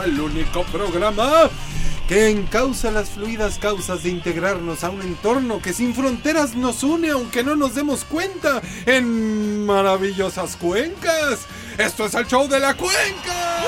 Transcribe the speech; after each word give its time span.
Al 0.00 0.18
único 0.18 0.62
programa 0.64 1.50
que 2.08 2.30
encausa 2.30 2.90
las 2.90 3.10
fluidas 3.10 3.58
causas 3.58 4.02
de 4.02 4.08
integrarnos 4.08 4.82
a 4.82 4.88
un 4.88 5.02
entorno 5.02 5.60
que 5.60 5.74
sin 5.74 5.94
fronteras 5.94 6.56
nos 6.56 6.82
une 6.82 7.10
aunque 7.10 7.44
no 7.44 7.54
nos 7.54 7.74
demos 7.74 8.04
cuenta 8.04 8.62
en 8.86 9.66
maravillosas 9.66 10.56
cuencas. 10.56 11.40
Esto 11.76 12.06
es 12.06 12.14
el 12.14 12.26
show 12.26 12.48
de 12.48 12.60
la 12.60 12.74
cuenca. 12.74 13.60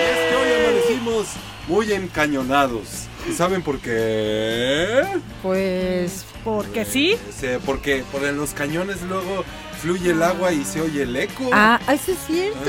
Y 0.00 0.04
es 0.10 0.30
que 0.30 0.34
hoy 0.34 0.48
amanecimos 0.64 1.26
muy 1.68 1.92
encañonados. 1.92 3.08
¿Y 3.28 3.34
saben 3.34 3.60
por 3.60 3.80
qué? 3.80 5.02
Pues 5.42 6.24
porque 6.42 6.86
sí. 6.86 7.18
Sí, 7.38 7.48
porque 7.66 8.02
por 8.10 8.24
en 8.24 8.38
los 8.38 8.54
cañones 8.54 9.02
luego 9.02 9.44
fluye 9.80 10.10
el 10.10 10.22
agua 10.22 10.52
y 10.52 10.64
se 10.64 10.80
oye 10.80 11.02
el 11.02 11.14
eco. 11.16 11.50
Ah, 11.52 11.78
eso 11.92 12.12
es 12.12 12.18
cierto. 12.26 12.60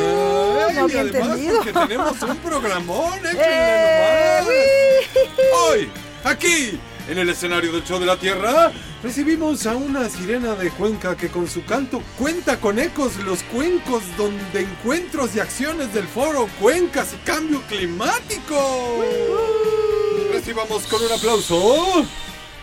Ay, 0.68 0.76
no 0.76 0.82
y 0.82 0.92
había 0.92 1.02
además 1.02 1.30
entendido. 1.30 1.56
porque 1.58 1.74
tenemos 1.74 2.22
un 2.22 2.38
programón, 2.38 3.20
¡Eh! 3.36 4.40
Hoy, 5.70 5.90
aquí, 6.24 6.80
en 7.10 7.18
el 7.18 7.30
escenario 7.30 7.72
del 7.72 7.84
show 7.84 8.00
de 8.00 8.06
la 8.06 8.18
Tierra, 8.18 8.72
recibimos 9.02 9.66
a 9.66 9.76
una 9.76 10.10
sirena 10.10 10.56
de 10.56 10.70
Cuenca 10.72 11.16
que 11.16 11.30
con 11.30 11.48
su 11.48 11.64
canto 11.66 12.02
cuenta 12.18 12.60
con 12.60 12.80
ecos 12.80 13.18
los 13.18 13.44
cuencos 13.44 14.04
donde 14.18 14.62
encuentros 14.62 15.36
y 15.36 15.40
acciones 15.40 15.94
del 15.94 16.08
foro 16.08 16.48
Cuencas 16.60 17.14
y 17.14 17.18
Cambio 17.26 17.62
Climático. 17.70 19.04
Recibamos 20.34 20.86
con 20.88 21.02
un 21.04 21.12
aplauso 21.12 22.06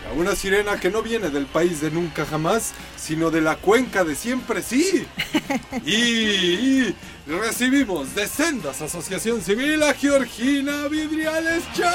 a 0.09 0.13
una 0.13 0.35
sirena 0.35 0.79
que 0.79 0.89
no 0.89 1.01
viene 1.01 1.29
del 1.29 1.45
país 1.45 1.81
de 1.81 1.91
nunca 1.91 2.25
jamás, 2.25 2.73
sino 2.97 3.31
de 3.31 3.41
la 3.41 3.55
cuenca 3.55 4.03
de 4.03 4.15
siempre 4.15 4.61
sí. 4.61 5.05
Y 5.85 6.95
recibimos 7.27 8.13
de 8.15 8.27
Sendas 8.27 8.81
Asociación 8.81 9.41
Civil 9.41 9.81
a 9.83 9.93
Georgina 9.93 10.87
Vidriales 10.87 11.63
Chá. 11.73 11.91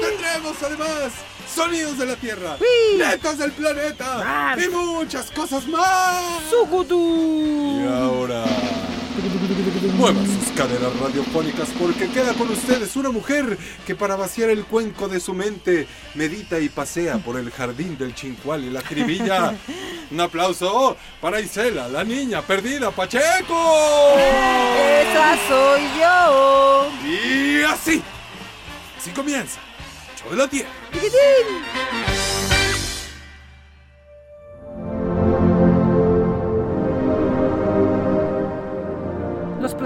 Tendremos 0.00 0.62
además 0.62 1.12
sonidos 1.52 1.98
de 1.98 2.06
la 2.06 2.16
Tierra, 2.16 2.56
netas 2.98 3.38
del 3.38 3.52
planeta 3.52 4.56
y 4.58 4.68
muchas 4.68 5.30
cosas 5.30 5.66
más. 5.68 6.22
Y 6.52 7.86
ahora. 7.86 8.44
Muevan 9.96 10.43
sus 10.54 10.60
caderas 10.60 10.98
radiofónicas 10.98 11.68
porque 11.78 12.08
queda 12.08 12.34
con 12.34 12.50
ustedes 12.50 12.96
una 12.96 13.10
mujer 13.10 13.56
que 13.86 13.94
para 13.94 14.16
vaciar 14.16 14.50
el 14.50 14.64
cuenco 14.64 15.08
de 15.08 15.20
su 15.20 15.34
mente 15.34 15.86
medita 16.14 16.58
y 16.60 16.68
pasea 16.68 17.18
por 17.18 17.38
el 17.38 17.50
jardín 17.50 17.96
del 17.98 18.14
chincual 18.14 18.64
y 18.64 18.70
la 18.70 18.82
cribilla. 18.82 19.54
Un 20.10 20.20
aplauso 20.20 20.96
para 21.20 21.40
Isela, 21.40 21.88
la 21.88 22.04
niña 22.04 22.42
perdida 22.42 22.90
Pacheco. 22.90 24.16
¡Esa 24.16 25.36
soy 25.48 25.82
yo! 25.98 26.88
Y 27.04 27.62
así, 27.62 28.02
así 28.98 29.10
comienza. 29.10 29.60
Show 30.20 30.30
de 30.30 30.36
la 30.36 30.48
Tierra. 30.48 30.70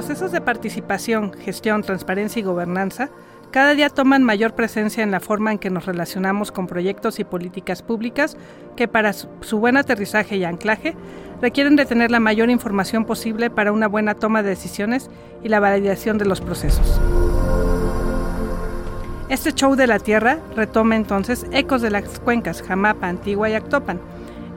Procesos 0.09 0.33
de 0.33 0.41
participación, 0.41 1.35
gestión, 1.35 1.83
transparencia 1.83 2.41
y 2.41 2.43
gobernanza 2.43 3.11
cada 3.51 3.75
día 3.75 3.91
toman 3.91 4.25
mayor 4.25 4.55
presencia 4.55 5.03
en 5.03 5.11
la 5.11 5.21
forma 5.21 5.53
en 5.53 5.59
que 5.59 5.69
nos 5.69 5.85
relacionamos 5.85 6.51
con 6.51 6.67
proyectos 6.67 7.21
y 7.21 7.25
políticas 7.25 7.83
públicas 7.83 8.39
que 8.75 8.89
para 8.89 9.13
su 9.13 9.59
buen 9.59 9.77
aterrizaje 9.77 10.39
y 10.39 10.45
anclaje 10.45 10.95
requieren 11.43 11.77
de 11.77 11.85
tener 11.85 12.11
la 12.11 12.21
mayor 12.21 12.49
información 12.49 13.05
posible 13.05 13.51
para 13.51 13.71
una 13.71 13.87
buena 13.87 14.15
toma 14.15 14.43
de 14.43 14.49
decisiones 14.49 15.11
y 15.45 15.51
la 15.51 15.61
validación 15.61 16.17
de 16.17 16.25
los 16.25 16.41
procesos. 16.41 16.99
Este 19.29 19.53
show 19.53 19.77
de 19.77 19.89
la 19.89 19.99
Tierra 19.99 20.39
retoma 20.57 20.97
entonces 20.97 21.45
ecos 21.53 21.83
de 21.83 21.91
las 21.91 22.19
cuencas 22.21 22.63
Jamapa, 22.63 23.09
Antigua 23.09 23.51
y 23.51 23.53
Actopan, 23.53 24.01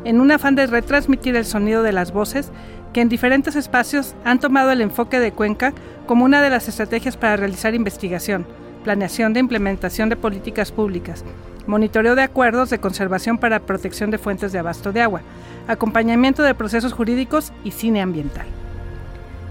en 0.05 0.21
un 0.21 0.31
afán 0.31 0.55
de 0.55 0.65
retransmitir 0.65 1.35
el 1.35 1.45
sonido 1.45 1.83
de 1.83 1.91
las 1.91 2.13
voces 2.13 2.51
que 2.93 3.01
en 3.01 3.09
diferentes 3.09 3.55
espacios 3.55 4.15
han 4.25 4.39
tomado 4.39 4.71
el 4.71 4.81
enfoque 4.81 5.19
de 5.19 5.31
Cuenca 5.31 5.73
como 6.05 6.25
una 6.25 6.41
de 6.41 6.49
las 6.49 6.67
estrategias 6.67 7.17
para 7.17 7.37
realizar 7.37 7.73
investigación, 7.73 8.45
planeación 8.83 9.33
de 9.33 9.39
implementación 9.39 10.09
de 10.09 10.15
políticas 10.15 10.71
públicas, 10.71 11.23
monitoreo 11.67 12.15
de 12.15 12.23
acuerdos 12.23 12.69
de 12.69 12.79
conservación 12.79 13.37
para 13.37 13.59
protección 13.59 14.11
de 14.11 14.17
fuentes 14.17 14.51
de 14.51 14.59
abasto 14.59 14.91
de 14.91 15.01
agua, 15.01 15.21
acompañamiento 15.67 16.43
de 16.43 16.55
procesos 16.55 16.93
jurídicos 16.93 17.53
y 17.63 17.71
cine 17.71 18.01
ambiental. 18.01 18.45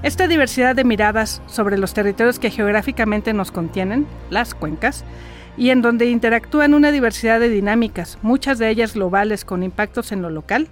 Esta 0.02 0.26
diversidad 0.26 0.74
de 0.74 0.84
miradas 0.84 1.42
sobre 1.46 1.78
los 1.78 1.92
territorios 1.94 2.38
que 2.38 2.50
geográficamente 2.50 3.32
nos 3.32 3.52
contienen, 3.52 4.06
las 4.30 4.54
cuencas, 4.54 5.04
y 5.56 5.70
en 5.70 5.82
donde 5.82 6.06
interactúan 6.06 6.74
una 6.74 6.90
diversidad 6.90 7.38
de 7.38 7.50
dinámicas, 7.50 8.18
muchas 8.22 8.58
de 8.58 8.70
ellas 8.70 8.94
globales 8.94 9.44
con 9.44 9.62
impactos 9.62 10.10
en 10.10 10.22
lo 10.22 10.30
local, 10.30 10.68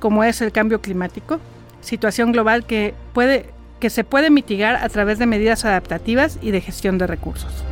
como 0.00 0.24
es 0.24 0.40
el 0.40 0.50
cambio 0.50 0.80
climático, 0.80 1.38
situación 1.80 2.32
global 2.32 2.64
que, 2.64 2.94
puede, 3.12 3.46
que 3.80 3.90
se 3.90 4.04
puede 4.04 4.30
mitigar 4.30 4.76
a 4.76 4.88
través 4.88 5.18
de 5.18 5.26
medidas 5.26 5.64
adaptativas 5.64 6.38
y 6.42 6.50
de 6.50 6.60
gestión 6.60 6.98
de 6.98 7.06
recursos. 7.06 7.64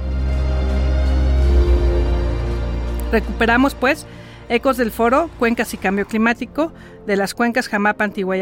Recuperamos, 3.12 3.74
pues, 3.74 4.06
ecos 4.48 4.76
del 4.76 4.90
foro 4.90 5.30
Cuencas 5.38 5.74
y 5.74 5.76
Cambio 5.76 6.06
Climático 6.06 6.72
de 7.06 7.16
las 7.16 7.34
cuencas 7.34 7.68
Jamapa, 7.68 8.04
Antigua 8.04 8.36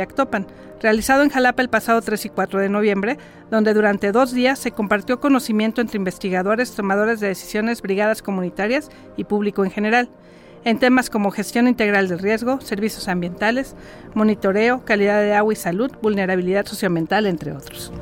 realizado 0.80 1.22
en 1.22 1.30
Jalapa 1.30 1.62
el 1.62 1.70
pasado 1.70 2.02
3 2.02 2.26
y 2.26 2.28
4 2.28 2.60
de 2.60 2.68
noviembre, 2.68 3.18
donde 3.50 3.72
durante 3.72 4.12
dos 4.12 4.32
días 4.32 4.58
se 4.58 4.72
compartió 4.72 5.20
conocimiento 5.20 5.80
entre 5.80 5.96
investigadores, 5.96 6.74
tomadores 6.74 7.20
de 7.20 7.28
decisiones, 7.28 7.80
brigadas 7.80 8.20
comunitarias 8.20 8.90
y 9.16 9.24
público 9.24 9.64
en 9.64 9.70
general, 9.70 10.10
en 10.64 10.78
temas 10.78 11.10
como 11.10 11.30
gestión 11.30 11.68
integral 11.68 12.08
del 12.08 12.18
riesgo, 12.18 12.60
servicios 12.60 13.08
ambientales, 13.08 13.74
monitoreo, 14.14 14.84
calidad 14.84 15.20
de 15.20 15.34
agua 15.34 15.52
y 15.52 15.56
salud, 15.56 15.92
vulnerabilidad 16.00 16.66
socioambiental, 16.66 17.26
entre 17.26 17.52
otros. 17.52 17.92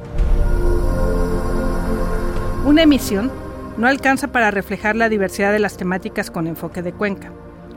Una 2.64 2.82
emisión 2.82 3.30
no 3.76 3.88
alcanza 3.88 4.28
para 4.28 4.52
reflejar 4.52 4.94
la 4.94 5.08
diversidad 5.08 5.52
de 5.52 5.58
las 5.58 5.76
temáticas 5.76 6.30
con 6.30 6.46
enfoque 6.46 6.82
de 6.82 6.92
cuenca. 6.92 7.32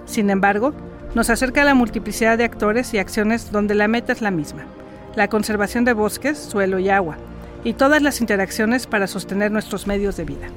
Sin 0.06 0.30
embargo, 0.30 0.74
nos 1.16 1.30
acerca 1.32 1.64
a 1.64 1.66
la 1.66 1.74
multiplicidad 1.74 2.38
de 2.38 2.44
actores 2.44 2.94
y 2.94 3.00
acciones 3.00 3.52
donde 3.52 3.74
la 3.74 3.88
meta 3.88 4.12
es 4.12 4.22
la 4.22 4.32
misma, 4.32 4.66
la 5.16 5.30
conservación 5.30 5.86
de 5.86 5.94
bosques, 5.94 6.38
suelo 6.38 6.78
y 6.78 6.90
agua, 6.90 7.18
y 7.64 7.74
todas 7.74 8.04
las 8.04 8.22
interacciones 8.22 8.86
para 8.86 9.08
sostener 9.08 9.52
nuestros 9.52 9.88
medios 9.88 10.18
de 10.18 10.26
vida. 10.26 10.48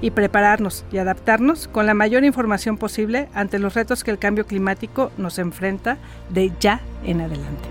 Y 0.00 0.10
prepararnos 0.10 0.84
y 0.92 0.98
adaptarnos 0.98 1.68
con 1.68 1.86
la 1.86 1.94
mayor 1.94 2.24
información 2.24 2.76
posible 2.76 3.28
ante 3.34 3.58
los 3.58 3.74
retos 3.74 4.04
que 4.04 4.10
el 4.10 4.18
cambio 4.18 4.46
climático 4.46 5.10
nos 5.18 5.38
enfrenta 5.38 5.98
de 6.30 6.52
ya 6.60 6.80
en 7.04 7.20
adelante. 7.20 7.68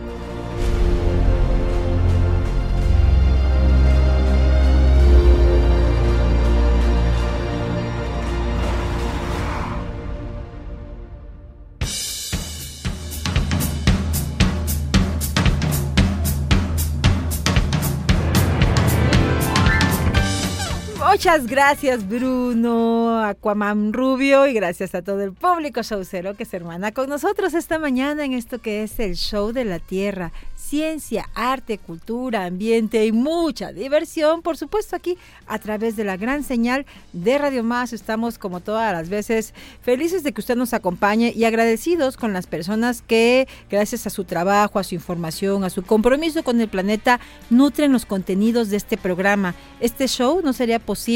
Muchas 21.18 21.48
gracias 21.48 22.08
Bruno, 22.08 23.24
Aquaman 23.24 23.92
Rubio 23.92 24.46
y 24.46 24.54
gracias 24.54 24.94
a 24.94 25.02
todo 25.02 25.24
el 25.24 25.34
público 25.34 25.82
showcero 25.82 26.36
que 26.36 26.46
se 26.46 26.58
hermana 26.58 26.92
con 26.92 27.10
nosotros 27.10 27.56
esta 27.56 27.80
mañana 27.80 28.24
en 28.24 28.34
esto 28.34 28.60
que 28.60 28.84
es 28.84 29.00
el 29.00 29.16
show 29.16 29.52
de 29.52 29.66
la 29.66 29.80
Tierra 29.80 30.32
ciencia, 30.68 31.30
arte, 31.34 31.78
cultura, 31.78 32.46
ambiente 32.46 33.06
y 33.06 33.14
mucha 33.14 33.72
diversión, 33.72 34.42
por 34.42 34.58
supuesto 34.58 34.98
aquí 34.98 35.18
a 35.48 35.60
través 35.60 35.96
de 35.96 36.04
la 36.04 36.18
gran 36.18 36.44
señal 36.44 36.86
de 37.14 37.38
Radio 37.38 37.64
Más. 37.64 37.94
Estamos 37.94 38.38
como 38.38 38.60
todas 38.60 38.92
las 38.92 39.08
veces 39.08 39.54
felices 39.82 40.24
de 40.24 40.34
que 40.34 40.42
usted 40.42 40.58
nos 40.58 40.74
acompañe 40.74 41.32
y 41.34 41.46
agradecidos 41.46 42.18
con 42.18 42.34
las 42.34 42.48
personas 42.48 43.02
que 43.02 43.48
gracias 43.70 44.08
a 44.08 44.10
su 44.10 44.26
trabajo, 44.26 44.78
a 44.78 44.84
su 44.84 44.94
información, 44.94 45.64
a 45.64 45.70
su 45.70 45.84
compromiso 45.84 46.44
con 46.44 46.60
el 46.60 46.68
planeta, 46.68 47.22
nutren 47.50 47.94
los 47.94 48.06
contenidos 48.06 48.70
de 48.70 48.76
este 48.76 48.98
programa. 48.98 49.56
Este 49.80 50.08
show 50.08 50.42
no 50.44 50.52
sería 50.52 50.80
posible 50.80 51.07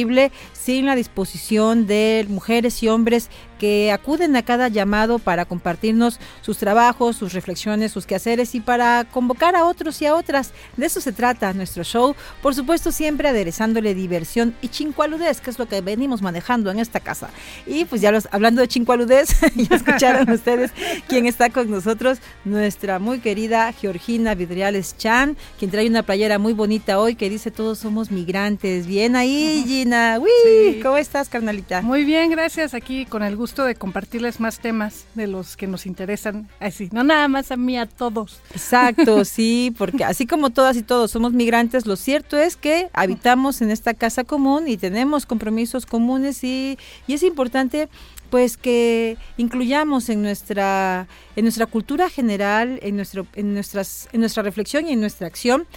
sin 0.54 0.86
la 0.86 0.96
disposición 0.96 1.88
de 1.88 2.26
mujeres 2.30 2.82
y 2.84 2.88
hombres 2.88 3.30
que 3.62 3.92
acuden 3.92 4.36
a 4.36 4.42
cada 4.42 4.70
llamado 4.70 5.20
para 5.20 5.46
compartirnos 5.46 6.20
sus 6.42 6.58
trabajos, 6.58 7.16
sus 7.16 7.32
reflexiones, 7.32 7.92
sus 7.92 8.08
quehaceres 8.08 8.56
y 8.56 8.60
para 8.60 9.04
convocar 9.04 9.56
a 9.56 9.66
otros 9.66 10.02
y 10.02 10.08
a 10.08 10.16
otras. 10.16 10.52
De 10.78 10.88
eso 10.88 11.00
se 11.00 11.12
trata 11.12 11.54
nuestro 11.54 11.84
show. 11.84 12.16
Por 12.42 12.56
supuesto, 12.56 12.92
siempre 12.92 13.28
aderezándole 13.28 13.94
diversión 13.94 14.56
y 14.64 14.70
chincualudez, 14.70 15.42
que 15.42 15.52
es 15.52 15.60
lo 15.60 15.68
que 15.68 15.80
venimos 15.82 16.24
manejando 16.24 16.72
en 16.72 16.80
esta 16.80 17.02
casa. 17.02 17.30
Y 17.68 17.86
pues 17.86 18.02
ya 18.02 18.12
los, 18.12 18.28
hablando 18.32 18.62
de 18.62 18.68
chincualudez, 18.68 19.30
ya 19.56 19.76
escucharon 19.76 20.28
ustedes 20.32 20.72
quién 21.08 21.28
está 21.28 21.52
con 21.52 21.70
nosotros, 21.70 22.18
nuestra 22.46 22.98
muy 22.98 23.20
querida 23.20 23.72
Georgina 23.74 24.34
Vidriales 24.34 24.98
Chan, 24.98 25.38
quien 25.60 25.70
trae 25.70 25.88
una 25.88 26.02
playera 26.02 26.40
muy 26.40 26.54
bonita 26.54 27.00
hoy 27.00 27.14
que 27.14 27.30
dice 27.30 27.52
todos 27.52 27.78
somos 27.78 28.10
migrantes. 28.10 28.88
Bien 28.88 29.16
ahí, 29.16 29.64
Gina. 29.68 30.18
Uy, 30.20 30.80
¿Cómo 30.82 30.98
estás, 30.98 31.30
carnalita? 31.30 31.84
Muy 31.84 32.06
bien, 32.06 32.32
gracias. 32.32 32.74
Aquí 32.74 33.06
con 33.06 33.22
el 33.22 33.36
gusto 33.36 33.51
de 33.56 33.76
compartirles 33.76 34.40
más 34.40 34.60
temas 34.60 35.06
de 35.14 35.28
los 35.28 35.58
que 35.58 35.68
nos 35.68 35.86
interesan. 35.86 36.48
Así, 36.60 36.90
no 36.92 37.04
nada 37.04 37.28
más 37.28 37.52
a 37.52 37.58
mí, 37.58 37.78
a 37.78 37.86
todos. 37.86 38.40
Exacto, 38.52 39.26
sí, 39.26 39.74
porque 39.78 40.04
así 40.04 40.26
como 40.26 40.50
todas 40.50 40.78
y 40.78 40.84
todos 40.84 41.12
somos 41.12 41.34
migrantes, 41.34 41.86
lo 41.86 41.96
cierto 41.98 42.38
es 42.38 42.56
que 42.56 42.90
habitamos 42.94 43.62
en 43.62 43.70
esta 43.70 43.94
casa 43.94 44.24
común 44.24 44.68
y 44.68 44.78
tenemos 44.78 45.26
compromisos 45.26 45.86
comunes 45.86 46.44
y, 46.44 46.78
y 47.08 47.14
es 47.14 47.24
importante 47.24 47.90
pues 48.30 48.56
que 48.56 49.18
incluyamos 49.36 50.08
en 50.08 50.22
nuestra 50.22 51.08
en 51.36 51.44
nuestra 51.44 51.66
cultura 51.66 52.10
general, 52.10 52.80
en 52.82 52.96
nuestro 52.96 53.28
en 53.36 53.54
nuestras 53.54 54.08
en 54.14 54.22
nuestra 54.22 54.42
reflexión 54.42 54.88
y 54.88 54.94
en 54.94 55.02
nuestra 55.02 55.28
acción 55.28 55.68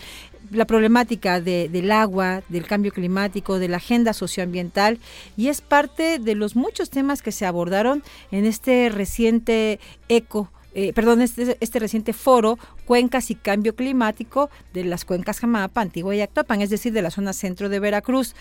la 0.51 0.67
problemática 0.67 1.41
de, 1.41 1.69
del 1.69 1.91
agua, 1.91 2.43
del 2.49 2.67
cambio 2.67 2.93
climático, 2.93 3.59
de 3.59 3.69
la 3.69 3.79
agenda 3.79 4.13
socioambiental 4.13 4.99
y 5.37 5.49
es 5.49 5.61
parte 5.61 6.19
de 6.19 6.35
los 6.35 6.57
muchos 6.57 6.91
temas 6.91 7.23
que 7.23 7.33
se 7.33 7.47
abordaron 7.47 8.03
en 8.31 8.45
este 8.45 8.89
reciente 8.89 9.81
eco 10.09 10.51
eh, 10.75 10.93
perdón, 10.93 11.23
este, 11.23 11.57
este, 11.61 11.79
reciente 11.79 12.13
foro 12.13 12.59
Cuencas 12.87 13.31
y 13.31 13.35
Cambio 13.35 13.75
Climático 13.75 14.51
de 14.73 14.85
las 14.85 15.05
cuencas 15.05 15.39
Jamapa, 15.39 15.81
Antigua 15.81 16.15
y 16.15 16.21
Actopan, 16.21 16.61
es 16.61 16.71
decir, 16.71 16.93
de 16.93 17.03
la 17.03 17.11
zona 17.11 17.33
centro 17.33 17.69
de 17.69 17.79
Veracruz. 17.81 18.35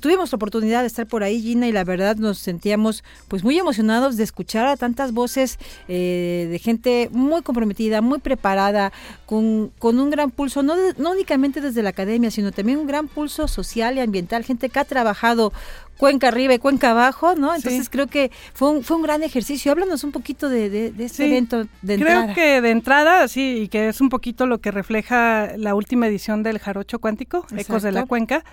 tuvimos 0.00 0.32
la 0.32 0.36
oportunidad 0.36 0.80
de 0.80 0.88
estar 0.88 1.06
por 1.06 1.22
ahí, 1.22 1.40
Gina, 1.40 1.68
y 1.68 1.72
la 1.72 1.84
verdad 1.84 2.16
nos 2.16 2.38
sentíamos 2.38 3.04
pues 3.28 3.44
muy 3.44 3.58
emocionados 3.58 4.16
de 4.16 4.24
escuchar 4.24 4.66
a 4.66 4.76
tantas 4.76 5.12
voces 5.12 5.58
eh, 5.88 6.48
de 6.50 6.58
gente 6.58 7.08
muy 7.12 7.42
comprometida, 7.42 8.00
muy 8.00 8.18
preparada, 8.18 8.92
con, 9.26 9.70
con 9.78 10.00
un 10.00 10.10
gran 10.10 10.30
pulso, 10.30 10.62
no, 10.62 10.74
no 10.98 11.10
únicamente 11.10 11.60
desde 11.60 11.82
la 11.82 11.90
academia, 11.90 12.30
sino 12.30 12.52
también 12.52 12.78
un 12.78 12.86
gran 12.86 13.08
pulso 13.08 13.48
social 13.48 13.96
y 13.96 14.00
ambiental, 14.00 14.44
gente 14.44 14.68
que 14.68 14.78
ha 14.78 14.84
trabajado 14.84 15.52
cuenca 15.96 16.28
arriba 16.28 16.54
y 16.54 16.58
cuenca 16.58 16.90
abajo, 16.90 17.34
¿no? 17.34 17.54
Entonces 17.54 17.88
creo 17.88 18.06
que 18.06 18.30
fue 18.52 18.70
un, 18.70 18.84
fue 18.84 18.96
un 18.96 19.02
gran 19.02 19.22
ejercicio. 19.22 19.72
Háblanos 19.72 20.04
un 20.04 20.12
poquito 20.12 20.48
de, 20.48 20.68
de, 20.70 21.04
este 21.04 21.26
evento 21.26 21.66
de 21.82 21.94
entrada. 21.94 22.24
Creo 22.24 22.34
que 22.34 22.60
de 22.60 22.70
entrada, 22.70 23.28
sí, 23.28 23.62
y 23.62 23.68
que 23.68 23.88
es 23.88 24.00
un 24.00 24.08
poquito 24.08 24.46
lo 24.46 24.58
que 24.58 24.70
refleja 24.70 25.56
la 25.56 25.74
última 25.74 26.06
edición 26.06 26.42
del 26.42 26.58
Jarocho 26.58 26.98
Cuántico, 26.98 27.46
Ecos 27.56 27.82
de 27.82 27.92
la 27.92 28.06
Cuenca. 28.06 28.44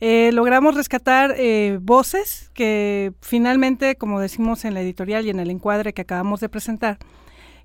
Eh, 0.00 0.30
logramos 0.32 0.74
rescatar 0.74 1.34
eh, 1.38 1.78
voces 1.80 2.50
que 2.52 3.12
finalmente, 3.20 3.96
como 3.96 4.20
decimos 4.20 4.64
en 4.64 4.74
la 4.74 4.80
editorial 4.80 5.24
y 5.24 5.30
en 5.30 5.40
el 5.40 5.50
encuadre 5.50 5.92
que 5.92 6.02
acabamos 6.02 6.40
de 6.40 6.48
presentar, 6.48 6.98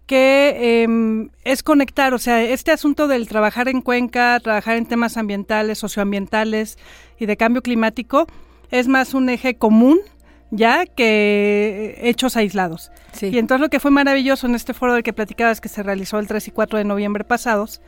que 0.06 0.84
em, 0.84 1.30
es 1.44 1.64
conectar, 1.64 2.14
o 2.14 2.18
sea, 2.18 2.42
este 2.42 2.72
asunto 2.72 3.08
del 3.08 3.28
trabajar 3.28 3.68
en 3.68 3.82
Cuenca, 3.82 4.40
trabajar 4.40 4.78
en 4.78 4.86
temas 4.86 5.18
ambientales, 5.18 5.78
socioambientales 5.80 6.78
y 7.20 7.26
de 7.26 7.38
cambio 7.38 7.62
climático, 7.62 8.28
es 8.72 8.88
más 8.88 9.14
un 9.14 9.30
eje 9.30 9.56
común 9.56 10.00
ya 10.52 10.86
que 10.86 12.00
hechos 12.02 12.36
aislados. 12.36 12.92
Y 13.22 13.38
entonces 13.38 13.62
lo 13.62 13.70
que 13.70 13.80
fue 13.80 13.92
maravilloso 13.92 14.48
en 14.48 14.56
este 14.56 14.74
foro 14.74 14.94
del 14.94 15.04
que 15.04 15.14
platicabas 15.14 15.62
que 15.62 15.70
se 15.70 15.84
realizó 15.84 16.20
el 16.20 16.28
3 16.28 16.48
y 16.48 16.52
4 16.52 16.80
de 16.80 16.86
noviembre 16.86 17.24
pasados 17.24 17.82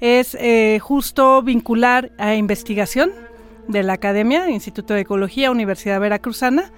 es 0.00 0.36
eh, 0.40 0.78
justo 0.82 1.42
vincular 1.42 2.10
a 2.18 2.34
investigación 2.34 3.12
de 3.68 3.82
la 3.82 3.94
Academia, 3.94 4.50
Instituto 4.50 4.92
de 4.92 5.00
Ecología, 5.00 5.50
Universidad 5.50 6.00
Veracruzana, 6.00 6.70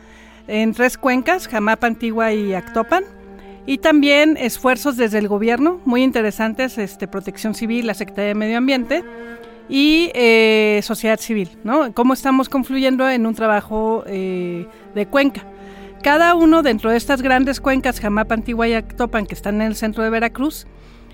en 0.46 0.72
tres 0.75 0.96
cuencas, 0.96 1.49
Jamapa, 1.49 1.88
Antigua 1.88 2.32
y 2.32 2.54
Actopan, 2.54 3.02
y 3.66 3.78
también 3.78 4.37
esfuerzos 4.37 4.96
desde 4.96 5.19
el 5.19 5.26
gobierno, 5.26 5.81
muy 5.84 6.04
interesantes, 6.04 6.78
este, 6.78 7.08
Protección 7.08 7.54
Civil, 7.54 7.88
la 7.88 7.94
Secretaría 7.94 8.28
de 8.28 8.34
Medio 8.37 8.58
Ambiente, 8.58 9.02
y 9.68 10.10
eh, 10.14 10.80
sociedad 10.82 11.18
civil, 11.18 11.50
¿no? 11.64 11.92
Cómo 11.92 12.14
estamos 12.14 12.48
confluyendo 12.48 13.08
en 13.08 13.26
un 13.26 13.34
trabajo 13.34 14.04
eh, 14.06 14.66
de 14.94 15.06
cuenca. 15.06 15.42
Cada 16.02 16.34
uno 16.34 16.62
dentro 16.62 16.90
de 16.90 16.96
estas 16.96 17.20
grandes 17.20 17.60
cuencas, 17.60 17.98
Jamapa, 17.98 18.34
Antigua 18.34 18.68
y 18.68 18.74
Actopan, 18.74 19.26
que 19.26 19.34
están 19.34 19.56
en 19.56 19.68
el 19.68 19.74
centro 19.74 20.04
de 20.04 20.10
Veracruz, 20.10 20.66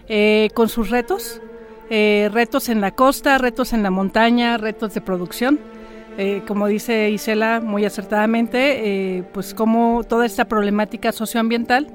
eh, 0.08 0.50
con 0.54 0.68
sus 0.68 0.90
retos, 0.90 1.40
retos 1.88 2.70
en 2.70 2.80
la 2.80 2.92
costa, 2.92 3.36
retos 3.36 3.74
en 3.74 3.82
la 3.82 3.90
montaña, 3.90 4.56
retos 4.56 4.94
de 4.94 5.02
producción. 5.02 5.60
como 6.46 6.66
dice 6.66 7.10
Isela 7.10 7.60
muy 7.60 7.84
acertadamente, 7.84 9.22
pues 9.34 9.52
como 9.52 10.02
toda 10.02 10.24
esta 10.24 10.46
problemática 10.46 11.12
socioambiental, 11.12 11.88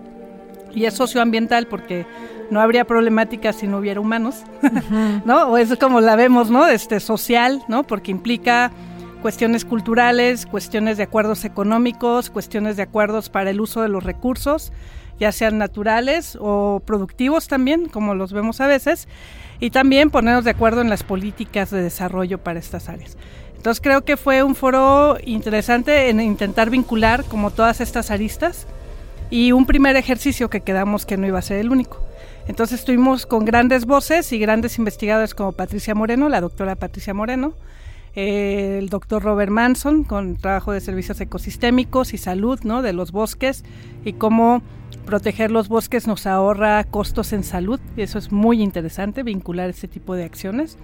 y 0.74 0.86
es 0.86 0.94
socioambiental 0.94 1.68
porque 1.68 2.06
no 2.50 2.62
habría 2.62 2.86
problemática 2.86 3.54
si 3.54 3.68
no 3.68 3.78
hubiera 3.78 4.00
humanos, 4.00 4.44
¿no? 5.26 5.50
O 5.50 5.58
es 5.58 5.76
como 5.78 6.02
la 6.02 6.16
vemos, 6.16 6.50
¿no? 6.50 6.68
Este 6.68 7.00
social, 7.00 7.64
¿no? 7.68 7.84
Porque 7.84 8.12
implica 8.12 8.72
cuestiones 9.22 9.66
culturales, 9.66 10.46
cuestiones 10.46 10.98
de 10.98 11.04
acuerdos 11.04 11.44
económicos, 11.46 12.30
cuestiones 12.30 12.78
de 12.78 12.84
acuerdos 12.84 13.30
para 13.30 13.50
el 13.50 13.60
uso 13.60 13.82
de 13.82 13.90
los 13.90 14.04
recursos, 14.04 14.72
ya 15.20 15.32
sean 15.32 15.58
naturales 15.58 16.38
o 16.40 16.82
productivos 16.86 17.48
también, 17.48 17.90
como 17.90 18.16
los 18.16 18.32
vemos 18.32 18.62
a 18.62 18.68
veces, 18.68 19.08
y 19.60 19.72
también 19.72 20.12
ponernos 20.12 20.44
de 20.44 20.52
acuerdo 20.52 20.82
en 20.82 20.90
las 20.90 21.04
políticas 21.04 21.72
de 21.72 21.82
desarrollo 21.82 22.38
para 22.38 22.60
estas 22.60 22.90
áreas. 22.90 23.18
Entonces 23.56 23.82
creo 23.82 24.06
que 24.06 24.18
fue 24.18 24.44
un 24.44 24.54
foro 24.54 25.18
interesante 25.26 26.10
en 26.10 26.22
intentar 26.22 26.70
vincular 26.70 27.24
como 27.26 27.50
todas 27.50 27.82
estas 27.82 28.12
aristas 28.12 28.68
y 29.30 29.52
un 29.52 29.66
primer 29.66 29.96
ejercicio 29.96 30.50
que 30.50 30.62
quedamos 30.62 31.06
que 31.06 31.18
no 31.18 31.28
iba 31.28 31.40
a 31.40 31.42
ser 31.42 31.60
el 31.60 31.72
único. 31.72 32.02
Entonces 32.48 32.80
estuvimos 32.80 33.26
con 33.26 33.44
grandes 33.44 33.86
voces 33.86 34.32
y 34.32 34.40
grandes 34.40 34.78
investigadores 34.78 35.34
como 35.34 35.52
Patricia 35.52 35.94
Moreno, 35.96 36.30
la 36.30 36.40
doctora 36.40 36.76
Patricia 36.76 37.14
Moreno, 37.14 37.54
eh, 38.16 38.78
el 38.80 38.90
doctor 38.90 39.22
Robert 39.22 39.52
Manson 39.52 40.04
con 40.04 40.38
trabajo 40.38 40.72
de 40.72 40.80
servicios 40.80 41.20
ecosistémicos 41.20 42.14
y 42.14 42.18
salud 42.18 42.60
¿no? 42.64 42.82
de 42.82 42.94
los 42.94 43.12
bosques 43.12 43.64
y 44.06 44.14
cómo 44.14 44.62
proteger 45.06 45.52
los 45.52 45.68
bosques 45.68 46.08
nos 46.08 46.26
ahorra 46.26 46.84
costos 46.86 47.34
en 47.34 47.44
salud. 47.44 47.80
Y 47.96 48.02
eso 48.02 48.18
es 48.18 48.32
muy 48.32 48.62
interesante, 48.62 49.24
vincular 49.24 49.70
ese 49.70 49.88
tipo 49.88 50.16
de 50.16 50.24
acciones 50.24 50.78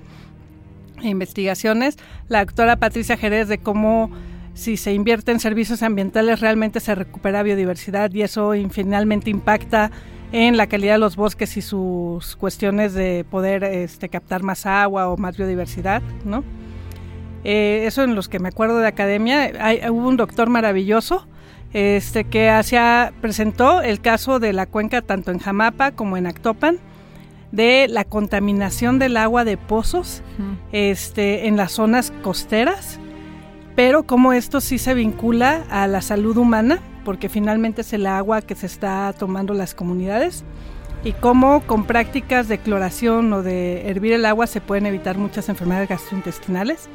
e 1.02 1.08
investigaciones. 1.08 1.98
La 2.28 2.44
doctora 2.44 2.76
Patricia 2.76 3.18
Jerez 3.18 3.48
de 3.48 3.58
cómo 3.58 4.12
si 4.54 4.78
se 4.78 4.94
invierte 4.94 5.32
en 5.32 5.40
servicios 5.40 5.84
ambientales 5.84 6.40
realmente 6.40 6.80
se 6.80 6.96
recupera 6.96 7.44
biodiversidad 7.44 8.12
y 8.14 8.22
eso 8.22 8.54
finalmente 8.70 9.30
impacta 9.30 9.92
en 10.32 10.58
la 10.58 10.68
calidad 10.68 10.94
de 10.94 11.00
los 11.00 11.16
bosques 11.16 11.58
y 11.58 11.62
sus 11.62 12.36
cuestiones 12.36 12.94
de 12.94 13.26
poder 13.30 13.64
este, 13.64 14.10
captar 14.10 14.42
más 14.44 14.66
agua 14.66 15.10
o 15.10 15.18
más 15.18 15.38
biodiversidad, 15.38 16.02
¿no? 16.26 16.44
Eh, 17.44 17.84
eso 17.86 18.04
en 18.04 18.16
los 18.16 18.30
que 18.30 18.40
me 18.40 18.48
acuerdo 18.48 18.80
de 18.80 18.88
academia. 18.88 19.52
Hay, 19.60 19.82
hubo 19.90 20.08
un 20.08 20.18
doctor 20.18 20.50
maravilloso 20.50 21.28
este, 21.74 22.24
que 22.24 22.50
hacia, 22.50 23.14
presentó 23.22 23.82
el 23.82 24.00
caso 24.00 24.40
de 24.40 24.54
la 24.54 24.66
cuenca 24.66 25.02
tanto 25.02 25.32
en 25.32 25.40
Jamapa 25.40 25.92
como 25.92 26.18
en 26.18 26.28
Actopan 26.28 26.78
de 27.52 27.88
la 27.88 28.04
contaminación 28.04 28.98
del 28.98 29.18
agua 29.18 29.44
de 29.44 29.58
pozos 29.58 30.24
este, 30.72 31.48
en 31.48 31.58
las 31.58 31.74
zonas 31.74 32.12
costeras, 32.24 33.00
pero 33.76 34.04
cómo 34.04 34.34
esto 34.34 34.62
sí 34.62 34.78
se 34.78 34.94
vincula 34.94 35.64
a 35.70 35.88
la 35.88 36.02
salud 36.02 36.38
humana 36.38 36.80
porque 37.04 37.30
finalmente 37.30 37.82
es 37.82 37.94
el 37.94 38.06
agua 38.06 38.42
que 38.42 38.56
se 38.56 38.66
está 38.66 39.14
tomando 39.14 39.54
las 39.54 39.74
comunidades 39.74 40.44
y 41.04 41.12
cómo 41.14 41.62
con 41.62 41.86
prácticas 41.86 42.48
de 42.48 42.60
cloración 42.60 43.34
o 43.34 43.44
de 43.44 43.90
hervir 43.90 44.14
el 44.14 44.26
agua 44.26 44.48
se 44.48 44.62
pueden 44.62 44.86
evitar 44.86 45.18
muchas 45.18 45.50
enfermedades 45.50 45.90
gastrointestinales. 45.90 46.88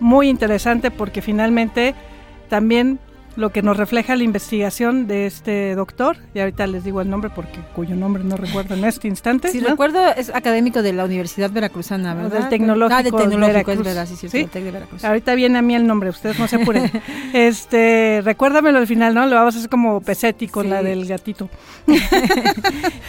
muy 0.00 0.28
interesante 0.28 0.90
porque 0.90 1.22
finalmente 1.22 1.94
también 2.48 2.98
lo 3.36 3.50
que 3.50 3.62
nos 3.62 3.76
refleja 3.76 4.14
la 4.16 4.22
investigación 4.22 5.06
de 5.08 5.26
este 5.26 5.74
doctor, 5.74 6.16
y 6.34 6.38
ahorita 6.38 6.66
les 6.68 6.84
digo 6.84 7.00
el 7.00 7.10
nombre 7.10 7.30
porque 7.34 7.58
cuyo 7.74 7.96
nombre 7.96 8.22
no 8.22 8.36
recuerdo 8.36 8.74
en 8.74 8.84
este 8.84 9.08
instante. 9.08 9.50
¿no? 9.60 9.68
recuerdo, 9.70 9.98
es 10.14 10.30
académico 10.32 10.82
de 10.82 10.92
la 10.92 11.04
Universidad 11.04 11.50
Veracruzana, 11.50 12.14
¿verdad? 12.14 12.40
del 12.40 12.48
Tecnológico 12.48 12.94
Ah, 12.96 13.02
de 13.02 13.10
Tecnológico, 13.10 13.46
Veracruz. 13.46 13.76
es 13.78 13.84
verdad, 13.84 14.06
sí, 14.06 14.16
sí, 14.16 14.28
¿Sí? 14.28 14.38
del 14.38 14.50
Tec 14.50 14.62
de 14.64 14.70
Veracruz. 14.70 15.04
Ahorita 15.04 15.34
viene 15.34 15.58
a 15.58 15.62
mí 15.62 15.74
el 15.74 15.86
nombre, 15.86 16.10
ustedes 16.10 16.38
no 16.38 16.46
se 16.46 16.56
apuren. 16.56 16.90
este, 17.32 18.20
recuérdamelo 18.24 18.78
al 18.78 18.86
final, 18.86 19.14
¿no? 19.14 19.26
Lo 19.26 19.34
vamos 19.36 19.54
a 19.56 19.58
hacer 19.58 19.70
como 19.70 20.00
Pesetti 20.00 20.46
con 20.48 20.64
Sí. 20.64 20.70
la 20.70 20.82
del 20.82 21.06
gatito. 21.06 21.48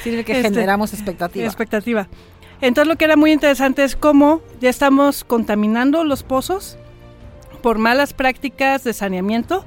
Sirve 0.03 0.24
que 0.24 0.34
Este, 0.34 0.44
generamos 0.50 0.94
expectativa. 0.94 1.46
Expectativa. 1.46 2.08
Entonces 2.62 2.88
lo 2.88 2.96
que 2.98 3.05
era 3.05 3.15
muy 3.15 3.32
interesante 3.32 3.84
es 3.84 3.96
cómo 3.96 4.41
ya 4.62 4.70
estamos 4.70 5.24
contaminando 5.24 6.03
los 6.03 6.24
pozos 6.24 6.77
por 7.62 7.77
malas 7.77 8.13
prácticas 8.13 8.84
de 8.84 8.94
saneamiento. 8.94 9.65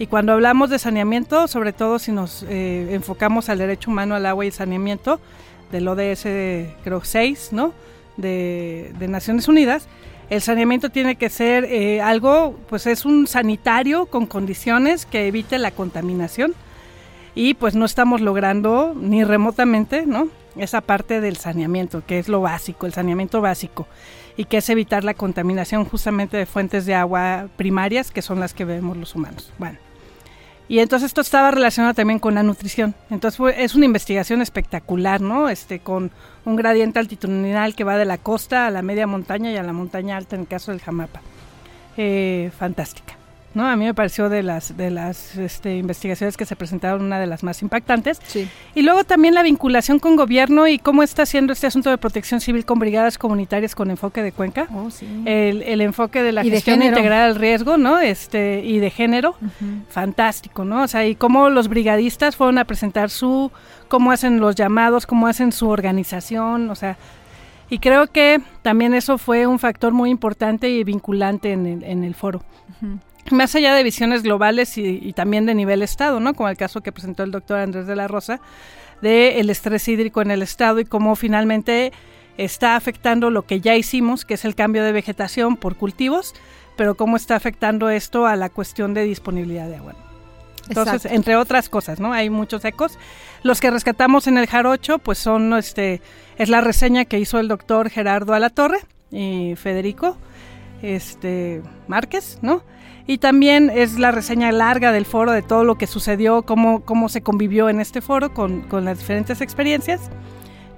Y 0.00 0.06
cuando 0.06 0.32
hablamos 0.32 0.70
de 0.70 0.78
saneamiento, 0.78 1.46
sobre 1.46 1.74
todo 1.74 1.98
si 1.98 2.10
nos 2.10 2.42
eh, 2.48 2.94
enfocamos 2.94 3.50
al 3.50 3.58
derecho 3.58 3.90
humano 3.90 4.14
al 4.14 4.24
agua 4.24 4.46
y 4.46 4.50
saneamiento 4.50 5.20
del 5.70 5.86
ODS, 5.86 6.22
creo 6.82 7.04
6, 7.04 7.50
¿no? 7.52 7.74
De, 8.16 8.94
Naciones 8.98 9.46
Unidas, 9.46 9.88
el 10.30 10.40
saneamiento 10.40 10.88
tiene 10.88 11.16
que 11.16 11.28
ser 11.28 11.64
eh, 11.66 12.00
algo, 12.00 12.58
pues 12.70 12.86
es 12.86 13.04
un 13.04 13.26
sanitario 13.26 14.06
con 14.06 14.24
condiciones 14.24 15.04
que 15.04 15.28
evite 15.28 15.58
la 15.58 15.70
contaminación 15.70 16.54
y 17.34 17.52
pues 17.52 17.74
no 17.74 17.84
estamos 17.84 18.22
logrando 18.22 18.94
ni 18.98 19.22
remotamente, 19.22 20.06
¿no? 20.06 20.28
Esa 20.56 20.80
parte 20.80 21.20
del 21.20 21.36
saneamiento, 21.36 22.02
que 22.06 22.18
es 22.18 22.26
lo 22.26 22.40
básico, 22.40 22.86
el 22.86 22.94
saneamiento 22.94 23.42
básico, 23.42 23.86
y 24.38 24.46
que 24.46 24.56
es 24.56 24.70
evitar 24.70 25.04
la 25.04 25.12
contaminación 25.12 25.84
justamente 25.84 26.38
de 26.38 26.46
fuentes 26.46 26.86
de 26.86 26.94
agua 26.94 27.48
primarias, 27.58 28.10
que 28.10 28.22
son 28.22 28.40
las 28.40 28.54
que 28.54 28.64
bebemos 28.64 28.96
los 28.96 29.14
humanos. 29.14 29.52
Bueno, 29.58 29.76
y 30.70 30.78
entonces 30.78 31.08
esto 31.08 31.20
estaba 31.20 31.50
relacionado 31.50 31.94
también 31.94 32.20
con 32.20 32.34
la 32.34 32.42
nutrición. 32.44 32.94
Entonces 33.10 33.36
fue- 33.36 33.62
es 33.62 33.74
una 33.74 33.86
investigación 33.86 34.40
espectacular, 34.40 35.20
¿no? 35.20 35.48
Este, 35.48 35.80
con 35.80 36.12
un 36.44 36.56
gradiente 36.56 36.98
altitudinal 37.00 37.74
que 37.74 37.82
va 37.84 37.96
de 37.98 38.04
la 38.04 38.18
costa 38.18 38.66
a 38.66 38.70
la 38.70 38.80
media 38.80 39.06
montaña 39.08 39.50
y 39.50 39.56
a 39.56 39.62
la 39.64 39.72
montaña 39.72 40.16
alta 40.16 40.36
en 40.36 40.42
el 40.42 40.48
caso 40.48 40.70
del 40.70 40.80
Jamapa. 40.80 41.20
Eh, 41.96 42.50
fantástica. 42.56 43.14
¿No? 43.52 43.66
A 43.66 43.74
mí 43.76 43.84
me 43.84 43.94
pareció 43.94 44.28
de 44.28 44.42
las, 44.42 44.76
de 44.76 44.90
las 44.90 45.36
este, 45.36 45.76
investigaciones 45.76 46.36
que 46.36 46.46
se 46.46 46.54
presentaron 46.56 47.02
una 47.02 47.18
de 47.18 47.26
las 47.26 47.42
más 47.42 47.62
impactantes. 47.62 48.20
Sí. 48.26 48.48
Y 48.74 48.82
luego 48.82 49.04
también 49.04 49.34
la 49.34 49.42
vinculación 49.42 49.98
con 49.98 50.16
gobierno 50.16 50.68
y 50.68 50.78
cómo 50.78 51.02
está 51.02 51.22
haciendo 51.22 51.52
este 51.52 51.66
asunto 51.66 51.90
de 51.90 51.98
protección 51.98 52.40
civil 52.40 52.64
con 52.64 52.78
brigadas 52.78 53.18
comunitarias 53.18 53.74
con 53.74 53.90
enfoque 53.90 54.22
de 54.22 54.32
Cuenca. 54.32 54.68
Oh, 54.74 54.90
sí. 54.90 55.06
El, 55.24 55.62
el 55.62 55.80
enfoque 55.80 56.22
de 56.22 56.32
la 56.32 56.44
Y 56.44 56.50
de 56.50 56.56
gestión 56.56 56.78
género. 56.78 56.96
integral 56.96 57.30
al 57.30 57.36
riesgo, 57.36 57.76
¿no? 57.76 57.98
Este, 57.98 58.62
y 58.64 58.78
de 58.78 58.90
género, 58.90 59.34
fantástico, 59.88 60.64
¿no? 60.64 60.82
O 60.82 60.88
sea, 60.88 61.06
y 61.06 61.14
cómo 61.14 61.50
los 61.50 61.68
brigadistas 61.68 62.36
fueron 62.36 62.58
a 62.58 62.64
presentar 62.64 63.10
su, 63.10 63.50
cómo 63.88 64.12
hacen 64.12 64.40
los 64.40 64.54
llamados, 64.54 65.06
cómo 65.06 65.26
hacen 65.26 65.52
su 65.52 65.68
organización, 65.68 66.70
o 66.70 66.74
sea, 66.74 66.96
y 67.68 67.78
creo 67.78 68.06
que 68.08 68.40
también 68.62 68.94
eso 68.94 69.16
fue 69.18 69.46
un 69.46 69.58
factor 69.58 69.92
muy 69.92 70.10
importante 70.10 70.68
y 70.68 70.82
vinculante 70.84 71.52
en 71.52 71.66
el, 71.66 71.84
en 71.84 72.04
el 72.04 72.14
foro. 72.14 72.42
Ujú. 72.82 72.98
Más 73.30 73.54
allá 73.54 73.74
de 73.74 73.82
visiones 73.82 74.22
globales 74.22 74.76
y, 74.78 74.98
y 75.02 75.12
también 75.12 75.46
de 75.46 75.54
nivel 75.54 75.82
Estado, 75.82 76.20
¿no? 76.20 76.34
Como 76.34 76.48
el 76.48 76.56
caso 76.56 76.80
que 76.80 76.92
presentó 76.92 77.22
el 77.22 77.30
doctor 77.30 77.58
Andrés 77.58 77.86
de 77.86 77.96
la 77.96 78.08
Rosa, 78.08 78.40
de 79.02 79.40
el 79.40 79.50
estrés 79.50 79.86
hídrico 79.88 80.22
en 80.22 80.30
el 80.30 80.42
Estado 80.42 80.80
y 80.80 80.84
cómo 80.84 81.16
finalmente 81.16 81.92
está 82.36 82.76
afectando 82.76 83.30
lo 83.30 83.42
que 83.42 83.60
ya 83.60 83.76
hicimos, 83.76 84.24
que 84.24 84.34
es 84.34 84.44
el 84.44 84.54
cambio 84.54 84.82
de 84.82 84.92
vegetación 84.92 85.56
por 85.56 85.76
cultivos, 85.76 86.34
pero 86.76 86.94
cómo 86.94 87.16
está 87.16 87.36
afectando 87.36 87.90
esto 87.90 88.26
a 88.26 88.36
la 88.36 88.48
cuestión 88.48 88.94
de 88.94 89.04
disponibilidad 89.04 89.68
de 89.68 89.76
agua. 89.76 89.94
Entonces, 90.68 90.94
Exacto. 90.94 91.16
entre 91.16 91.36
otras 91.36 91.68
cosas, 91.68 92.00
¿no? 92.00 92.12
Hay 92.12 92.30
muchos 92.30 92.64
ecos. 92.64 92.98
Los 93.42 93.60
que 93.60 93.70
rescatamos 93.70 94.26
en 94.26 94.38
el 94.38 94.46
Jarocho, 94.46 94.98
pues 94.98 95.18
son, 95.18 95.52
este, 95.54 96.00
es 96.38 96.48
la 96.48 96.60
reseña 96.60 97.04
que 97.04 97.18
hizo 97.18 97.38
el 97.40 97.48
doctor 97.48 97.90
Gerardo 97.90 98.34
Alatorre 98.34 98.78
y 99.10 99.54
Federico 99.56 100.16
este, 100.80 101.62
Márquez, 101.88 102.38
¿no? 102.40 102.62
Y 103.10 103.18
también 103.18 103.72
es 103.74 103.98
la 103.98 104.12
reseña 104.12 104.52
larga 104.52 104.92
del 104.92 105.04
foro 105.04 105.32
de 105.32 105.42
todo 105.42 105.64
lo 105.64 105.74
que 105.74 105.88
sucedió, 105.88 106.42
cómo, 106.42 106.84
cómo 106.84 107.08
se 107.08 107.22
convivió 107.22 107.68
en 107.68 107.80
este 107.80 108.00
foro 108.00 108.32
con, 108.32 108.60
con 108.60 108.84
las 108.84 109.00
diferentes 109.00 109.40
experiencias. 109.40 110.12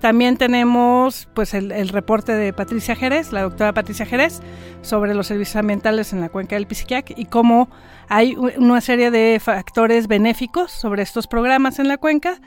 También 0.00 0.38
tenemos 0.38 1.28
pues 1.34 1.52
el, 1.52 1.90
reporte 1.90 2.32
de 2.32 2.54
Patricia 2.54 2.96
Jerez, 2.96 3.32
la 3.32 3.42
doctora 3.42 3.74
Patricia 3.74 4.06
Jerez, 4.06 4.40
sobre 4.80 5.12
los 5.12 5.26
servicios 5.26 5.56
ambientales 5.56 6.14
en 6.14 6.22
la 6.22 6.30
cuenca 6.30 6.56
del 6.56 6.66
Pisiquiac 6.66 7.12
y 7.18 7.26
cómo 7.26 7.68
hay 8.08 8.34
una 8.34 8.80
serie 8.80 9.10
de 9.10 9.38
factores 9.38 10.08
benéficos 10.08 10.72
sobre 10.72 11.02
estos 11.02 11.26
programas 11.26 11.80
en 11.80 11.88
la 11.88 11.98
cuenca 11.98 12.40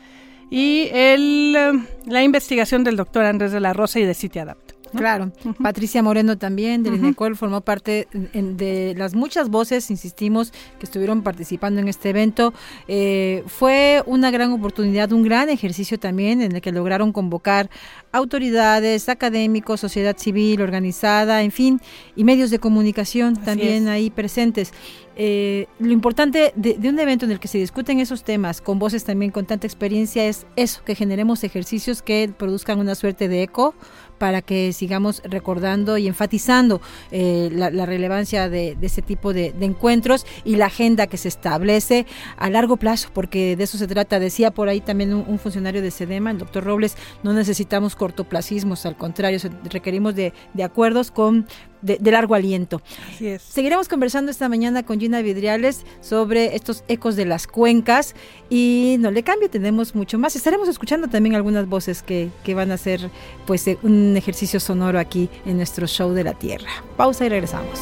y 0.50 0.90
el, 0.94 1.56
eh, 1.56 1.72
la 2.08 2.24
investigación 2.24 2.84
del 2.84 2.96
doctor 2.96 3.24
Andrés 3.24 3.52
de 3.52 3.60
la 3.60 3.72
Rosa 3.72 4.00
y 4.00 4.06
de 4.06 4.16
CityAdapt. 4.16 4.65
¿No? 4.96 5.00
Claro. 5.02 5.32
Patricia 5.62 6.02
Moreno 6.02 6.38
también 6.38 6.82
del 6.84 6.94
Ujú. 6.96 7.04
INECOL 7.06 7.36
formó 7.36 7.62
parte 7.62 8.08
en- 8.34 8.58
de 8.58 8.96
las 8.98 9.14
muchas 9.14 9.50
voces, 9.50 9.92
insistimos, 9.92 10.52
que 10.80 10.86
estuvieron 10.86 11.22
participando 11.22 11.80
en 11.82 11.88
este 11.88 12.10
evento. 12.10 12.54
Eh, 12.88 13.44
fue 13.48 14.02
una 14.06 14.32
gran 14.32 14.52
oportunidad, 14.52 15.12
un 15.12 15.24
gran 15.24 15.50
ejercicio 15.50 16.00
también 16.00 16.42
en 16.42 16.54
el 16.56 16.62
que 16.62 16.72
lograron 16.72 17.12
convocar 17.12 17.70
autoridades, 18.12 19.10
académicos, 19.10 19.80
sociedad 19.82 20.18
civil 20.18 20.62
organizada, 20.62 21.44
en 21.44 21.52
fin, 21.52 21.82
y 22.16 22.24
medios 22.24 22.50
de 22.50 22.60
comunicación 22.60 23.34
Así 23.36 23.46
también 23.46 23.84
es. 23.84 23.90
ahí 23.90 24.10
presentes. 24.10 24.72
Eh, 25.18 25.68
lo 25.80 25.92
importante 25.94 26.52
de, 26.58 26.74
de 26.74 26.90
un 26.90 27.00
evento 27.00 27.24
en 27.26 27.32
el 27.32 27.40
que 27.40 27.48
se 27.48 27.58
discuten 27.58 28.00
esos 28.00 28.24
temas 28.26 28.60
con 28.62 28.80
voces 28.80 29.06
también 29.06 29.32
con 29.32 29.46
tanta 29.46 29.66
experiencia 29.66 30.26
es 30.26 30.46
eso, 30.58 30.82
que 30.86 30.94
generemos 30.96 31.44
ejercicios 31.46 32.02
que 32.02 32.30
produzcan 32.38 32.80
una 32.80 32.96
suerte 32.96 33.30
de 33.30 33.44
eco 33.44 33.76
para 34.18 34.42
que 34.42 34.74
sigamos 34.74 35.22
recordando 35.24 35.98
y 35.98 36.08
enfatizando 36.08 36.82
eh, 37.12 37.50
la, 37.52 37.70
la 37.70 37.86
relevancia 37.86 38.50
de, 38.50 38.76
de 38.76 38.88
ese 38.88 39.02
tipo 39.02 39.34
de, 39.34 39.54
encuentros 39.62 40.26
y 40.44 40.58
la 40.58 40.68
agenda 40.68 41.08
que 41.08 41.18
se 41.18 41.28
establece 41.28 42.06
a 42.38 42.50
largo 42.50 42.78
plazo, 42.78 43.10
porque 43.14 43.56
de 43.56 43.64
eso 43.64 43.78
se 43.78 43.88
trata. 43.88 44.20
Decía 44.20 44.52
por 44.52 44.70
ahí 44.70 44.82
también 44.82 45.14
un, 45.14 45.26
un 45.28 45.40
funcionario 45.40 45.82
de 45.82 45.92
SEDEMA, 45.92 46.32
el 46.32 46.38
doctor 46.38 46.64
Robles, 46.64 46.96
no 47.24 47.34
necesitamos 47.34 47.96
cortoplacismos, 47.96 48.86
al 48.86 48.96
contrario, 48.96 49.40
requerimos 49.70 50.16
de 50.16 50.34
acuerdos 50.64 51.12
con 51.12 51.48
de, 51.86 51.98
de 52.00 52.12
largo 52.12 52.36
aliento. 52.36 52.82
Así 53.14 53.28
es. 53.28 53.42
Seguiremos 53.42 53.88
conversando 53.88 54.32
esta 54.32 54.50
mañana 54.50 54.84
con 54.84 55.00
Gina 55.00 55.22
Vidriales 55.22 55.86
sobre 56.02 56.56
estos 56.56 56.84
ecos 56.88 57.16
de 57.16 57.26
las 57.26 57.48
cuencas 57.48 58.16
y 58.50 58.98
no 59.00 59.12
le 59.12 59.24
cambie, 59.24 59.50
tenemos 59.50 59.96
mucho 59.96 60.18
más. 60.18 60.36
Estaremos 60.36 60.68
escuchando 60.68 61.08
también 61.08 61.36
algunas 61.36 61.68
voces 61.68 62.04
que, 62.04 62.30
que 62.44 62.56
van 62.56 62.72
a 62.72 62.76
hacer 62.76 63.10
pues 63.46 63.68
eh, 63.68 63.78
un 63.84 64.16
ejercicio 64.18 64.60
sonoro 64.60 65.00
aquí 65.00 65.30
en 65.46 65.58
nuestro 65.58 65.88
show 65.88 66.12
de 66.12 66.24
la 66.24 66.34
Tierra. 66.34 66.70
Pausa 66.98 67.26
y 67.26 67.30
regresamos. 67.30 67.80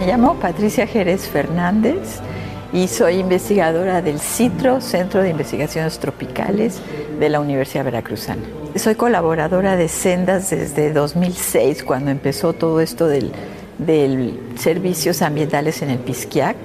Me 0.00 0.06
llamo 0.06 0.34
Patricia 0.34 0.86
Jerez 0.86 1.28
Fernández 1.28 2.20
y 2.72 2.88
soy 2.88 3.16
investigadora 3.16 4.02
del 4.02 4.18
CITRO, 4.18 4.80
Centro 4.80 5.22
de 5.22 5.30
Investigaciones 5.30 5.98
Tropicales 5.98 6.80
de 7.20 7.28
la 7.28 7.38
Universidad 7.38 7.84
Veracruzana. 7.84 8.61
Soy 8.74 8.94
colaboradora 8.94 9.76
de 9.76 9.86
Sendas 9.86 10.48
desde 10.48 10.94
2006, 10.94 11.84
cuando 11.84 12.10
empezó 12.10 12.54
todo 12.54 12.80
esto 12.80 13.06
del, 13.06 13.30
del 13.76 14.40
servicios 14.56 15.20
ambientales 15.20 15.82
en 15.82 15.90
el 15.90 15.98
Pisquiac. 15.98 16.56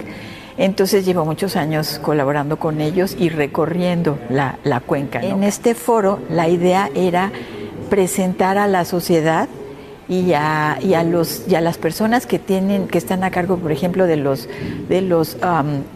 Entonces 0.57 1.05
llevo 1.05 1.25
muchos 1.25 1.57
años 1.57 1.99
colaborando 2.01 2.57
con 2.59 2.79
ellos 2.79 3.13
y 3.19 3.27
recorriendo 3.27 4.17
la, 4.29 4.57
la 4.63 4.79
cuenca. 4.79 5.19
En 5.19 5.43
este 5.43 5.75
foro 5.75 6.19
la 6.29 6.47
idea 6.47 6.89
era 6.95 7.33
presentar 7.89 8.57
a 8.57 8.67
la 8.67 8.85
sociedad 8.85 9.49
y 10.07 10.31
a, 10.31 10.79
y 10.81 10.93
a 10.93 11.03
los 11.03 11.43
y 11.49 11.55
a 11.55 11.61
las 11.61 11.77
personas 11.77 12.25
que 12.25 12.39
tienen 12.39 12.87
que 12.87 12.97
están 12.97 13.25
a 13.25 13.31
cargo 13.31 13.57
por 13.57 13.73
ejemplo 13.73 14.07
de 14.07 14.15
los 14.15 14.47
de 14.87 15.01
los 15.01 15.35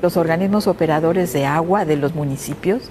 los 0.01 0.17
organismos 0.17 0.67
operadores 0.67 1.31
de 1.31 1.45
agua 1.45 1.85
de 1.85 1.95
los 1.95 2.13
municipios 2.13 2.81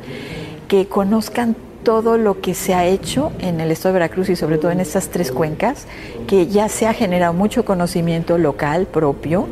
que 0.67 0.87
conozcan 0.87 1.57
todo 1.83 2.19
lo 2.19 2.41
que 2.41 2.55
se 2.55 2.75
ha 2.75 2.87
hecho 2.87 3.33
en 3.41 3.61
el 3.61 3.71
estado 3.71 3.95
de 3.95 4.01
Veracruz 4.01 4.29
y 4.29 4.37
sobre 4.37 4.59
todo 4.59 4.71
en 4.71 4.81
estas 4.81 5.09
tres 5.09 5.33
cuencas 5.33 5.87
que 6.27 6.47
ya 6.47 6.69
se 6.69 6.87
ha 6.87 6.93
generado 6.93 7.33
mucho 7.33 7.65
conocimiento 7.65 8.39
local 8.39 8.87
propio 8.87 9.49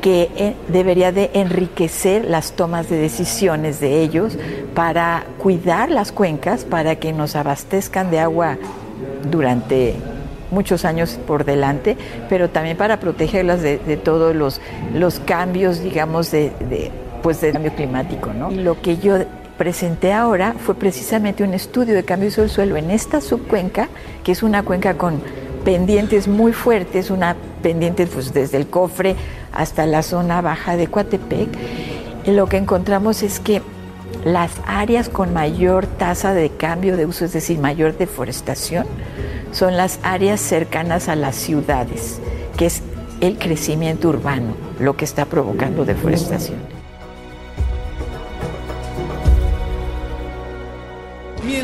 que 0.00 0.30
eh, 0.36 0.54
debería 0.68 1.12
de 1.12 1.30
enriquecer 1.32 2.24
las 2.24 2.52
tomas 2.52 2.90
de 2.90 2.96
decisiones 2.96 3.78
de 3.80 4.02
ellos 4.02 4.36
para 4.74 5.24
cuidar 5.38 5.90
las 5.90 6.10
cuencas 6.12 6.64
para 6.64 6.96
que 6.96 7.12
nos 7.12 7.36
abastezcan 7.36 8.10
de 8.10 8.18
agua 8.18 8.58
durante 9.30 9.94
muchos 10.50 10.84
años 10.84 11.18
por 11.26 11.44
delante, 11.44 11.96
pero 12.28 12.50
también 12.50 12.76
para 12.76 13.00
protegerlas 13.00 13.62
de, 13.62 13.78
todos 13.96 14.34
los, 14.36 14.60
los 14.92 15.18
cambios, 15.20 15.80
digamos, 15.80 16.30
de, 16.30 16.52
pues 17.22 17.40
de 17.40 17.52
cambio 17.52 17.72
climático. 17.72 18.32
¿no? 18.32 18.50
Lo 18.50 18.80
que 18.82 18.98
yo 18.98 19.18
presenté 19.58 20.12
ahora 20.12 20.54
fue 20.58 20.74
precisamente 20.74 21.44
un 21.44 21.54
estudio 21.54 21.94
de 21.94 22.04
cambio 22.04 22.30
del 22.30 22.50
suelo 22.50 22.76
en 22.76 22.90
esta 22.90 23.20
subcuenca, 23.20 23.88
que 24.24 24.32
es 24.32 24.42
una 24.42 24.62
cuenca 24.62 24.94
con, 24.94 25.20
pendientes 25.64 26.28
muy 26.28 26.52
fuertes, 26.52 27.10
una 27.10 27.36
pendiente 27.62 28.06
pues, 28.06 28.32
desde 28.32 28.58
el 28.58 28.66
cofre 28.66 29.16
hasta 29.52 29.86
la 29.86 30.02
zona 30.02 30.40
baja 30.40 30.76
de 30.76 30.88
Coatepec. 30.88 31.48
Y 32.24 32.32
lo 32.32 32.46
que 32.46 32.56
encontramos 32.56 33.22
es 33.22 33.40
que 33.40 33.62
las 34.24 34.52
áreas 34.66 35.08
con 35.08 35.32
mayor 35.32 35.86
tasa 35.86 36.34
de 36.34 36.50
cambio 36.50 36.96
de 36.96 37.06
uso, 37.06 37.24
es 37.24 37.32
decir, 37.32 37.58
mayor 37.58 37.96
deforestación, 37.96 38.86
son 39.50 39.76
las 39.76 39.98
áreas 40.02 40.40
cercanas 40.40 41.08
a 41.08 41.16
las 41.16 41.36
ciudades, 41.36 42.20
que 42.56 42.66
es 42.66 42.82
el 43.20 43.38
crecimiento 43.38 44.08
urbano 44.08 44.54
lo 44.78 44.96
que 44.96 45.04
está 45.04 45.26
provocando 45.26 45.84
deforestación. 45.84 46.71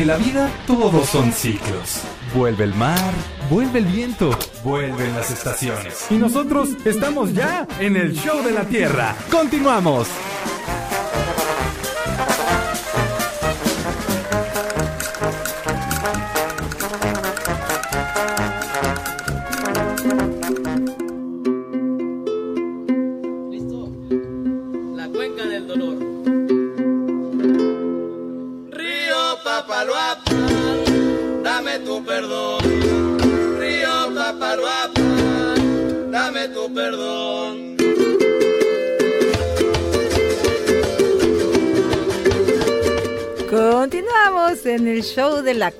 En 0.00 0.06
la 0.06 0.16
vida 0.16 0.50
todos 0.66 1.10
son 1.10 1.30
ciclos. 1.30 2.00
Vuelve 2.34 2.64
el 2.64 2.74
mar, 2.74 3.12
vuelve 3.50 3.80
el 3.80 3.84
viento, 3.84 4.30
vuelven 4.64 5.14
las 5.14 5.30
estaciones. 5.30 6.06
Y 6.08 6.14
nosotros 6.14 6.70
estamos 6.86 7.34
ya 7.34 7.68
en 7.78 7.96
el 7.96 8.14
show 8.14 8.42
de 8.42 8.52
la 8.52 8.64
Tierra. 8.64 9.14
Continuamos. 9.30 10.08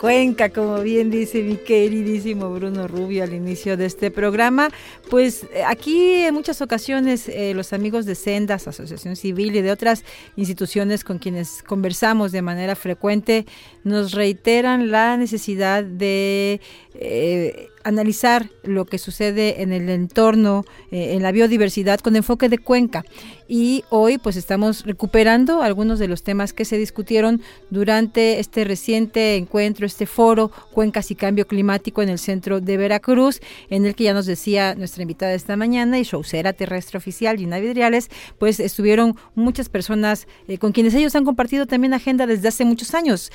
Cuenca, 0.01 0.49
como 0.49 0.81
bien 0.81 1.11
dice 1.11 1.43
mi 1.43 1.57
queridísimo 1.57 2.51
Bruno 2.55 2.89
Rubio 2.89 3.23
al 3.23 3.35
inicio 3.35 3.77
de 3.77 3.85
este 3.85 4.11
programa. 4.11 4.71
Pues 5.11 5.45
eh, 5.53 5.63
aquí 5.67 6.23
en 6.23 6.33
muchas 6.33 6.63
ocasiones 6.63 7.29
eh, 7.29 7.53
los 7.55 7.75
amigos 7.75 8.07
de 8.07 8.15
Sendas, 8.15 8.67
Asociación 8.67 9.15
Civil 9.15 9.55
y 9.55 9.61
de 9.61 9.71
otras 9.71 10.05
instituciones 10.37 11.05
con 11.05 11.19
quienes 11.19 11.63
conversamos 11.63 12.33
de 12.33 12.41
manera 12.41 12.77
frecuente 12.77 13.45
nos 13.85 14.13
reiteran 14.13 14.91
la 14.91 15.19
necesidad 15.19 15.85
de 15.85 16.63
eh, 16.95 17.70
analizar 17.85 18.51
lo 18.63 18.85
que 18.85 18.99
sucede 18.99 19.63
en 19.63 19.73
el 19.73 19.89
entorno, 19.89 20.65
eh, 20.91 21.15
en 21.15 21.23
la 21.23 21.33
biodiversidad 21.33 22.01
con 22.01 22.17
enfoque 22.17 22.49
de 22.49 22.59
cuenca. 22.59 23.05
Y 23.49 23.85
hoy 23.91 24.19
pues 24.19 24.37
estamos 24.37 24.85
recuperando 24.85 25.63
algunos 25.63 25.99
de 25.99 26.09
los 26.09 26.23
temas 26.23 26.53
que 26.53 26.65
se 26.65 26.79
discutieron 26.79 27.43
durante 27.71 28.39
este 28.39 28.65
reciente 28.65 29.37
encuentro, 29.37 29.87
este 29.87 30.07
foro 30.07 30.51
Cuencas 30.73 31.11
y 31.11 31.15
Cambio 31.15 31.47
Climático 31.47 32.03
en 32.03 32.09
el 32.11 32.19
centro 32.19 32.61
de 32.61 32.77
Veracruz, 32.77 33.41
en 33.69 33.87
el 33.87 33.95
que 33.95 34.05
ya 34.05 34.15
nos 34.15 34.27
decía 34.27 34.75
nuestra 34.75 35.03
invitada 35.03 35.35
esta 35.35 35.57
mañana 35.57 35.99
y 35.99 36.05
showcera 36.05 36.53
terrestre 36.53 36.99
oficial 36.99 37.39
Gina 37.39 37.59
Vidriales, 37.59 38.09
pues 38.39 38.61
estuvieron 38.61 39.17
muchas 39.35 39.69
personas 39.69 40.29
eh, 40.47 40.59
con 40.59 40.73
quienes 40.73 40.95
ellos 40.95 41.17
han 41.17 41.25
compartido 41.25 41.67
también 41.67 41.95
agenda 41.95 42.27
desde 42.27 42.49
hace 42.49 42.65
muchos 42.65 42.95
años. 42.95 43.31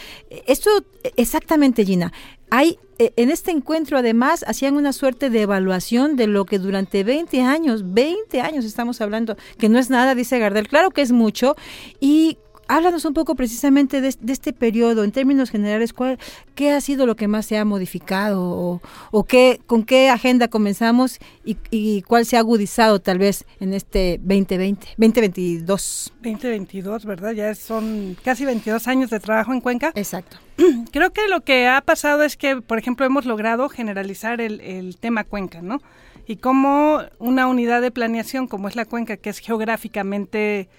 Esto 0.47 0.69
exactamente 1.17 1.85
Gina, 1.85 2.13
hay 2.55 2.79
eh, 2.97 3.11
en 3.17 3.29
este 3.29 3.51
encuentro 3.51 3.97
además 3.97 4.45
hacían 4.47 4.77
una 4.77 4.93
suerte 4.93 5.29
de 5.29 5.41
evaluación 5.41 6.15
de 6.15 6.27
lo 6.27 6.45
que 6.45 6.59
durante 6.59 7.03
20 7.03 7.41
años, 7.41 7.93
20 7.93 8.39
años 8.39 8.63
estamos 8.63 9.01
hablando, 9.01 9.35
que 9.57 9.67
no 9.67 9.77
es 9.77 9.89
nada, 9.89 10.15
dice 10.15 10.39
Gardel, 10.39 10.69
claro 10.69 10.91
que 10.91 11.01
es 11.01 11.11
mucho, 11.11 11.55
y 11.99 12.37
háblanos 12.67 13.05
un 13.05 13.13
poco 13.13 13.35
precisamente 13.35 14.01
de, 14.01 14.15
de 14.19 14.33
este 14.33 14.53
periodo, 14.53 15.03
en 15.03 15.11
términos 15.11 15.49
generales, 15.49 15.93
¿cuál, 15.93 16.17
¿qué 16.55 16.71
ha 16.71 16.81
sido 16.81 17.05
lo 17.05 17.15
que 17.15 17.27
más 17.27 17.45
se 17.45 17.57
ha 17.57 17.65
modificado 17.65 18.41
o, 18.43 18.81
o 19.11 19.23
qué, 19.23 19.59
con 19.65 19.83
qué 19.83 20.09
agenda 20.09 20.47
comenzamos 20.47 21.19
y, 21.43 21.57
y, 21.71 22.01
cuál 22.03 22.25
se 22.25 22.37
ha 22.37 22.39
agudizado 22.39 22.99
tal 22.99 23.19
vez 23.19 23.45
en 23.59 23.73
este 23.73 24.19
2020, 24.23 24.87
2022? 24.97 26.13
2022, 26.21 27.05
¿verdad? 27.05 27.31
Ya 27.31 27.53
son 27.55 28.17
casi 28.23 28.45
22 28.45 28.87
años 28.87 29.09
de 29.09 29.19
trabajo 29.19 29.53
en 29.53 29.61
Cuenca. 29.61 29.91
Exacto. 29.95 30.37
Creo 30.91 31.11
que 31.11 31.27
lo 31.27 31.41
que 31.41 31.67
ha 31.67 31.81
pasado 31.81 32.23
es 32.23 32.37
que, 32.37 32.61
por 32.61 32.77
ejemplo, 32.77 33.05
hemos 33.05 33.25
logrado 33.25 33.69
generalizar 33.69 34.41
el, 34.41 34.61
el 34.61 34.97
tema 34.97 35.23
Cuenca, 35.23 35.61
¿no? 35.61 35.81
Y 36.27 36.37
como 36.37 37.01
una 37.19 37.47
unidad 37.47 37.81
de 37.81 37.91
planeación 37.91 38.47
como 38.47 38.67
es 38.67 38.75
la 38.75 38.85
Cuenca, 38.85 39.17
que 39.17 39.29
es 39.29 39.39
geográficamente 39.39 40.69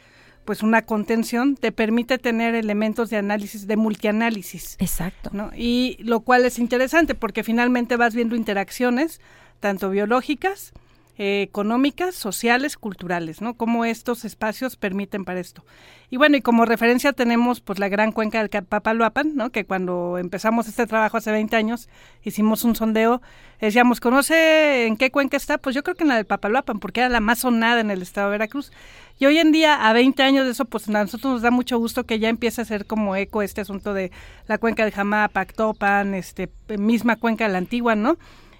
pues 0.46 0.62
una 0.62 0.82
contención 0.82 1.56
te 1.56 1.72
permite 1.72 2.16
tener 2.16 2.54
elementos 2.54 3.10
de 3.10 3.18
análisis, 3.18 3.66
de 3.66 3.76
multianálisis. 3.76 4.76
Exacto. 4.78 5.28
¿no? 5.32 5.50
Y 5.54 5.98
lo 6.00 6.20
cual 6.20 6.46
es 6.46 6.58
interesante 6.58 7.14
porque 7.14 7.44
finalmente 7.44 7.96
vas 7.96 8.14
viendo 8.14 8.36
interacciones, 8.36 9.20
tanto 9.60 9.90
biológicas, 9.90 10.72
eh, 11.18 11.40
económicas, 11.42 12.14
sociales, 12.14 12.76
culturales, 12.76 13.40
¿no? 13.40 13.54
Cómo 13.54 13.86
estos 13.86 14.26
espacios 14.26 14.76
permiten 14.76 15.24
para 15.24 15.40
esto. 15.40 15.64
Y 16.10 16.18
bueno, 16.18 16.36
y 16.36 16.42
como 16.42 16.66
referencia 16.66 17.14
tenemos 17.14 17.62
pues 17.62 17.78
la 17.78 17.88
gran 17.88 18.12
cuenca 18.12 18.38
del 18.38 18.64
Papaloapan, 18.64 19.34
¿no? 19.34 19.50
Que 19.50 19.64
cuando 19.64 20.18
empezamos 20.18 20.68
este 20.68 20.86
trabajo 20.86 21.16
hace 21.16 21.32
20 21.32 21.56
años, 21.56 21.88
hicimos 22.22 22.64
un 22.64 22.76
sondeo, 22.76 23.22
decíamos, 23.60 23.98
¿conoce 24.00 24.86
en 24.86 24.98
qué 24.98 25.10
cuenca 25.10 25.38
está? 25.38 25.56
Pues 25.56 25.74
yo 25.74 25.82
creo 25.82 25.96
que 25.96 26.04
en 26.04 26.08
la 26.08 26.16
del 26.16 26.26
Papaloapan, 26.26 26.80
porque 26.80 27.00
era 27.00 27.08
la 27.08 27.20
más 27.20 27.38
sonada 27.38 27.80
en 27.80 27.90
el 27.90 28.02
estado 28.02 28.28
de 28.28 28.32
Veracruz. 28.32 28.70
Y 29.18 29.24
hoy 29.24 29.38
en 29.38 29.52
día, 29.52 29.88
a 29.88 29.94
20 29.94 30.22
años 30.22 30.44
de 30.44 30.52
eso, 30.52 30.66
pues 30.66 30.86
a 30.88 30.92
nosotros 30.92 31.32
nos 31.32 31.42
da 31.42 31.50
mucho 31.50 31.78
gusto 31.78 32.04
que 32.04 32.18
ya 32.18 32.28
empiece 32.28 32.60
a 32.60 32.66
ser 32.66 32.84
como 32.84 33.16
eco 33.16 33.40
este 33.40 33.62
asunto 33.62 33.94
de 33.94 34.12
la 34.46 34.58
cuenca 34.58 34.84
de 34.84 34.92
Jamapa, 34.92 35.40
Actopan, 35.40 36.14
este, 36.14 36.50
misma 36.78 37.16
cuenca 37.16 37.46
de 37.46 37.52
la 37.52 37.58
antigua, 37.58 37.94
¿no? 37.96 38.18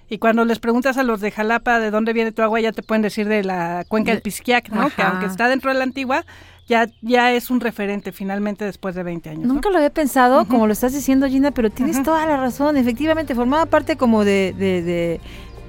Y 0.09 0.19
cuando 0.19 0.45
les 0.45 0.59
preguntas 0.59 0.97
a 0.99 1.03
los 1.03 1.21
de 1.21 1.31
Jalapa 1.31 1.81
de 1.81 1.91
dónde 1.91 2.13
viene 2.13 2.33
tu 2.33 2.43
agua, 2.43 2.61
ya 2.61 2.73
te 2.73 2.83
pueden 2.83 3.03
decir 3.03 3.27
de 3.29 3.43
la 3.43 3.85
cuenca 3.89 4.13
del 4.13 4.23
Pisquiac, 4.23 4.71
¿no? 4.71 4.83
Ajá. 4.83 4.97
Que 4.97 5.03
aunque 5.03 5.27
está 5.27 5.49
dentro 5.49 5.73
de 5.73 5.79
la 5.79 5.85
antigua, 5.85 6.25
ya, 6.69 6.89
ya 7.01 7.33
es 7.33 7.51
un 7.51 7.61
referente 7.61 8.13
finalmente 8.13 8.65
después 8.65 8.95
de 8.95 9.03
20 9.03 9.31
años. 9.31 9.47
Nunca 9.47 9.69
¿no? 9.69 9.73
lo 9.73 9.79
había 9.79 9.91
pensado, 9.91 10.41
uh 10.41 10.45
-huh. 10.45 10.49
como 10.49 10.67
lo 10.67 10.73
estás 10.73 10.93
diciendo, 10.93 11.29
Gina, 11.29 11.53
pero 11.53 11.71
tienes 11.71 11.97
uh 11.97 12.01
-huh. 12.01 12.05
toda 12.05 12.27
la 12.27 12.37
razón. 12.37 12.77
Efectivamente, 12.77 13.35
formaba 13.35 13.67
parte 13.67 13.97
como 13.97 14.25
de, 14.25 14.55
de, 14.57 14.83
de 14.83 15.21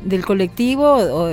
del 0.08 0.26
colectivo 0.26 0.84
o, 0.86 1.24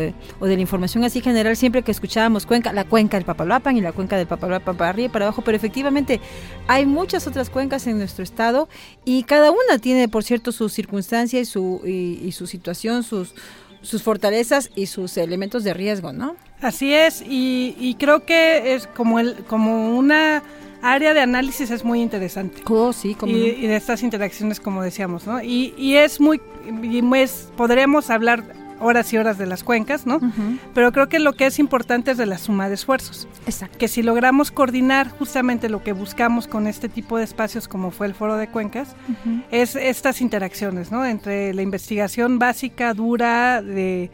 o, 0.41 0.47
de 0.47 0.57
la 0.57 0.61
información 0.61 1.05
así 1.05 1.21
general 1.21 1.57
siempre 1.57 1.83
que 1.83 1.93
escuchábamos 1.93 2.45
Cuenca, 2.47 2.73
la 2.73 2.85
cuenca 2.85 3.17
del 3.17 3.25
Papaloapan 3.25 3.77
y 3.77 3.81
la 3.81 3.93
cuenca 3.93 4.17
del 4.17 4.27
Papaloapan 4.27 4.77
para 4.77 4.91
arriba 4.91 5.07
y 5.07 5.09
para 5.09 5.27
abajo, 5.27 5.43
pero 5.43 5.57
efectivamente 5.57 6.21
hay 6.67 6.87
muchas 6.87 7.27
otras 7.27 7.51
cuencas 7.51 7.87
en 7.87 7.99
nuestro 7.99 8.25
estado 8.25 8.69
y 9.05 9.23
cada 9.25 9.51
una 9.51 9.79
tiene, 9.81 10.09
por 10.09 10.25
cierto, 10.25 10.53
su 10.53 10.69
circunstancia 10.69 11.41
y 11.41 11.45
su, 11.45 11.81
y, 11.85 12.21
y 12.25 12.33
su 12.33 12.47
situación, 12.47 13.03
sus, 13.03 13.35
sus 13.83 14.03
fortalezas 14.03 14.71
y 14.75 14.87
sus 14.87 15.17
elementos 15.17 15.63
de 15.63 15.75
riesgo, 15.75 16.13
¿no? 16.13 16.37
Así 16.61 16.93
es, 16.93 17.23
y, 17.23 17.77
y 17.79 17.95
creo 17.95 18.25
que 18.25 18.75
es 18.75 18.87
como, 18.87 19.21
el, 19.21 19.35
como 19.45 19.97
una 19.97 20.43
área 20.83 21.15
de 21.15 21.21
análisis 21.21 21.71
es 21.71 21.85
muy 21.85 22.01
interesante. 22.01 22.63
Oh, 22.67 22.93
sí, 22.93 23.15
como 23.15 23.33
y, 23.33 23.41
no. 23.41 23.47
y, 23.47 23.67
de 23.67 23.77
estas 23.77 24.03
interacciones, 24.03 24.61
como 24.61 24.83
decíamos, 24.83 25.27
¿no? 25.27 25.43
Y, 25.43 25.75
y 25.77 25.97
es 25.97 26.21
muy, 26.21 26.41
y 26.83 27.03
es, 27.17 27.49
podremos 27.57 28.11
hablar 28.11 28.45
horas 28.81 29.13
y 29.13 29.17
horas 29.17 29.39
de 29.39 29.47
las 29.47 29.63
cuencas, 29.63 30.07
¿no? 30.07 30.17
Uh 30.17 30.21
-huh. 30.21 30.59
Pero 30.75 30.93
creo 30.93 31.09
que 31.09 31.19
lo 31.19 31.33
que 31.33 31.47
es 31.47 31.59
importante 31.59 32.11
es 32.13 32.19
de 32.19 32.27
la 32.27 32.39
suma 32.39 32.69
de 32.69 32.75
esfuerzos. 32.75 33.29
Exacto. 33.47 33.79
Que 33.79 33.89
si 33.89 34.03
logramos 34.03 34.51
coordinar 34.51 35.09
justamente 35.09 35.69
lo 35.69 35.83
que 35.83 35.93
buscamos 35.93 36.47
con 36.47 36.67
este 36.67 36.89
tipo 36.89 37.19
de 37.19 37.25
espacios 37.25 37.69
como 37.69 37.91
fue 37.91 38.07
el 38.07 38.15
Foro 38.15 38.37
de 38.37 38.49
Cuencas, 38.49 38.95
uh 39.09 39.29
-huh. 39.29 39.43
es 39.51 39.77
estas 39.77 40.21
interacciones, 40.21 40.91
¿no? 40.91 41.05
Entre 41.05 41.55
la 41.55 41.63
investigación 41.63 42.39
básica, 42.39 42.95
dura, 42.95 43.63
de, 43.63 44.11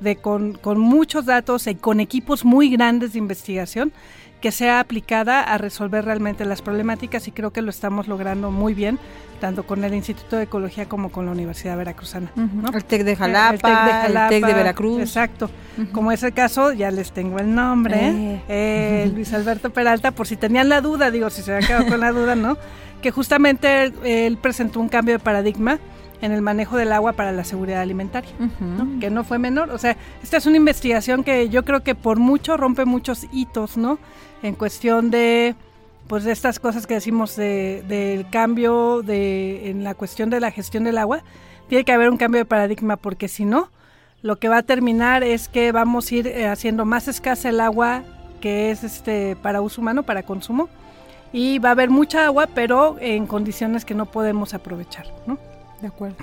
de 0.00 0.16
con, 0.16 0.54
con 0.54 0.78
muchos 0.78 1.24
datos 1.26 1.66
y 1.66 1.74
con 1.74 2.00
equipos 2.00 2.44
muy 2.44 2.68
grandes 2.70 3.12
de 3.12 3.18
investigación, 3.18 3.92
que 4.42 4.50
sea 4.50 4.80
aplicada 4.80 5.40
a 5.40 5.56
resolver 5.56 6.04
realmente 6.04 6.44
las 6.44 6.62
problemáticas 6.62 7.28
y 7.28 7.30
creo 7.32 7.52
que 7.52 7.62
lo 7.62 7.70
estamos 7.70 8.08
logrando 8.08 8.50
muy 8.50 8.74
bien, 8.74 8.98
tanto 9.40 9.62
con 9.62 9.84
el 9.84 9.94
Instituto 9.94 10.36
de 10.36 10.42
Ecología 10.42 10.88
como 10.88 11.10
con 11.12 11.26
la 11.26 11.32
Universidad 11.32 11.76
Veracruzana. 11.76 12.32
¿no? 12.34 12.68
El 12.74 12.84
TEC 12.84 13.04
de 13.04 13.14
Jalapa, 13.14 14.04
el 14.06 14.14
TEC 14.28 14.44
de, 14.44 14.52
Veracruz. 14.52 15.00
Exacto. 15.00 15.48
Como 15.92 16.10
es 16.10 16.24
el 16.24 16.34
caso, 16.34 16.72
ya 16.72 16.90
les 16.90 17.12
tengo 17.12 17.38
el 17.38 17.54
nombre, 17.54 18.08
eh. 18.08 18.42
Eh, 18.48 19.10
Luis 19.14 19.32
Alberto 19.32 19.70
Peralta, 19.70 20.10
por 20.10 20.26
si 20.26 20.36
tenían 20.36 20.68
la 20.68 20.80
duda, 20.80 21.12
digo, 21.12 21.30
si 21.30 21.40
se 21.42 21.54
habían 21.54 21.68
quedado 21.68 21.86
con 21.86 22.00
la 22.00 22.10
duda, 22.10 22.34
¿no? 22.34 22.58
Que 23.00 23.12
justamente 23.12 23.84
él, 23.84 23.94
él 24.04 24.38
presentó 24.38 24.80
un 24.80 24.88
cambio 24.88 25.14
de 25.14 25.18
paradigma 25.20 25.78
en 26.22 26.32
el 26.32 26.40
manejo 26.40 26.76
del 26.76 26.92
agua 26.92 27.12
para 27.12 27.32
la 27.32 27.44
seguridad 27.44 27.82
alimentaria, 27.82 28.30
¿no? 28.60 29.00
que 29.00 29.10
no 29.10 29.24
fue 29.24 29.38
menor. 29.38 29.70
O 29.70 29.78
sea, 29.78 29.96
esta 30.22 30.36
es 30.38 30.46
una 30.46 30.56
investigación 30.56 31.24
que 31.24 31.48
yo 31.48 31.64
creo 31.64 31.82
que 31.82 31.94
por 31.94 32.18
mucho 32.18 32.56
rompe 32.56 32.84
muchos 32.84 33.26
hitos, 33.32 33.76
¿no? 33.76 33.98
En 34.42 34.54
cuestión 34.54 35.10
de, 35.10 35.56
pues, 36.06 36.22
de 36.22 36.30
estas 36.30 36.60
cosas 36.60 36.86
que 36.86 36.94
decimos 36.94 37.34
de, 37.34 37.84
del 37.88 38.30
cambio 38.30 39.02
de, 39.02 39.68
en 39.70 39.82
la 39.82 39.94
cuestión 39.94 40.30
de 40.30 40.38
la 40.38 40.52
gestión 40.52 40.84
del 40.84 40.96
agua, 40.96 41.22
tiene 41.68 41.84
que 41.84 41.92
haber 41.92 42.08
un 42.08 42.16
cambio 42.16 42.38
de 42.38 42.44
paradigma, 42.44 42.96
porque 42.96 43.26
si 43.26 43.44
no, 43.44 43.70
lo 44.22 44.36
que 44.36 44.48
va 44.48 44.58
a 44.58 44.62
terminar 44.62 45.24
es 45.24 45.48
que 45.48 45.72
vamos 45.72 46.10
a 46.10 46.14
ir 46.14 46.28
eh, 46.28 46.46
haciendo 46.46 46.84
más 46.84 47.08
escasa 47.08 47.48
el 47.48 47.60
agua 47.60 48.04
que 48.40 48.70
es 48.70 48.84
este 48.84 49.36
para 49.36 49.60
uso 49.60 49.80
humano, 49.80 50.04
para 50.04 50.22
consumo, 50.22 50.68
y 51.32 51.58
va 51.58 51.70
a 51.70 51.72
haber 51.72 51.90
mucha 51.90 52.26
agua, 52.26 52.46
pero 52.54 52.96
en 53.00 53.26
condiciones 53.26 53.84
que 53.84 53.94
no 53.94 54.06
podemos 54.06 54.54
aprovechar, 54.54 55.06
¿no? 55.26 55.38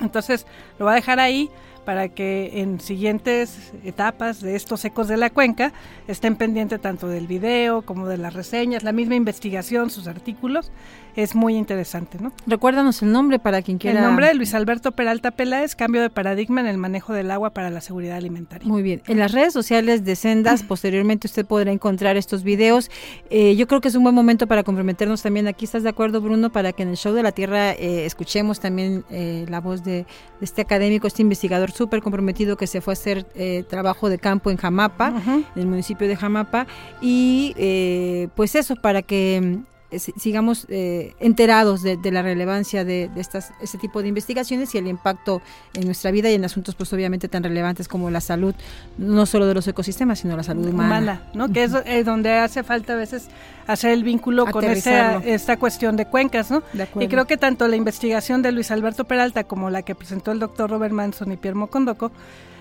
Entonces 0.02 0.46
lo 0.78 0.86
va 0.86 0.94
a 0.94 0.96
dejar 0.96 1.20
ahí 1.20 1.50
para 1.86 2.10
que 2.10 2.62
en 2.62 2.80
siguientes 2.80 3.74
etapas 3.84 4.42
de 4.42 4.56
estos 4.56 4.86
ecos 4.86 5.08
de 5.08 5.18
la 5.18 5.32
cuenca 5.32 5.74
estén 6.08 6.36
pendientes 6.36 6.80
tanto 6.80 7.08
del 7.08 7.26
video 7.26 7.82
como 7.82 8.08
de 8.08 8.18
las 8.18 8.34
reseñas, 8.34 8.84
la 8.84 8.92
misma 8.92 9.16
investigación, 9.16 9.90
sus 9.90 10.08
artículos. 10.08 10.72
Es 11.16 11.36
muy 11.36 11.56
interesante, 11.56 12.18
¿no? 12.20 12.32
Recuérdanos 12.48 13.02
el 13.02 13.12
nombre 13.12 13.40
para 13.40 13.62
quien 13.62 13.78
quiera. 13.78 14.00
El 14.00 14.06
nombre 14.06 14.28
de 14.28 14.34
Luis 14.36 14.54
Alberto 14.54 14.92
Peralta 14.92 15.32
Peláez, 15.32 15.76
cambio 15.76 16.02
de 16.02 16.10
paradigma 16.10 16.62
en 16.62 16.68
el 16.68 16.78
manejo 16.78 17.14
del 17.14 17.32
agua 17.32 17.50
para 17.52 17.70
la 17.70 17.82
seguridad 17.82 18.18
alimentaria. 18.18 18.68
Muy 18.68 18.82
bien. 18.82 19.02
En 19.08 19.20
las 19.20 19.32
redes 19.32 19.54
sociales 19.54 20.06
de 20.06 20.16
Sendas, 20.16 20.64
posteriormente 20.64 21.28
usted 21.28 21.46
podrá 21.46 21.72
encontrar 21.72 22.18
estos 22.18 22.44
videos. 22.44 22.90
Eh, 23.30 23.56
yo 23.56 23.68
creo 23.68 23.82
que 23.82 23.90
es 23.90 23.96
un 23.96 24.04
buen 24.04 24.16
momento 24.16 24.48
para 24.48 24.64
comprometernos 24.64 25.22
también. 25.22 25.48
Aquí 25.48 25.66
estás 25.66 25.84
de 25.84 25.90
acuerdo, 25.90 26.22
Bruno, 26.22 26.52
para 26.52 26.74
que 26.74 26.84
en 26.84 26.90
el 26.90 26.98
show 26.98 27.14
de 27.14 27.24
la 27.24 27.32
Tierra 27.32 27.72
eh, 27.72 28.06
escuchemos 28.06 28.60
también 28.60 29.04
eh, 29.10 29.46
la 29.50 29.60
voz 29.60 29.84
de, 29.84 29.90
de, 29.90 30.06
este 30.42 30.62
académico, 30.62 31.08
este 31.08 31.22
investigador 31.22 31.72
súper 31.72 32.02
comprometido 32.02 32.58
que 32.58 32.68
se 32.68 32.82
fue 32.82 32.94
a 32.94 32.94
hacer 32.94 33.26
eh, 33.36 33.64
trabajo 33.68 34.10
de 34.10 34.20
campo 34.20 34.52
en 34.52 34.58
Jamapa, 34.58 35.10
uh 35.10 35.20
-huh. 35.20 35.46
en 35.56 35.62
el 35.62 35.68
municipio 35.68 36.08
de 36.08 36.16
Jamapa. 36.16 36.68
Y 37.02 37.54
eh, 37.58 38.28
pues 38.36 38.56
eso, 38.56 38.76
para 38.76 39.02
que 39.02 39.60
sigamos 39.98 40.66
eh, 40.70 41.16
enterados 41.20 41.82
de, 41.82 41.98
de, 41.98 42.12
la 42.12 42.22
relevancia 42.22 42.86
de, 42.86 43.10
de, 43.10 43.22
estas, 43.22 43.52
este 43.62 43.78
tipo 43.78 44.02
de 44.02 44.08
investigaciones 44.08 44.74
y 44.76 44.78
el 44.78 44.88
impacto 44.88 45.42
en 45.74 45.86
nuestra 45.86 46.12
vida 46.12 46.30
y 46.30 46.36
en 46.36 46.46
asuntos 46.46 46.76
pues 46.76 46.94
obviamente 46.94 47.28
tan 47.28 47.44
relevantes 47.44 47.88
como 47.88 48.12
la 48.12 48.22
salud, 48.22 48.54
no 48.98 49.26
solo 49.26 49.48
de 49.48 49.54
los 49.56 49.68
ecosistemas, 49.68 50.20
sino 50.20 50.38
la 50.38 50.44
salud 50.44 50.68
humana. 50.68 51.00
humana 51.00 51.22
¿no? 51.34 51.52
Que 51.52 51.64
es 51.64 51.74
eh, 51.86 52.04
donde 52.04 52.34
hace 52.34 52.64
falta 52.64 52.94
a 52.94 52.98
veces 52.98 53.30
hacer 53.66 53.92
el 53.92 54.04
vínculo 54.04 54.46
con 54.46 54.64
esa, 54.64 55.18
esta 55.18 55.58
cuestión 55.58 55.96
de 55.96 56.06
cuencas, 56.06 56.52
¿no? 56.52 56.62
y 57.00 57.08
creo 57.08 57.26
que 57.26 57.38
tanto 57.38 57.68
la 57.68 57.76
investigación 57.76 58.42
de 58.42 58.52
Luis 58.52 58.72
Alberto 58.72 59.06
Peralta 59.06 59.44
como 59.44 59.70
la 59.70 59.82
que 59.82 59.96
presentó 59.96 60.32
el 60.32 60.40
doctor 60.40 60.70
Robert 60.70 60.94
Manson 60.94 61.32
y 61.32 61.38
Pierre 61.38 61.56
Mocondoco 61.56 62.12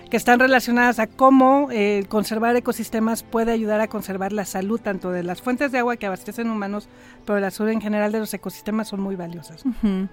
que 0.09 0.17
están 0.17 0.39
relacionadas 0.39 0.99
a 0.99 1.07
cómo 1.07 1.69
eh, 1.71 2.05
conservar 2.09 2.55
ecosistemas 2.55 3.23
puede 3.23 3.51
ayudar 3.51 3.79
a 3.79 3.87
conservar 3.87 4.33
la 4.33 4.45
salud 4.45 4.79
tanto 4.81 5.11
de 5.11 5.23
las 5.23 5.41
fuentes 5.41 5.71
de 5.71 5.77
agua 5.77 5.97
que 5.97 6.07
abastecen 6.07 6.49
humanos, 6.49 6.89
pero 7.25 7.39
la 7.39 7.51
salud 7.51 7.71
en 7.71 7.81
general 7.81 8.11
de 8.11 8.19
los 8.19 8.33
ecosistemas 8.33 8.87
son 8.87 9.01
muy 9.01 9.15
valiosas. 9.15 9.63
Uh 9.65 9.71
-huh. 9.83 10.09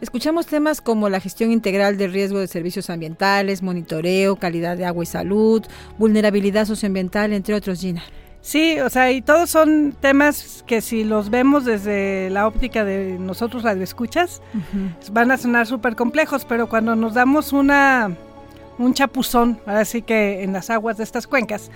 Escuchamos 0.00 0.46
temas 0.46 0.80
como 0.80 1.08
la 1.08 1.20
gestión 1.20 1.50
integral 1.50 1.96
del 1.96 2.12
riesgo 2.12 2.38
de 2.38 2.46
servicios 2.46 2.90
ambientales, 2.90 3.62
monitoreo, 3.62 4.36
calidad 4.36 4.76
de 4.76 4.84
agua 4.84 5.02
y 5.02 5.06
salud, 5.06 5.64
vulnerabilidad 5.98 6.66
socioambiental, 6.66 7.32
entre 7.32 7.54
otros, 7.54 7.80
Gina. 7.80 8.02
Sí, 8.40 8.78
o 8.80 8.88
sea, 8.88 9.10
y 9.10 9.20
todos 9.20 9.50
son 9.50 9.96
temas 10.00 10.62
que 10.66 10.80
si 10.80 11.04
los 11.04 11.28
vemos 11.28 11.64
desde 11.64 12.30
la 12.30 12.46
óptica 12.46 12.84
de 12.84 13.18
nosotros 13.18 13.62
radioescuchas, 13.62 14.42
uh 14.54 14.58
-huh. 14.58 15.12
van 15.12 15.30
a 15.30 15.36
sonar 15.36 15.66
súper 15.66 15.96
complejos, 15.96 16.44
pero 16.44 16.68
cuando 16.68 16.94
nos 16.94 17.14
damos 17.14 17.52
una 17.52 18.16
un 18.78 18.94
chapuzón, 18.94 19.60
así 19.66 20.02
que 20.02 20.42
en 20.42 20.52
las 20.52 20.70
aguas 20.70 20.96
de 20.96 21.04
estas 21.04 21.26
cuencas, 21.26 21.70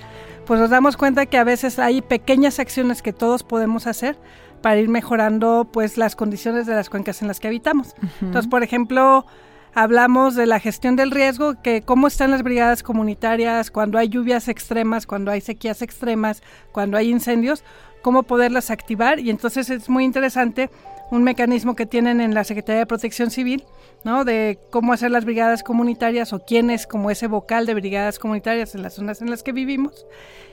pues 0.47 0.61
nos 0.61 0.71
damos 0.71 0.97
cuenta 0.97 1.27
que 1.27 1.39
a 1.39 1.45
veces 1.45 1.79
hay 1.79 2.03
pequeñas 2.03 2.59
acciones 2.59 3.03
que 3.03 3.13
todos 3.13 3.43
podemos 3.43 3.87
hacer 3.87 4.17
para 4.61 4.79
ir 4.79 4.89
mejorando 4.89 5.69
pues 5.73 5.97
las 5.97 6.17
condiciones 6.17 6.67
de 6.67 6.75
las 6.75 6.89
cuencas 6.89 7.21
en 7.23 7.29
las 7.29 7.41
que 7.41 7.49
habitamos. 7.49 7.89
Uh 7.89 8.07
-huh. 8.07 8.27
Entonces, 8.27 8.49
por 8.49 8.63
ejemplo, 8.63 9.27
hablamos 9.75 10.35
de 10.35 10.47
la 10.47 10.61
gestión 10.61 10.97
del 10.97 11.11
riesgo, 11.11 11.61
que 11.63 11.83
cómo 11.83 12.07
están 12.07 12.31
las 12.31 12.43
brigadas 12.43 12.83
comunitarias 12.83 13.71
cuando 13.71 13.99
hay 13.99 14.09
lluvias 14.09 14.49
extremas, 14.49 15.07
cuando 15.07 15.31
hay 15.31 15.41
sequías 15.41 15.83
extremas, 15.83 16.43
cuando 16.73 16.97
hay 16.97 17.11
incendios, 17.11 17.65
cómo 18.03 18.23
poderlas 18.25 18.71
activar 18.71 19.19
y 19.19 19.31
entonces 19.31 19.71
es 19.71 19.89
muy 19.89 20.05
interesante 20.05 20.71
un 21.13 21.25
mecanismo 21.25 21.77
que 21.77 21.85
tienen 21.85 22.23
en 22.23 22.33
la 22.33 22.43
Secretaría 22.43 22.81
de 22.81 22.87
Protección 22.87 23.31
Civil, 23.31 23.65
¿no? 24.03 24.25
De 24.25 24.59
cómo 24.71 24.95
hacer 24.95 25.11
las 25.11 25.27
brigadas 25.27 25.63
comunitarias 25.63 26.33
o 26.33 26.43
quién 26.43 26.71
es 26.71 26.87
como 26.87 27.11
ese 27.11 27.27
vocal 27.27 27.67
de 27.67 27.75
brigadas 27.75 28.19
comunitarias 28.19 28.75
en 28.75 28.83
las 28.83 28.95
zonas 28.95 29.21
en 29.21 29.29
las 29.29 29.43
que 29.43 29.53
vivimos 29.53 30.07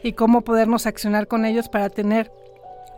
y 0.03 0.11
cómo 0.11 0.41
podernos 0.41 0.85
accionar 0.85 1.27
con 1.27 1.45
ellos 1.45 1.69
para 1.69 1.89
tener 1.89 2.29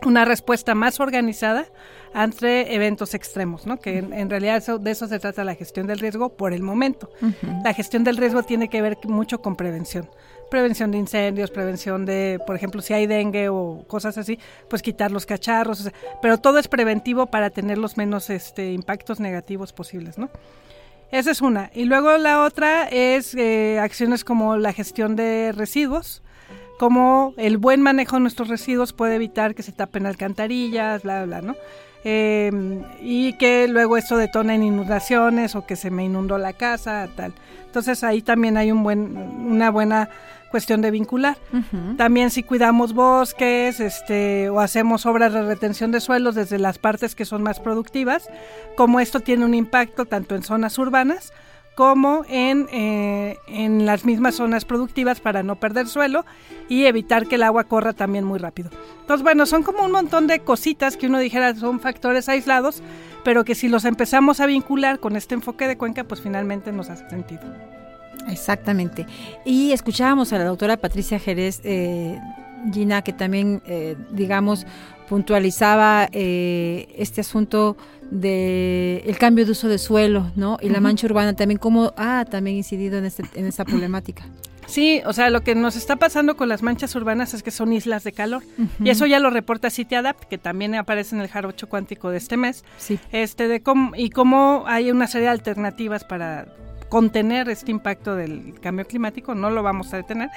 una 0.04 0.24
respuesta 0.24 0.74
más 0.74 0.98
organizada 0.98 1.66
ante 2.12 2.74
eventos 2.74 3.14
extremos, 3.14 3.64
¿no? 3.64 3.78
que 3.78 3.98
en, 3.98 4.12
en 4.12 4.28
realidad 4.28 4.56
eso, 4.56 4.80
de 4.80 4.90
eso 4.90 5.06
se 5.06 5.20
trata 5.20 5.44
la 5.44 5.54
gestión 5.54 5.86
del 5.86 6.00
riesgo 6.00 6.30
por 6.30 6.52
el 6.52 6.62
momento. 6.62 7.10
Uh 7.22 7.26
-huh. 7.26 7.62
La 7.62 7.74
gestión 7.74 8.02
del 8.02 8.16
riesgo 8.16 8.42
tiene 8.42 8.68
que 8.68 8.82
ver 8.82 8.98
mucho 9.04 9.40
con 9.40 9.54
prevención. 9.54 10.08
Prevención 10.52 10.90
de 10.90 10.98
incendios, 10.98 11.50
prevención 11.50 12.04
de, 12.04 12.38
por 12.46 12.54
ejemplo, 12.54 12.82
si 12.82 12.92
hay 12.92 13.06
dengue 13.06 13.48
o 13.48 13.86
cosas 13.88 14.18
así, 14.18 14.38
pues 14.68 14.82
quitar 14.82 15.10
los 15.10 15.24
cacharros, 15.24 15.80
o 15.80 15.82
sea, 15.84 15.92
pero 16.20 16.36
todo 16.36 16.58
es 16.58 16.68
preventivo 16.68 17.24
para 17.24 17.48
tener 17.48 17.78
los 17.78 17.96
menos 17.96 18.28
este, 18.28 18.70
impactos 18.70 19.18
negativos 19.18 19.72
posibles, 19.72 20.18
¿no? 20.18 20.28
Esa 21.10 21.30
es 21.30 21.40
una. 21.40 21.70
Y 21.72 21.86
luego 21.86 22.18
la 22.18 22.42
otra 22.44 22.86
es 22.86 23.34
eh, 23.34 23.78
acciones 23.80 24.24
como 24.24 24.58
la 24.58 24.74
gestión 24.74 25.16
de 25.16 25.52
residuos, 25.52 26.22
como 26.78 27.32
el 27.38 27.56
buen 27.56 27.80
manejo 27.80 28.16
de 28.16 28.20
nuestros 28.20 28.48
residuos 28.48 28.92
puede 28.92 29.14
evitar 29.14 29.54
que 29.54 29.62
se 29.62 29.72
tapen 29.72 30.04
alcantarillas, 30.04 31.02
bla, 31.02 31.24
bla, 31.24 31.40
¿no? 31.40 31.56
Eh, 32.04 32.50
y 33.00 33.38
que 33.38 33.68
luego 33.68 33.96
esto 33.96 34.18
detona 34.18 34.54
en 34.54 34.64
inundaciones 34.64 35.54
o 35.54 35.64
que 35.64 35.76
se 35.76 35.90
me 35.90 36.04
inundó 36.04 36.36
la 36.36 36.52
casa, 36.52 37.08
tal. 37.16 37.32
Entonces 37.64 38.04
ahí 38.04 38.20
también 38.20 38.58
hay 38.58 38.70
un 38.70 38.82
buen, 38.82 39.16
una 39.16 39.70
buena 39.70 40.10
cuestión 40.52 40.80
de 40.82 40.92
vincular. 40.92 41.36
Uh 41.52 41.56
-huh. 41.56 41.96
También 41.96 42.30
si 42.30 42.44
cuidamos 42.44 42.92
bosques 42.92 43.80
este, 43.80 44.48
o 44.50 44.60
hacemos 44.60 45.04
obras 45.06 45.32
de 45.32 45.42
retención 45.42 45.90
de 45.90 46.00
suelos 46.00 46.36
desde 46.36 46.58
las 46.58 46.78
partes 46.78 47.16
que 47.16 47.24
son 47.24 47.42
más 47.42 47.58
productivas, 47.58 48.28
como 48.76 49.00
esto 49.00 49.18
tiene 49.18 49.44
un 49.44 49.54
impacto 49.54 50.04
tanto 50.04 50.36
en 50.36 50.44
zonas 50.44 50.78
urbanas 50.78 51.32
como 51.74 52.24
en, 52.28 52.68
eh, 52.70 53.38
en 53.46 53.86
las 53.86 54.04
mismas 54.04 54.34
zonas 54.34 54.64
productivas 54.64 55.20
para 55.20 55.42
no 55.42 55.56
perder 55.56 55.88
suelo 55.88 56.24
y 56.68 56.84
evitar 56.84 57.26
que 57.26 57.36
el 57.36 57.42
agua 57.42 57.64
corra 57.64 57.92
también 57.94 58.24
muy 58.24 58.38
rápido. 58.38 58.70
Entonces, 59.00 59.22
bueno, 59.22 59.46
son 59.46 59.62
como 59.62 59.84
un 59.84 59.92
montón 59.92 60.26
de 60.26 60.40
cositas 60.40 60.96
que 60.96 61.06
uno 61.06 61.18
dijera 61.18 61.54
son 61.54 61.80
factores 61.80 62.28
aislados, 62.28 62.82
pero 63.24 63.44
que 63.44 63.54
si 63.54 63.68
los 63.68 63.84
empezamos 63.84 64.40
a 64.40 64.46
vincular 64.46 64.98
con 64.98 65.16
este 65.16 65.34
enfoque 65.34 65.66
de 65.66 65.78
cuenca, 65.78 66.04
pues 66.04 66.20
finalmente 66.20 66.72
nos 66.72 66.90
hace 66.90 67.08
sentido. 67.08 67.42
Exactamente. 68.28 69.06
Y 69.44 69.72
escuchábamos 69.72 70.32
a 70.32 70.38
la 70.38 70.44
doctora 70.44 70.76
Patricia 70.76 71.18
Jerez, 71.18 71.60
eh, 71.64 72.18
Gina, 72.72 73.02
que 73.02 73.12
también, 73.12 73.62
eh, 73.66 73.96
digamos, 74.10 74.66
puntualizaba 75.08 76.08
eh, 76.12 76.88
este 76.96 77.20
asunto 77.20 77.76
de 78.10 79.02
el 79.06 79.18
cambio 79.18 79.44
de 79.44 79.52
uso 79.52 79.68
de 79.68 79.78
suelo, 79.78 80.30
¿no? 80.36 80.58
Y 80.60 80.66
uh 80.66 80.68
-huh. 80.68 80.72
la 80.72 80.80
mancha 80.80 81.06
urbana 81.06 81.34
también, 81.34 81.58
cómo 81.58 81.92
ha 81.96 82.24
también 82.24 82.56
incidido 82.56 82.98
en, 82.98 83.06
este, 83.06 83.24
en 83.34 83.46
esta 83.46 83.64
problemática. 83.64 84.24
Sí, 84.66 85.02
o 85.04 85.12
sea, 85.12 85.28
lo 85.28 85.42
que 85.42 85.54
nos 85.54 85.76
está 85.76 85.96
pasando 85.96 86.36
con 86.36 86.48
las 86.48 86.62
manchas 86.62 86.94
urbanas 86.94 87.34
es 87.34 87.42
que 87.42 87.50
son 87.50 87.72
islas 87.72 88.04
de 88.04 88.12
calor. 88.12 88.42
Uh 88.56 88.62
-huh. 88.62 88.86
Y 88.86 88.90
eso 88.90 89.06
ya 89.06 89.18
lo 89.18 89.28
reporta 89.28 89.70
CityAdapt, 89.70 90.24
que 90.24 90.38
también 90.38 90.74
aparece 90.76 91.14
en 91.16 91.20
el 91.20 91.28
jarocho 91.28 91.68
cuántico 91.68 92.10
de 92.10 92.18
este 92.18 92.36
mes. 92.36 92.64
Sí. 92.78 92.98
Este, 93.10 93.48
de 93.48 93.60
cómo, 93.60 93.94
y 93.96 94.10
cómo 94.10 94.64
hay 94.66 94.90
una 94.90 95.08
serie 95.08 95.26
de 95.26 95.32
alternativas 95.32 96.04
para 96.04 96.46
contener 96.92 97.48
este 97.48 97.70
impacto 97.70 98.16
del 98.16 98.60
cambio 98.60 98.86
climático, 98.86 99.34
no 99.34 99.48
lo 99.48 99.62
vamos 99.62 99.94
a 99.94 99.96
detener, 99.96 100.28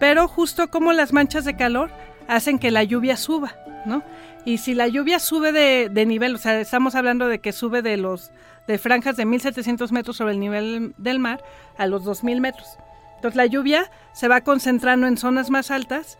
pero 0.00 0.28
justo 0.28 0.70
como 0.70 0.94
las 0.94 1.12
manchas 1.12 1.44
de 1.44 1.56
calor 1.56 1.90
hacen 2.26 2.58
que 2.58 2.70
la 2.70 2.84
lluvia 2.84 3.18
suba, 3.18 3.54
¿no? 3.84 4.02
Y 4.46 4.56
si 4.56 4.72
la 4.72 4.88
lluvia 4.88 5.18
sube 5.18 5.52
de, 5.52 6.06
nivel, 6.06 6.36
o 6.36 6.38
sea, 6.38 6.58
estamos 6.58 6.94
hablando 6.94 7.28
de 7.28 7.38
que 7.38 7.52
sube 7.52 7.82
de 7.82 7.98
los 7.98 8.30
de 8.66 8.78
franjas 8.78 9.18
de 9.18 9.26
1700 9.26 9.92
metros 9.92 10.16
sobre 10.16 10.32
el 10.32 10.40
nivel 10.40 10.94
del 10.96 11.18
mar 11.18 11.44
a 11.76 11.86
los 11.86 12.02
2000 12.02 12.40
metros. 12.40 12.78
Entonces 13.16 13.36
la 13.36 13.44
lluvia 13.44 13.90
se 14.14 14.26
va 14.26 14.40
concentrando 14.40 15.06
en 15.06 15.18
zonas 15.18 15.50
más 15.50 15.70
altas 15.70 16.16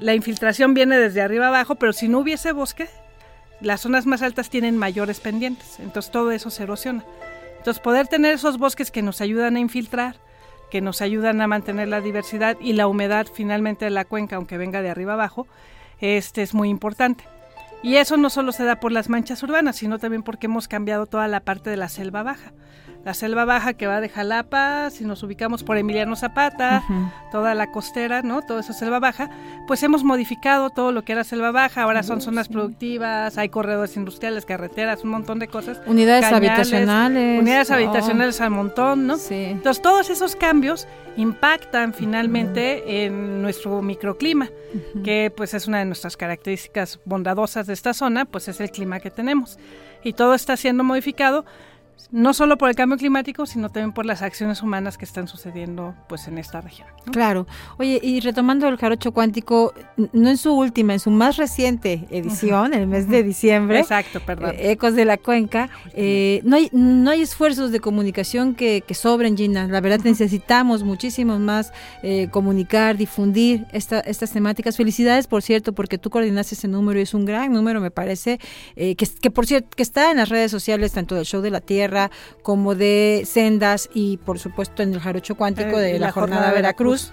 la 0.00 0.16
infiltración 0.16 0.74
viene 0.74 0.98
desde 0.98 1.22
arriba 1.22 1.46
abajo, 1.46 1.76
pero 1.76 1.92
si 1.92 2.08
no 2.08 2.18
hubiese 2.18 2.50
bosque, 2.50 2.88
las 3.60 3.82
zonas 3.82 4.04
más 4.04 4.22
altas 4.22 4.50
tienen 4.50 4.76
mayores 4.76 5.20
pendientes, 5.20 5.78
entonces 5.78 6.10
todo 6.10 6.32
eso 6.32 6.50
se 6.50 6.64
erosiona. 6.64 7.04
Entonces 7.64 7.82
poder 7.82 8.08
tener 8.08 8.34
esos 8.34 8.58
bosques 8.58 8.90
que 8.90 9.00
nos 9.00 9.22
ayudan 9.22 9.56
a 9.56 9.58
infiltrar, 9.58 10.16
que 10.70 10.82
nos 10.82 11.00
ayudan 11.00 11.40
a 11.40 11.46
mantener 11.46 11.88
la 11.88 12.02
diversidad 12.02 12.58
y 12.60 12.74
la 12.74 12.86
humedad 12.86 13.26
finalmente 13.32 13.86
de 13.86 13.90
la 13.90 14.04
cuenca, 14.04 14.36
aunque 14.36 14.58
venga 14.58 14.82
de 14.82 14.90
arriba 14.90 15.14
abajo, 15.14 15.46
este 15.98 16.42
es 16.42 16.52
muy 16.52 16.68
importante. 16.68 17.24
Y 17.82 17.96
eso 17.96 18.18
no 18.18 18.28
solo 18.28 18.52
se 18.52 18.64
da 18.64 18.80
por 18.80 18.92
las 18.92 19.08
manchas 19.08 19.42
urbanas, 19.42 19.76
sino 19.76 19.98
también 19.98 20.22
porque 20.22 20.44
hemos 20.44 20.68
cambiado 20.68 21.06
toda 21.06 21.26
la 21.26 21.40
parte 21.40 21.70
de 21.70 21.78
la 21.78 21.88
selva 21.88 22.22
baja 22.22 22.52
la 23.04 23.12
selva 23.12 23.44
baja 23.44 23.74
que 23.74 23.86
va 23.86 24.00
de 24.00 24.08
Jalapa, 24.08 24.90
si 24.90 25.04
nos 25.04 25.22
ubicamos 25.22 25.62
por 25.62 25.76
Emiliano 25.76 26.16
Zapata, 26.16 26.82
toda 27.30 27.54
la 27.54 27.70
costera, 27.70 28.22
¿no? 28.22 28.40
Toda 28.42 28.60
esa 28.60 28.72
selva 28.72 28.98
baja, 28.98 29.28
pues 29.66 29.82
hemos 29.82 30.04
modificado 30.04 30.70
todo 30.70 30.90
lo 30.90 31.04
que 31.04 31.12
era 31.12 31.22
selva 31.22 31.50
baja, 31.50 31.82
ahora 31.82 32.02
son 32.02 32.22
zonas 32.22 32.48
productivas, 32.48 33.36
hay 33.36 33.50
corredores 33.50 33.96
industriales, 33.96 34.46
carreteras, 34.46 35.04
un 35.04 35.10
montón 35.10 35.38
de 35.38 35.48
cosas. 35.48 35.80
Unidades 35.86 36.32
habitacionales. 36.32 37.40
Unidades 37.40 37.70
habitacionales 37.70 38.40
al 38.40 38.50
montón, 38.50 39.06
¿no? 39.06 39.18
Sí. 39.18 39.34
Entonces 39.34 39.82
todos 39.82 40.08
esos 40.08 40.34
cambios 40.34 40.88
impactan 41.16 41.92
finalmente 41.92 43.04
en 43.04 43.42
nuestro 43.42 43.82
microclima, 43.82 44.48
que 45.04 45.30
pues 45.36 45.52
es 45.52 45.66
una 45.66 45.80
de 45.80 45.84
nuestras 45.84 46.16
características 46.16 47.00
bondadosas 47.04 47.66
de 47.66 47.74
esta 47.74 47.92
zona, 47.92 48.24
pues 48.24 48.48
es 48.48 48.60
el 48.60 48.70
clima 48.70 48.98
que 49.00 49.10
tenemos. 49.10 49.58
Y 50.02 50.14
todo 50.14 50.34
está 50.34 50.56
siendo 50.56 50.84
modificado 50.84 51.44
no 52.10 52.32
solo 52.32 52.56
por 52.58 52.68
el 52.68 52.76
cambio 52.76 52.96
climático, 52.96 53.44
sino 53.46 53.70
también 53.70 53.92
por 53.92 54.06
las 54.06 54.22
acciones 54.22 54.62
humanas 54.62 54.98
que 54.98 55.04
están 55.04 55.26
sucediendo 55.26 55.94
pues 56.08 56.28
en 56.28 56.38
esta 56.38 56.60
región. 56.60 56.86
Claro. 57.10 57.46
Oye, 57.78 57.98
y 58.02 58.20
retomando 58.20 58.68
el 58.68 58.76
jarocho 58.76 59.12
cuántico, 59.12 59.74
no 60.12 60.30
en 60.30 60.36
su 60.36 60.52
última, 60.52 60.92
en 60.92 61.00
su 61.00 61.10
más 61.10 61.36
reciente 61.36 62.06
edición, 62.10 62.72
el 62.72 62.86
mes 62.86 63.08
de 63.08 63.22
diciembre. 63.22 63.80
Exacto, 63.80 64.20
perdón. 64.20 64.54
Eh, 64.56 64.72
Ecos 64.72 64.94
de 64.94 65.04
la 65.04 65.16
Cuenca. 65.16 65.70
Eh, 65.94 66.40
no, 66.44 66.56
hay, 66.56 66.68
no 66.72 67.10
hay 67.10 67.22
esfuerzos 67.22 67.72
de 67.72 67.80
comunicación 67.80 68.54
que, 68.54 68.82
que 68.86 68.94
sobren, 68.94 69.36
Gina. 69.36 69.66
La 69.66 69.80
verdad 69.80 70.00
necesitamos 70.04 70.82
muchísimo 70.82 71.38
más 71.38 71.72
eh, 72.02 72.28
comunicar, 72.30 72.96
difundir 72.96 73.66
esta, 73.72 74.00
estas 74.00 74.30
temáticas. 74.30 74.76
Felicidades, 74.76 75.26
por 75.26 75.42
cierto, 75.42 75.72
porque 75.72 75.98
tú 75.98 76.10
coordinaste 76.10 76.54
ese 76.54 76.68
número 76.68 77.00
y 77.00 77.02
es 77.02 77.14
un 77.14 77.24
gran 77.24 77.52
número, 77.52 77.80
me 77.80 77.90
parece, 77.90 78.38
que, 78.76 78.94
que 78.96 79.30
por 79.30 79.46
cierto, 79.46 79.68
que 79.76 79.82
está 79.82 80.10
en 80.10 80.18
las 80.18 80.28
redes 80.28 80.50
sociales, 80.50 80.92
tanto 80.92 81.14
del 81.14 81.24
Show 81.24 81.42
de 81.42 81.50
la 81.50 81.60
Tierra, 81.60 81.83
como 82.42 82.74
de 82.74 83.22
sendas 83.26 83.88
y 83.94 84.18
por 84.18 84.38
supuesto 84.38 84.82
en 84.82 84.94
el 84.94 85.00
jarocho 85.00 85.34
cuántico 85.34 85.78
de 85.78 85.98
la, 85.98 86.12
jornada, 86.12 86.52
Veracruz. 86.52 87.12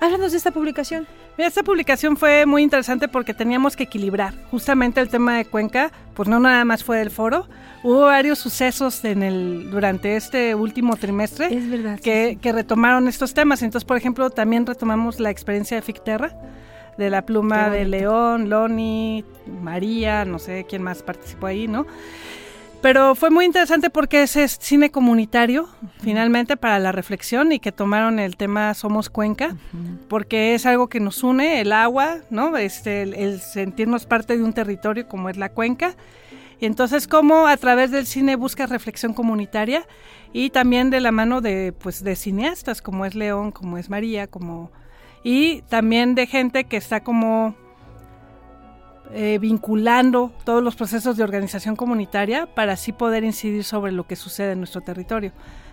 Háblanos 0.00 0.32
de 0.32 0.38
esta 0.38 0.50
publicación. 0.50 1.06
Mira, 1.36 1.48
esta 1.48 1.62
publicación 1.62 2.16
fue 2.16 2.46
muy 2.46 2.62
interesante 2.62 3.08
porque 3.08 3.34
teníamos 3.34 3.76
que 3.76 3.84
equilibrar 3.84 4.34
justamente 4.50 5.00
el 5.00 5.08
tema 5.08 5.36
de 5.36 5.44
Cuenca, 5.44 5.92
pues 6.14 6.28
no 6.30 6.40
nada 6.40 6.64
más 6.64 6.82
fue 6.82 6.98
del 6.98 7.10
foro, 7.10 7.46
hubo 7.82 8.02
varios 8.02 8.38
sucesos 8.38 9.04
en 9.04 9.22
el 9.22 9.70
durante 9.70 10.16
este 10.16 10.54
último 10.54 10.96
trimestre 10.96 11.54
es 11.54 11.68
verdad, 11.68 12.00
que, 12.00 12.38
que 12.40 12.52
retomaron 12.52 13.06
estos 13.06 13.34
temas. 13.34 13.62
Entonces, 13.62 13.86
por 13.86 13.98
ejemplo, 13.98 14.30
también 14.30 14.64
retomamos 14.64 15.20
la 15.20 15.30
experiencia 15.30 15.76
de 15.76 15.82
Ficterra, 15.82 16.34
de 16.96 17.10
la 17.10 17.26
pluma 17.26 17.68
de 17.68 17.84
León, 17.84 18.48
Loni, 18.48 19.24
María, 19.46 20.24
no 20.24 20.38
sé 20.38 20.64
quién 20.66 20.82
más 20.82 21.02
participó 21.02 21.48
ahí, 21.48 21.68
¿no? 21.68 21.86
Pero 22.82 23.14
fue 23.14 23.30
muy 23.30 23.44
interesante 23.44 23.90
porque 23.90 24.22
ese 24.22 24.44
es 24.44 24.58
cine 24.60 24.90
comunitario, 24.90 25.68
finalmente, 26.02 26.56
para 26.56 26.78
la 26.78 26.92
reflexión 26.92 27.50
y 27.50 27.58
que 27.58 27.72
tomaron 27.72 28.18
el 28.18 28.36
tema 28.36 28.74
Somos 28.74 29.10
Cuenca, 29.10 29.56
porque 30.08 30.54
es 30.54 30.66
algo 30.66 30.88
que 30.88 31.00
nos 31.00 31.24
une, 31.24 31.60
el 31.60 31.72
agua, 31.72 32.18
¿no? 32.30 32.56
Este, 32.56 33.02
el, 33.02 33.40
sentirnos 33.40 34.06
parte 34.06 34.36
de 34.36 34.44
un 34.44 34.52
territorio 34.52 35.08
como 35.08 35.28
es 35.28 35.36
la 35.36 35.48
cuenca. 35.48 35.96
Y 36.60 36.66
entonces, 36.66 37.08
cómo 37.08 37.48
a 37.48 37.56
través 37.56 37.90
del 37.90 38.06
cine 38.06 38.36
busca 38.36 38.66
reflexión 38.66 39.12
comunitaria 39.12 39.86
y 40.32 40.50
también 40.50 40.90
de 40.90 41.00
la 41.00 41.12
mano 41.12 41.40
de, 41.40 41.72
pues, 41.72 42.04
de 42.04 42.14
cineastas 42.14 42.82
como 42.82 43.04
es 43.04 43.14
León, 43.14 43.52
como 43.52 43.78
es 43.78 43.90
María, 43.90 44.26
como... 44.26 44.70
Y 45.22 45.62
también 45.62 46.14
de 46.14 46.26
gente 46.26 46.64
que 46.64 46.76
está 46.76 47.00
como 47.02 47.56
eh, 49.12 49.38
vinculando 49.40 50.32
todos 50.44 50.62
los 50.62 50.74
procesos 50.74 51.16
de 51.16 51.24
organización 51.24 51.76
comunitaria 51.76 52.46
para 52.46 52.72
así 52.72 52.92
poder 52.92 53.24
incidir 53.24 53.64
sobre 53.64 53.92
lo 53.92 54.06
que 54.06 54.16
sucede 54.16 54.52
en 54.52 54.58
nuestro 54.58 54.80
territorio, 54.80 55.32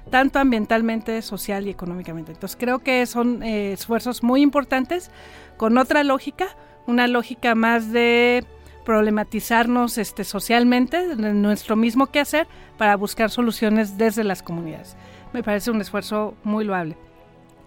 tanto 0.10 0.40
ambientalmente, 0.40 1.22
social 1.22 1.68
y 1.68 1.70
económicamente. 1.70 2.32
Entonces 2.32 2.58
creo 2.60 2.80
que 2.80 3.06
son 3.06 3.42
eh, 3.44 3.74
esfuerzos 3.74 4.24
muy 4.24 4.42
importantes 4.42 5.12
con 5.58 5.78
otra 5.78 6.04
lógica, 6.04 6.56
una 6.86 7.08
lógica 7.08 7.56
más 7.56 7.92
de 7.92 8.46
problematizarnos 8.86 9.98
este, 9.98 10.26
socialmente, 10.26 11.16
nuestro 11.16 11.76
mismo 11.76 12.08
quehacer, 12.08 12.48
para 12.78 12.96
buscar 12.98 13.30
soluciones 13.30 13.98
desde 13.98 14.24
las 14.24 14.44
comunidades. 14.44 14.98
Me 15.32 15.42
parece 15.42 15.72
un 15.72 15.82
esfuerzo 15.82 16.36
muy 16.44 16.66
loable 16.66 16.98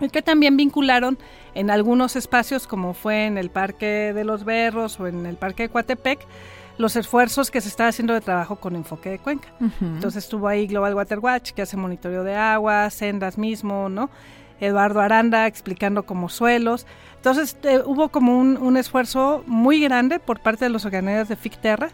y 0.01 0.09
que 0.09 0.23
también 0.23 0.57
vincularon 0.57 1.19
en 1.55 1.71
algunos 1.71 2.17
espacios, 2.17 2.67
como 2.67 2.95
fue 2.95 3.27
en 3.27 3.39
el 3.39 3.51
Parque 3.51 4.13
de 4.15 4.25
los 4.25 4.45
Berros 4.45 5.01
o 5.01 5.07
en 5.07 5.27
el 5.27 5.37
Parque 5.37 5.65
de 5.65 5.69
Coatepec, 5.71 6.21
los 6.79 6.97
esfuerzos 6.97 7.51
que 7.51 7.61
se 7.61 7.69
está 7.69 7.89
haciendo 7.89 8.13
de 8.13 8.21
trabajo 8.21 8.57
con 8.57 8.77
enfoque 8.77 9.11
de 9.11 9.19
cuenca. 9.19 9.49
Entonces 9.81 10.25
estuvo 10.25 10.47
ahí 10.49 10.67
Global 10.67 10.95
Water 10.95 11.19
Watch, 11.21 11.53
que 11.53 11.63
hace 11.63 11.77
monitoreo 11.77 12.23
de 12.23 12.35
agua, 12.35 12.91
sendas 12.91 13.39
mismo, 13.39 13.89
¿no? 13.89 14.11
Eduardo 14.61 15.01
Aranda 15.01 15.47
explicando 15.47 16.05
como 16.05 16.29
suelos. 16.29 16.87
Entonces 17.17 17.57
eh, 17.63 17.81
hubo 17.85 18.11
como 18.11 18.39
un, 18.39 18.77
esfuerzo 18.77 19.43
muy 19.47 19.81
grande 19.81 20.19
por 20.19 20.41
parte 20.41 20.67
de 20.67 20.69
los 20.71 20.85
organismos 20.85 21.29
de 21.29 21.37
FICTERRA 21.37 21.91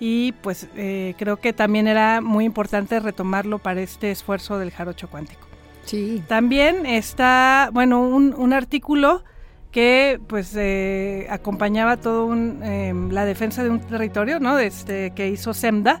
y 0.00 0.32
pues 0.32 0.68
eh, 0.74 1.14
creo 1.18 1.36
que 1.36 1.52
también 1.52 1.86
era 1.86 2.20
muy 2.20 2.44
importante 2.44 2.98
retomarlo 3.00 3.58
para 3.58 3.80
este 3.80 4.10
esfuerzo 4.10 4.58
del 4.58 4.70
jarocho 4.70 5.08
cuántico. 5.08 5.46
Sí. 5.84 6.22
También 6.26 6.86
está, 6.86 7.70
bueno, 7.72 8.00
un, 8.00 8.52
artículo 8.52 9.24
que 9.70 10.20
pues 10.26 10.54
eh, 10.56 11.26
acompañaba 11.30 11.96
todo 11.96 12.32
em, 12.32 13.10
la 13.10 13.24
defensa 13.24 13.62
de 13.62 13.70
un 13.70 13.80
territorio, 13.80 14.40
¿no? 14.40 14.58
Este, 14.58 15.10
que 15.10 15.28
hizo 15.28 15.52
SEMDA, 15.52 16.00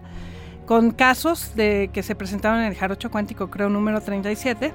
con 0.66 0.92
casos 0.92 1.54
de 1.54 1.90
que 1.92 2.02
se 2.02 2.14
presentaron 2.14 2.60
en 2.60 2.66
el 2.66 2.74
Jarocho 2.74 3.10
Cuántico, 3.10 3.50
creo, 3.50 3.68
número 3.68 4.00
37, 4.00 4.72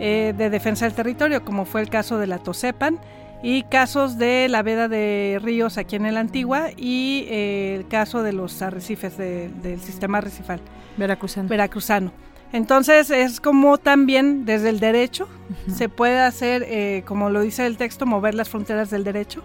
eh, 0.00 0.34
de 0.36 0.50
defensa 0.50 0.86
del 0.86 0.94
territorio, 0.94 1.44
como 1.44 1.64
fue 1.64 1.82
el 1.82 1.90
caso 1.90 2.18
de 2.18 2.26
la 2.26 2.38
Tosepan 2.38 2.98
y 3.42 3.62
casos 3.64 4.18
de 4.18 4.48
la 4.48 4.62
veda 4.62 4.88
de 4.88 5.38
ríos 5.42 5.78
aquí 5.78 5.96
en 5.96 6.06
el 6.06 6.16
Antigua 6.16 6.70
y 6.76 7.26
eh, 7.28 7.76
el 7.76 7.88
caso 7.88 8.22
de 8.22 8.32
los 8.32 8.60
arrecifes 8.62 9.16
del 9.16 9.80
sistema 9.80 10.18
arrecifal 10.18 10.60
veracruzano. 10.96 11.48
veracruzano. 11.48 12.12
Entonces 12.52 13.10
es 13.10 13.40
como 13.40 13.78
también 13.78 14.44
desde 14.44 14.70
el 14.70 14.80
derecho 14.80 15.28
se 15.72 15.88
puede 15.88 16.20
hacer, 16.20 16.64
eh, 16.66 17.02
como 17.06 17.30
lo 17.30 17.40
dice 17.42 17.66
el 17.66 17.76
texto, 17.76 18.06
mover 18.06 18.34
las 18.34 18.48
fronteras 18.48 18.90
del 18.90 19.04
derecho 19.04 19.42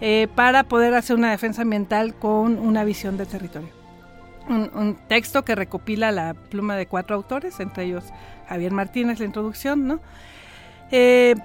eh, 0.00 0.28
para 0.34 0.64
poder 0.64 0.94
hacer 0.94 1.16
una 1.16 1.30
defensa 1.30 1.62
ambiental 1.62 2.14
con 2.14 2.58
una 2.58 2.84
visión 2.84 3.18
de 3.18 3.26
territorio. 3.26 3.68
Un, 4.48 4.98
texto 5.06 5.44
que 5.44 5.54
recopila 5.54 6.10
la 6.10 6.34
pluma 6.34 6.76
de 6.76 6.86
cuatro 6.86 7.14
autores, 7.14 7.60
entre 7.60 7.84
ellos 7.84 8.04
Javier 8.48 8.72
Martínez, 8.72 9.20
la 9.20 9.26
introducción, 9.26 9.86
¿no? 9.86 10.00
Eh, 10.90 11.36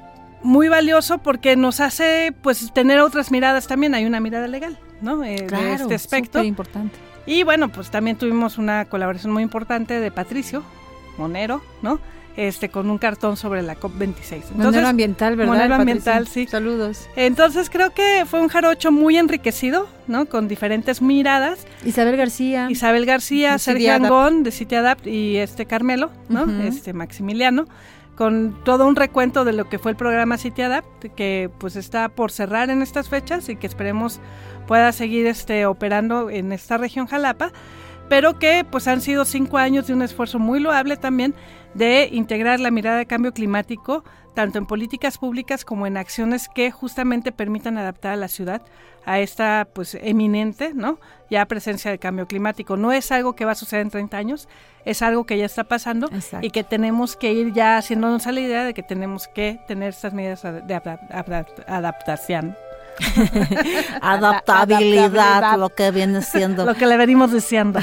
muy 0.41 0.69
valioso 0.69 1.19
porque 1.19 1.55
nos 1.55 1.81
hace 1.81 2.34
pues 2.41 2.71
tener 2.73 2.99
otras 2.99 3.31
miradas 3.31 3.67
también, 3.67 3.93
hay 3.93 4.05
una 4.05 4.19
mirada 4.19 4.47
legal, 4.47 4.79
¿no? 5.01 5.17
de 5.17 5.36
este 5.75 5.95
aspecto. 5.95 6.43
importante. 6.43 6.97
Y 7.25 7.43
bueno, 7.43 7.69
pues 7.69 7.89
también 7.89 8.17
tuvimos 8.17 8.58
una 8.58 8.86
colaboración 8.86 9.34
muy 9.34 9.43
importante 9.43 9.99
de 9.99 10.12
Patricio, 10.12 10.63
Monero, 11.17 11.62
¿no? 11.82 11.99
Este, 12.38 12.67
con 12.67 12.89
un 12.89 12.97
cartón 12.97 13.38
sobre 13.38 13.62
la 13.62 13.80
COP26. 13.80 14.51
Monero 14.56 14.88
ambiental, 14.88 15.38
¿verdad? 15.38 15.54
Monero 15.54 15.75
ambiental, 15.75 16.28
sí. 16.28 16.47
Saludos. 16.47 17.08
Entonces 17.15 17.69
creo 17.69 17.93
que 17.93 18.25
fue 18.25 18.41
un 18.41 18.49
jarocho 18.49 18.91
muy 18.91 19.17
enriquecido, 19.17 19.88
¿no? 20.08 20.25
Con 20.25 20.49
diferentes 20.49 21.01
miradas. 21.01 21.65
Isabel 21.86 22.17
García. 22.17 22.67
Isabel 22.69 23.06
García, 23.06 23.58
Sergio 23.58 23.93
Angón 23.93 24.43
de 24.43 24.51
City 24.51 24.75
Adapt 24.75 25.08
y 25.08 25.38
este 25.38 25.65
Carmelo, 25.65 26.12
¿no? 26.28 26.45
Este 26.62 26.91
Maximiliano 26.91 27.67
con 28.15 28.58
todo 28.63 28.88
un 28.88 28.95
recuento 28.95 29.43
de 29.43 29.54
lo 29.54 29.67
que 29.69 29.78
fue 29.78 29.91
el 29.91 29.97
programa 29.97 30.38
City 30.38 30.62
Adapt, 30.62 31.06
que 31.15 31.49
pues 31.58 31.75
está 31.75 32.10
por 32.10 32.32
cerrar 32.32 32.69
en 32.69 32.82
estas 32.82 33.10
fechas 33.10 33.49
y 33.49 33.56
que 33.56 33.67
esperemos 33.67 34.19
pueda 34.67 34.91
seguir 34.91 35.28
este 35.28 35.65
operando 35.65 36.30
en 36.30 36.51
esta 36.51 36.78
región 36.78 37.08
Jalapa 37.08 37.51
pero 38.10 38.39
que 38.39 38.65
pues 38.70 38.88
han 38.88 39.02
sido 39.02 39.26
cinco 39.26 39.58
años 39.58 39.88
de 39.88 39.94
un 39.94 40.02
esfuerzo 40.02 40.39
muy 40.39 40.60
loable 40.60 40.98
también 40.98 41.34
de 41.74 42.10
integrar 42.12 42.60
la 42.60 42.72
mirada 42.72 42.98
de 42.98 43.06
cambio 43.06 43.34
climático 43.34 44.04
tanto 44.36 44.60
en 44.60 44.68
políticas 44.68 45.18
públicas 45.18 45.65
como 45.65 45.88
en 45.88 45.98
acciones 45.98 46.48
que 46.54 46.70
justamente 46.70 47.32
permitan 47.32 47.78
adaptar 47.80 48.12
a 48.12 48.18
la 48.18 48.28
ciudad 48.28 48.62
a 49.06 49.20
esta 49.20 49.68
pues 49.74 49.96
eminente, 49.96 50.74
¿no? 50.74 51.00
Ya 51.30 51.46
presencia 51.46 51.89
de 51.89 52.00
cambio 52.00 52.28
climático. 52.28 52.76
No 52.76 52.91
es 52.91 53.12
algo 53.12 53.34
que 53.34 53.46
va 53.46 53.54
a 53.54 53.56
suceder 53.56 53.84
en 53.84 53.91
30 53.91 54.18
años, 54.18 54.50
es 54.84 55.02
algo 55.02 55.26
que 55.26 55.38
ya 55.38 55.46
está 55.46 55.63
pasando 55.63 56.10
y 56.41 56.50
que 56.52 56.63
tenemos 56.63 57.15
que 57.15 57.32
ir 57.32 57.54
ya 57.54 57.78
haciéndonos 57.78 58.28
a 58.28 58.32
la 58.32 58.41
idea 58.41 58.65
de 58.65 58.74
que 58.74 58.84
tenemos 58.84 59.28
que 59.28 59.60
tener 59.68 59.89
estas 59.89 60.13
medidas 60.13 60.44
de 60.44 60.82
adaptación 61.68 62.56
Adaptabilidad, 64.01 65.58
lo 65.58 65.69
que 65.69 65.91
viene 65.91 66.21
siendo. 66.21 66.65
Lo 66.65 66.75
que 66.75 66.86
le 66.86 66.97
venimos 66.97 67.31
diciendo. 67.31 67.79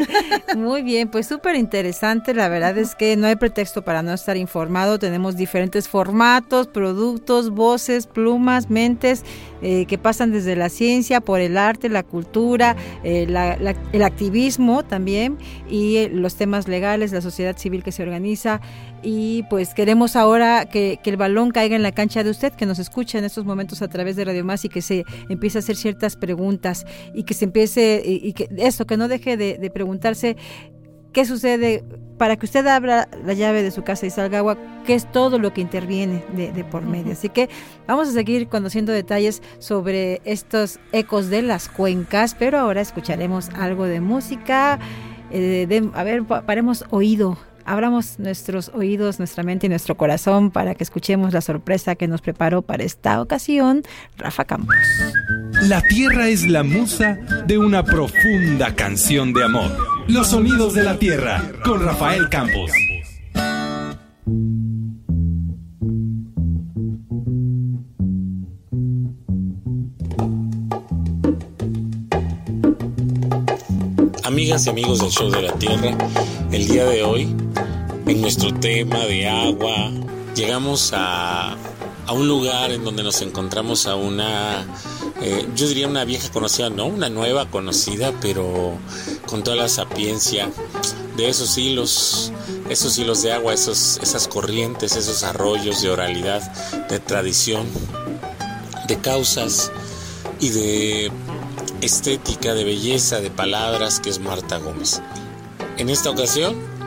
Muy 0.56 0.82
bien, 0.82 1.08
pues 1.08 1.26
súper 1.26 1.54
interesante. 1.56 2.34
La 2.34 2.48
verdad 2.48 2.76
es 2.78 2.94
que 2.94 3.16
no 3.16 3.26
hay 3.26 3.36
pretexto 3.36 3.82
para 3.82 4.02
no 4.02 4.12
estar 4.12 4.36
informado. 4.36 4.98
Tenemos 4.98 5.36
diferentes 5.36 5.88
formatos, 5.88 6.66
productos, 6.66 7.50
voces, 7.50 8.06
plumas, 8.06 8.70
mentes 8.70 9.24
eh, 9.60 9.86
que 9.86 9.98
pasan 9.98 10.30
desde 10.30 10.54
la 10.54 10.68
ciencia, 10.68 11.20
por 11.20 11.40
el 11.40 11.56
arte, 11.56 11.88
la 11.88 12.04
cultura, 12.04 12.76
eh, 13.02 13.26
el 13.92 14.02
activismo 14.02 14.84
también 14.84 15.36
y 15.68 15.96
eh, 15.96 16.10
los 16.12 16.36
temas 16.36 16.68
legales, 16.68 17.10
la 17.10 17.20
sociedad 17.20 17.56
civil 17.56 17.82
que 17.82 17.90
se 17.90 18.04
organiza. 18.04 18.60
Y 19.02 19.44
pues 19.44 19.74
queremos 19.74 20.16
ahora 20.16 20.66
que, 20.66 20.98
el 21.04 21.16
balón 21.16 21.50
caiga 21.50 21.74
en 21.74 21.82
la 21.82 21.92
cancha 21.92 22.22
de 22.22 22.30
usted, 22.30 22.52
que 22.52 22.66
nos 22.66 22.78
escucha 22.78 23.18
en 23.18 23.24
estos 23.24 23.44
momentos 23.44 23.80
a 23.80 23.88
través 23.88 24.16
de 24.16 24.24
Radio 24.24 24.44
Más 24.44 24.64
y 24.64 24.68
que 24.68 24.82
se 24.82 25.04
empiece 25.30 25.58
a 25.58 25.60
hacer 25.60 25.76
ciertas 25.76 26.16
preguntas 26.16 26.84
y 27.14 27.22
que 27.22 27.32
se 27.32 27.46
empiece, 27.46 28.02
y, 28.04 28.32
que 28.34 28.48
eso, 28.58 28.86
que 28.86 28.96
no 28.96 29.08
deje 29.08 29.36
de 29.36 29.70
preguntarse 29.70 30.36
qué 31.12 31.24
sucede 31.24 31.84
para 32.18 32.36
que 32.36 32.46
usted 32.46 32.66
abra 32.66 33.08
la 33.24 33.32
llave 33.32 33.62
de 33.62 33.70
su 33.70 33.84
casa 33.84 34.06
y 34.06 34.10
salga 34.10 34.38
agua, 34.38 34.58
qué 34.84 34.94
es 34.94 35.10
todo 35.10 35.38
lo 35.38 35.54
que 35.54 35.60
interviene 35.60 36.24
de, 36.34 36.64
por 36.64 36.82
medio. 36.82 37.12
Así 37.12 37.28
que 37.28 37.48
vamos 37.86 38.08
a 38.08 38.12
seguir 38.12 38.48
conociendo 38.48 38.92
detalles 38.92 39.42
sobre 39.58 40.20
estos 40.24 40.80
ecos 40.92 41.30
de 41.30 41.42
las 41.42 41.68
cuencas, 41.68 42.34
pero 42.34 42.58
ahora 42.58 42.80
escucharemos 42.80 43.48
algo 43.50 43.84
de 43.84 44.00
música. 44.00 44.78
Eh, 45.30 45.90
a 45.94 46.02
ver, 46.02 46.24
paremos 46.24 46.84
oído 46.90 47.38
abramos 47.68 48.18
nuestros 48.18 48.70
oídos, 48.74 49.18
nuestra 49.18 49.44
mente 49.44 49.66
y 49.66 49.68
nuestro 49.68 49.96
corazón 49.96 50.50
para 50.50 50.74
que 50.74 50.82
escuchemos 50.82 51.34
la 51.34 51.42
sorpresa 51.42 51.94
que 51.96 52.08
nos 52.08 52.22
preparó 52.22 52.62
para 52.62 52.82
esta 52.82 53.20
ocasión 53.20 53.82
Rafa 54.16 54.46
Campos. 54.46 54.74
La 55.62 55.82
tierra 55.82 56.28
es 56.28 56.48
la 56.48 56.62
musa 56.62 57.18
de 57.46 57.58
una 57.58 57.84
profunda 57.84 58.74
canción 58.74 59.32
de 59.32 59.44
amor. 59.44 59.70
Los 60.08 60.28
sonidos 60.28 60.72
de 60.74 60.84
la 60.84 60.98
tierra 60.98 61.42
con 61.62 61.84
Rafael 61.84 62.28
Campos. 62.30 62.70
Amigas 74.24 74.66
y 74.66 74.70
amigos 74.70 75.00
del 75.00 75.10
Show 75.10 75.30
de 75.30 75.42
la 75.42 75.52
Tierra, 75.54 75.96
el 76.52 76.68
día 76.68 76.84
de 76.84 77.02
hoy, 77.02 77.34
en 78.08 78.22
nuestro 78.22 78.52
tema 78.54 79.00
de 79.04 79.28
agua, 79.28 79.90
llegamos 80.34 80.92
a, 80.94 81.52
a 82.06 82.12
un 82.12 82.26
lugar 82.26 82.72
en 82.72 82.82
donde 82.82 83.02
nos 83.02 83.20
encontramos 83.20 83.86
a 83.86 83.96
una 83.96 84.66
eh, 85.20 85.48
yo 85.56 85.66
diría 85.66 85.88
una 85.88 86.04
vieja 86.04 86.30
conocida, 86.30 86.70
no 86.70 86.86
una 86.86 87.08
nueva 87.08 87.50
conocida, 87.50 88.12
pero 88.20 88.78
con 89.26 89.42
toda 89.42 89.56
la 89.56 89.68
sapiencia 89.68 90.48
de 91.16 91.28
esos 91.28 91.58
hilos, 91.58 92.32
esos 92.70 92.96
hilos 92.98 93.22
de 93.22 93.32
agua, 93.32 93.52
esos, 93.52 93.98
esas 94.00 94.28
corrientes, 94.28 94.94
esos 94.94 95.24
arroyos 95.24 95.82
de 95.82 95.90
oralidad, 95.90 96.40
de 96.88 97.00
tradición, 97.00 97.66
de 98.86 98.96
causas 99.00 99.72
y 100.38 100.50
de 100.50 101.10
estética, 101.80 102.54
de 102.54 102.62
belleza, 102.64 103.20
de 103.20 103.30
palabras, 103.30 103.98
que 103.98 104.10
es 104.10 104.20
Marta 104.20 104.58
Gómez. 104.58 105.02
En 105.76 105.90
esta 105.90 106.10
ocasión 106.10 106.77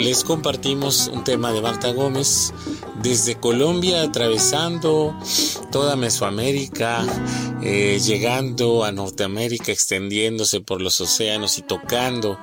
les 0.00 0.24
compartimos 0.24 1.08
un 1.08 1.24
tema 1.24 1.52
de 1.52 1.60
Marta 1.60 1.92
Gómez 1.92 2.54
desde 3.02 3.38
Colombia, 3.38 4.02
atravesando 4.02 5.14
toda 5.70 5.94
Mesoamérica, 5.94 7.04
eh, 7.62 8.00
llegando 8.02 8.84
a 8.84 8.92
Norteamérica, 8.92 9.72
extendiéndose 9.72 10.62
por 10.62 10.80
los 10.80 10.98
océanos 11.02 11.58
y 11.58 11.62
tocando 11.62 12.38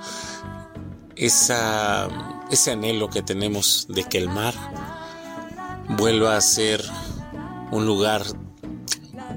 esa, 1.15 2.07
ese 2.51 2.71
anhelo 2.71 3.09
que 3.09 3.23
tenemos 3.23 3.87
de 3.89 4.03
que 4.03 4.19
el 4.19 4.29
mar 4.29 4.53
vuelva 5.89 6.37
a 6.37 6.41
ser 6.41 6.83
un 7.71 7.87
lugar 7.87 8.23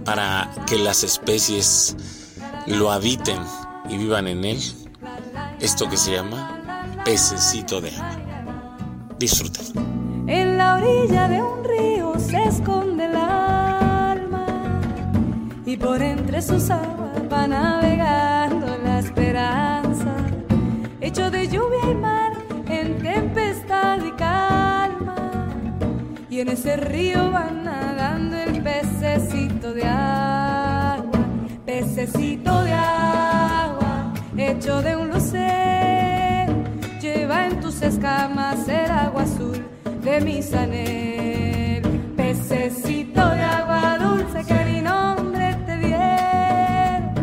para 0.04 0.54
que 0.66 0.76
las 0.76 1.04
especies 1.04 1.96
lo 2.66 2.92
habiten 2.92 3.38
y 3.88 3.96
vivan 3.96 4.28
en 4.28 4.44
él. 4.44 4.62
Esto 5.58 5.88
que 5.88 5.96
se 5.96 6.12
llama 6.12 6.59
pececito 7.04 7.80
de 7.80 7.90
agua. 7.90 8.76
Disfruten. 9.18 10.28
En 10.28 10.56
la 10.56 10.76
orilla 10.76 11.28
de 11.28 11.42
un 11.42 11.64
río 11.64 12.18
se 12.18 12.42
esconde 12.44 13.06
el 13.06 13.16
alma 13.16 14.80
y 15.66 15.76
por 15.76 16.00
entre 16.02 16.40
sus 16.42 16.70
aguas 16.70 17.20
va 17.30 17.46
navegando 17.46 18.78
la 18.84 18.98
esperanza, 19.00 20.14
hecho 21.00 21.30
de 21.30 21.48
lluvia 21.48 21.90
y 21.90 21.94
mar 21.94 22.32
en 22.68 22.98
tempestad 23.02 23.98
y 24.04 24.12
calma. 24.12 25.48
Y 26.28 26.40
en 26.40 26.48
ese 26.48 26.76
río 26.76 27.30
va 27.32 27.50
nadando 27.50 28.36
el 28.36 28.62
pececito 28.62 29.74
de 29.74 29.84
agua, 29.84 31.18
pececito 31.66 32.62
de 32.62 32.72
agua, 32.72 34.12
hecho 34.36 34.80
de 34.80 34.96
un 34.96 35.10
lucero, 35.10 35.89
en 37.50 37.60
tus 37.60 37.82
escamas 37.82 38.68
el 38.68 38.90
agua 38.90 39.22
azul 39.22 39.64
de 40.02 40.20
mi 40.20 40.42
sanel. 40.42 41.82
Pececito 42.16 43.28
de 43.30 43.42
agua 43.42 43.98
dulce 43.98 44.44
que 44.44 44.64
mi 44.64 44.80
nombre 44.80 45.56
te 45.66 45.76
diera, 45.78 47.14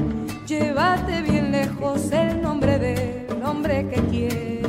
llévate 0.45 1.21
bien 1.21 1.51
lejos 1.51 2.11
el 2.11 2.41
nombre 2.41 2.77
del 2.79 3.43
hombre 3.43 3.87
que 3.89 4.01
quiere. 4.09 4.66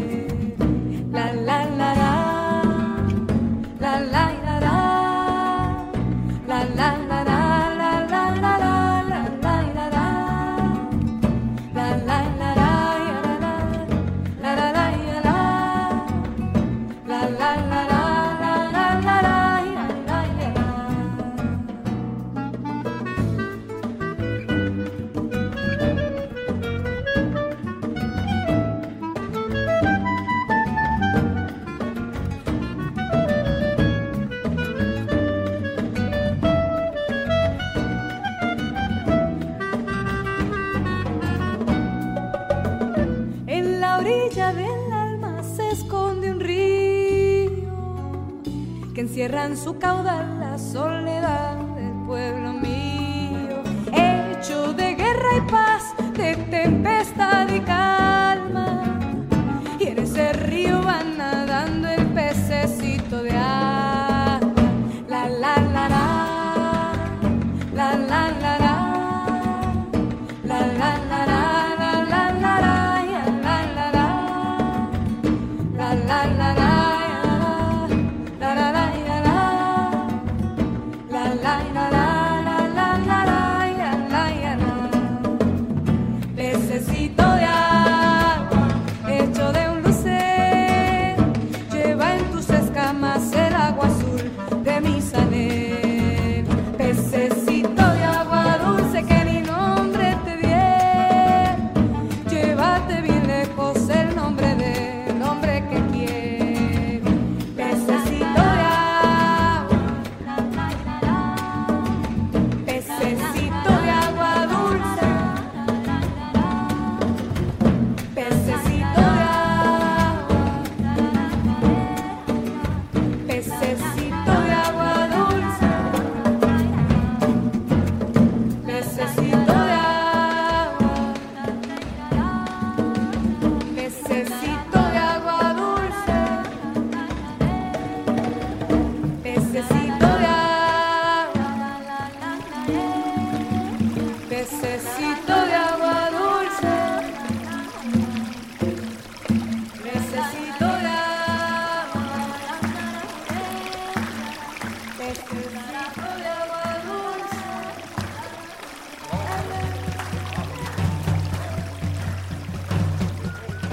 Encierran 49.19 49.57
su 49.57 49.77
caudal 49.81 50.39
la 50.39 50.57
soledad 50.57 51.57
del 51.75 51.93
pueblo 52.07 52.53
mío, 52.53 53.65
hecho 53.93 54.73
de 54.75 54.95
guerra 54.95 55.39
y 55.39 55.51
paz, 55.51 55.83
de 56.17 56.37
tempestad 56.37 57.49
y 57.49 57.59
calma. 57.59 57.78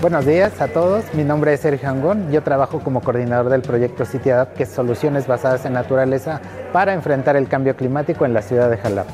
Buenos 0.05 0.27
días 0.27 0.61
a 0.61 0.67
todos, 0.67 1.03
mi 1.15 1.23
nombre 1.23 1.51
es 1.51 1.61
Sergio 1.61 1.89
Angón, 1.89 2.31
yo 2.31 2.43
trabajo 2.43 2.79
como 2.79 3.01
coordinador 3.01 3.49
del 3.49 3.63
proyecto 3.63 4.05
City 4.05 4.29
Adapt, 4.29 4.55
que 4.55 4.61
es 4.61 4.69
soluciones 4.69 5.25
basadas 5.25 5.65
en 5.65 5.73
naturaleza 5.73 6.41
para 6.71 6.93
enfrentar 6.93 7.35
el 7.35 7.47
cambio 7.47 7.75
climático 7.75 8.23
en 8.23 8.35
la 8.35 8.43
ciudad 8.43 8.69
de 8.69 8.77
Jalapa. 8.77 9.11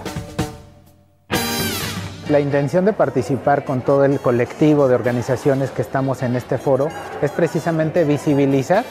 La 2.27 2.41
intención 2.41 2.83
de 2.83 2.91
participar 2.91 3.63
con 3.63 3.79
todo 3.79 4.03
el 4.03 4.19
colectivo 4.19 4.89
de 4.89 4.95
organizaciones 4.95 5.71
que 5.71 5.81
estamos 5.81 6.23
en 6.23 6.35
este 6.35 6.57
foro 6.57 6.89
es 7.21 7.31
precisamente 7.31 8.03
visibilizar 8.03 8.83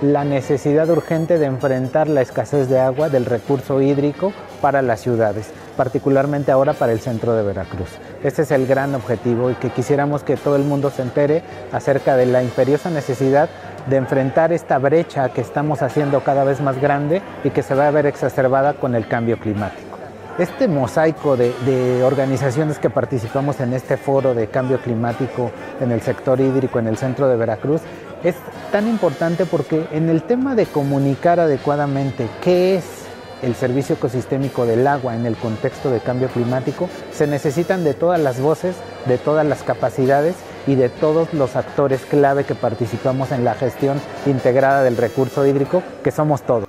la 0.00 0.24
necesidad 0.24 0.88
urgente 0.88 1.38
de 1.38 1.44
enfrentar 1.44 2.08
la 2.08 2.22
escasez 2.22 2.70
de 2.70 2.80
agua 2.80 3.10
del 3.10 3.26
recurso 3.26 3.82
hídrico 3.82 4.32
para 4.62 4.80
las 4.80 5.02
ciudades, 5.02 5.52
particularmente 5.76 6.52
ahora 6.52 6.72
para 6.72 6.92
el 6.92 7.00
centro 7.00 7.34
de 7.34 7.42
Veracruz. 7.42 7.88
Este 8.22 8.42
es 8.42 8.50
el 8.50 8.66
gran 8.66 8.94
objetivo 8.94 9.50
y 9.50 9.54
que 9.54 9.70
quisiéramos 9.70 10.22
que 10.22 10.36
todo 10.36 10.56
el 10.56 10.64
mundo 10.64 10.90
se 10.90 11.02
entere 11.02 11.42
acerca 11.72 12.16
de 12.16 12.26
la 12.26 12.42
imperiosa 12.42 12.90
necesidad 12.90 13.48
de 13.86 13.96
enfrentar 13.96 14.52
esta 14.52 14.78
brecha 14.78 15.28
que 15.28 15.40
estamos 15.40 15.82
haciendo 15.82 16.20
cada 16.20 16.44
vez 16.44 16.60
más 16.60 16.80
grande 16.80 17.22
y 17.44 17.50
que 17.50 17.62
se 17.62 17.74
va 17.74 17.88
a 17.88 17.90
ver 17.90 18.06
exacerbada 18.06 18.74
con 18.74 18.94
el 18.94 19.06
cambio 19.06 19.38
climático. 19.38 19.98
Este 20.38 20.66
mosaico 20.66 21.36
de, 21.36 21.54
de, 21.64 22.02
organizaciones 22.02 22.80
que 22.80 22.90
participamos 22.90 23.60
en 23.60 23.72
este 23.72 23.96
foro 23.96 24.34
de 24.34 24.48
cambio 24.48 24.80
climático 24.80 25.52
en 25.80 25.92
el 25.92 26.00
sector 26.00 26.40
hídrico 26.40 26.80
en 26.80 26.88
el 26.88 26.96
centro 26.96 27.28
de 27.28 27.36
Veracruz 27.36 27.82
es 28.24 28.34
tan 28.72 28.88
importante 28.88 29.46
porque 29.46 29.86
en 29.92 30.08
el 30.08 30.22
tema 30.22 30.56
de 30.56 30.66
comunicar 30.66 31.38
adecuadamente 31.38 32.28
qué 32.42 32.76
es 32.76 33.03
el 33.44 33.54
servicio 33.54 33.96
ecosistémico 33.96 34.66
del 34.66 34.86
agua 34.86 35.14
en 35.14 35.26
el 35.26 35.36
contexto 35.36 35.90
de 35.90 36.00
cambio 36.00 36.28
climático, 36.28 36.88
se 37.12 37.26
necesitan 37.26 37.84
de 37.84 37.94
todas 37.94 38.20
las 38.20 38.40
voces, 38.40 38.74
de 39.06 39.18
todas 39.18 39.46
las 39.46 39.62
capacidades 39.62 40.34
y 40.66 40.74
de 40.74 40.88
todos 40.88 41.32
los 41.34 41.56
actores 41.56 42.00
clave 42.02 42.44
que 42.44 42.54
participamos 42.54 43.32
en 43.32 43.44
la 43.44 43.54
gestión 43.54 44.00
integrada 44.26 44.82
del 44.82 44.96
recurso 44.96 45.46
hídrico, 45.46 45.82
que 46.02 46.10
somos 46.10 46.42
todos. 46.42 46.68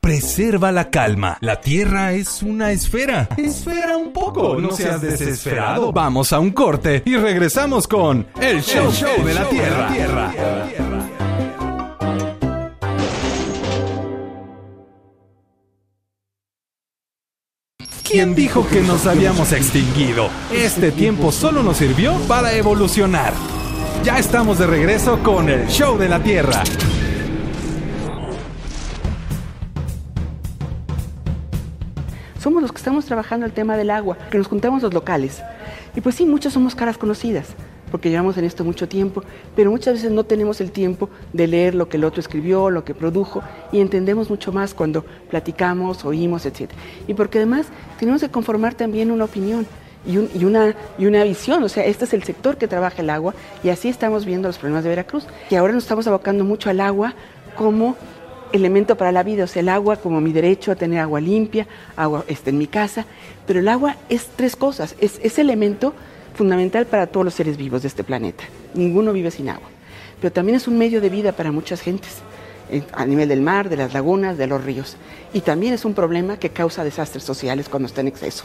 Preserva 0.00 0.72
la 0.72 0.88
calma. 0.88 1.36
La 1.42 1.60
Tierra 1.60 2.12
es 2.12 2.42
una 2.42 2.70
esfera. 2.72 3.28
Espera 3.36 3.96
un 3.96 4.10
poco, 4.10 4.58
no 4.58 4.70
seas 4.70 5.02
desesperado. 5.02 5.92
Vamos 5.92 6.32
a 6.32 6.38
un 6.38 6.52
corte 6.52 7.02
y 7.04 7.16
regresamos 7.16 7.86
con 7.86 8.26
El 8.40 8.62
Show, 8.62 8.86
el 8.86 8.92
show 8.92 9.24
de 9.26 9.34
la 9.34 9.48
Tierra. 9.50 10.32
¿Quién 18.08 18.34
dijo 18.34 18.66
que 18.66 18.80
nos 18.80 19.06
habíamos 19.06 19.52
extinguido? 19.52 20.30
Este 20.50 20.90
tiempo 20.92 21.30
solo 21.30 21.62
nos 21.62 21.76
sirvió 21.76 22.14
para 22.26 22.54
evolucionar. 22.54 23.34
Ya 24.02 24.18
estamos 24.18 24.58
de 24.58 24.66
regreso 24.66 25.22
con 25.22 25.50
el 25.50 25.68
Show 25.68 25.98
de 25.98 26.08
la 26.08 26.22
Tierra. 26.22 26.62
somos 32.48 32.62
los 32.62 32.72
que 32.72 32.78
estamos 32.78 33.04
trabajando 33.04 33.44
el 33.44 33.52
tema 33.52 33.76
del 33.76 33.90
agua, 33.90 34.16
que 34.30 34.38
nos 34.38 34.46
juntamos 34.46 34.82
los 34.82 34.94
locales. 34.94 35.42
Y 35.94 36.00
pues 36.00 36.14
sí, 36.14 36.24
muchos 36.24 36.54
somos 36.54 36.74
caras 36.74 36.96
conocidas, 36.96 37.48
porque 37.88 38.10
llevamos 38.10 38.36
en 38.36 38.44
esto 38.44 38.64
mucho 38.64 38.88
tiempo, 38.88 39.22
pero 39.56 39.70
muchas 39.70 39.94
veces 39.94 40.10
no 40.10 40.24
tenemos 40.24 40.60
el 40.60 40.70
tiempo 40.70 41.08
de 41.32 41.46
leer 41.46 41.74
lo 41.74 41.88
que 41.88 41.96
el 41.96 42.04
otro 42.04 42.20
escribió, 42.20 42.70
lo 42.70 42.84
que 42.84 42.94
produjo, 42.94 43.42
y 43.72 43.80
entendemos 43.80 44.30
mucho 44.30 44.52
más 44.52 44.74
cuando 44.74 45.04
platicamos, 45.30 46.04
oímos, 46.04 46.46
etc. 46.46 46.70
Y 47.06 47.14
porque 47.14 47.38
además 47.38 47.66
tenemos 47.98 48.20
que 48.20 48.28
conformar 48.28 48.74
también 48.74 49.10
una 49.10 49.24
opinión. 49.24 49.66
Y, 50.06 50.16
un, 50.16 50.30
y, 50.32 50.44
una, 50.44 50.74
y 50.96 51.28
visión, 51.28 51.62
o 51.62 51.68
sea, 51.68 51.84
este 51.84 52.04
es 52.04 52.14
el 52.14 52.22
sector 52.22 52.56
que 52.56 52.68
trabaja 52.68 53.02
el 53.02 53.10
agua 53.10 53.34
y 53.64 53.68
así 53.68 53.88
estamos 53.88 54.24
viendo 54.24 54.48
los 54.48 54.56
problemas 54.56 54.84
de 54.84 54.90
Veracruz, 54.90 55.26
que 55.50 55.56
ahora 55.56 55.74
nos 55.74 55.82
estamos 55.82 56.06
abocando 56.06 56.44
mucho 56.44 56.70
al 56.70 56.80
agua 56.80 57.14
como 57.56 57.96
elemento 58.52 58.96
para 58.96 59.12
la 59.12 59.22
vida, 59.22 59.44
o 59.44 59.46
sea, 59.46 59.60
el 59.60 59.68
agua 59.68 59.96
como 59.96 60.20
mi 60.20 60.32
derecho 60.32 60.72
a 60.72 60.76
tener 60.76 61.00
agua 61.00 61.20
limpia, 61.20 61.66
agua 61.96 62.24
este, 62.28 62.50
en 62.50 62.58
mi 62.58 62.68
casa, 62.68 63.04
pero 63.46 63.60
el 63.60 63.68
agua 63.68 63.96
es 64.08 64.28
tres 64.36 64.56
cosas, 64.56 64.94
es, 65.00 65.20
es 65.22 65.38
elemento 65.38 65.92
fundamental 66.38 66.86
para 66.86 67.08
todos 67.08 67.24
los 67.24 67.34
seres 67.34 67.56
vivos 67.56 67.82
de 67.82 67.88
este 67.88 68.04
planeta, 68.04 68.44
ninguno 68.72 69.12
vive 69.12 69.30
sin 69.30 69.48
agua, 69.48 69.68
pero 70.20 70.32
también 70.32 70.56
es 70.56 70.68
un 70.68 70.78
medio 70.78 71.00
de 71.00 71.10
vida 71.10 71.32
para 71.32 71.50
muchas 71.52 71.80
gentes, 71.80 72.22
a 72.92 73.04
nivel 73.04 73.28
del 73.28 73.40
mar, 73.40 73.68
de 73.68 73.76
las 73.76 73.92
lagunas, 73.92 74.38
de 74.38 74.46
los 74.46 74.62
ríos, 74.62 74.96
y 75.32 75.40
también 75.40 75.74
es 75.74 75.84
un 75.84 75.94
problema 75.94 76.38
que 76.38 76.50
causa 76.50 76.84
desastres 76.84 77.24
sociales 77.24 77.68
cuando 77.68 77.86
está 77.86 78.02
en 78.02 78.08
exceso, 78.08 78.44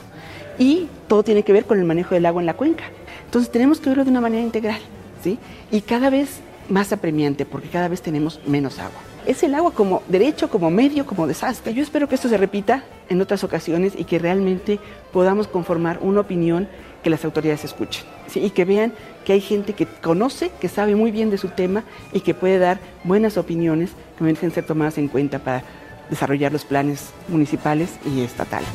y 0.57 0.87
todo 1.07 1.23
tiene 1.23 1.43
que 1.43 1.53
ver 1.53 1.65
con 1.65 1.77
el 1.77 1.85
manejo 1.85 2.15
del 2.15 2.25
agua 2.25 2.41
en 2.41 2.47
la 2.47 2.55
cuenca, 2.55 2.85
entonces 3.25 3.51
tenemos 3.51 3.79
que 3.79 3.89
verlo 3.89 4.03
de 4.03 4.09
una 4.09 4.21
manera 4.21 4.41
integral, 4.41 4.81
¿sí? 5.23 5.37
Y 5.71 5.81
cada 5.81 6.09
vez 6.09 6.39
más 6.69 6.91
apremiante, 6.93 7.45
porque 7.45 7.69
cada 7.69 7.87
vez 7.89 8.01
tenemos 8.01 8.39
menos 8.47 8.79
agua. 8.79 8.99
Es 9.25 9.43
el 9.43 9.53
agua 9.55 9.71
como 9.71 10.01
derecho, 10.07 10.49
como 10.49 10.69
medio, 10.69 11.05
como 11.05 11.27
desastre. 11.27 11.73
Yo 11.73 11.81
espero 11.81 12.09
que 12.09 12.15
esto 12.15 12.27
se 12.27 12.37
repita 12.37 12.83
en 13.07 13.21
otras 13.21 13.43
ocasiones 13.43 13.93
y 13.97 14.03
que 14.03 14.19
realmente 14.19 14.79
podamos 15.13 15.47
conformar 15.47 15.99
una 16.01 16.19
opinión 16.21 16.67
que 17.03 17.09
las 17.09 17.25
autoridades 17.25 17.65
escuchen 17.65 18.03
y 18.33 18.49
que 18.49 18.65
vean 18.65 18.93
que 19.25 19.33
hay 19.33 19.41
gente 19.41 19.73
que 19.73 19.85
conoce, 19.85 20.51
que 20.59 20.69
sabe 20.69 20.95
muy 20.95 21.11
bien 21.11 21.29
de 21.29 21.37
su 21.37 21.49
tema 21.49 21.83
y 22.11 22.21
que 22.21 22.33
puede 22.33 22.57
dar 22.57 22.79
buenas 23.03 23.37
opiniones 23.37 23.91
que 24.17 24.23
merecen 24.23 24.51
ser 24.51 24.65
tomadas 24.65 24.97
en 24.97 25.07
cuenta 25.07 25.39
para 25.39 25.63
desarrollar 26.09 26.51
los 26.51 26.65
planes 26.65 27.11
municipales 27.27 27.89
y 28.05 28.21
estatales. 28.21 28.69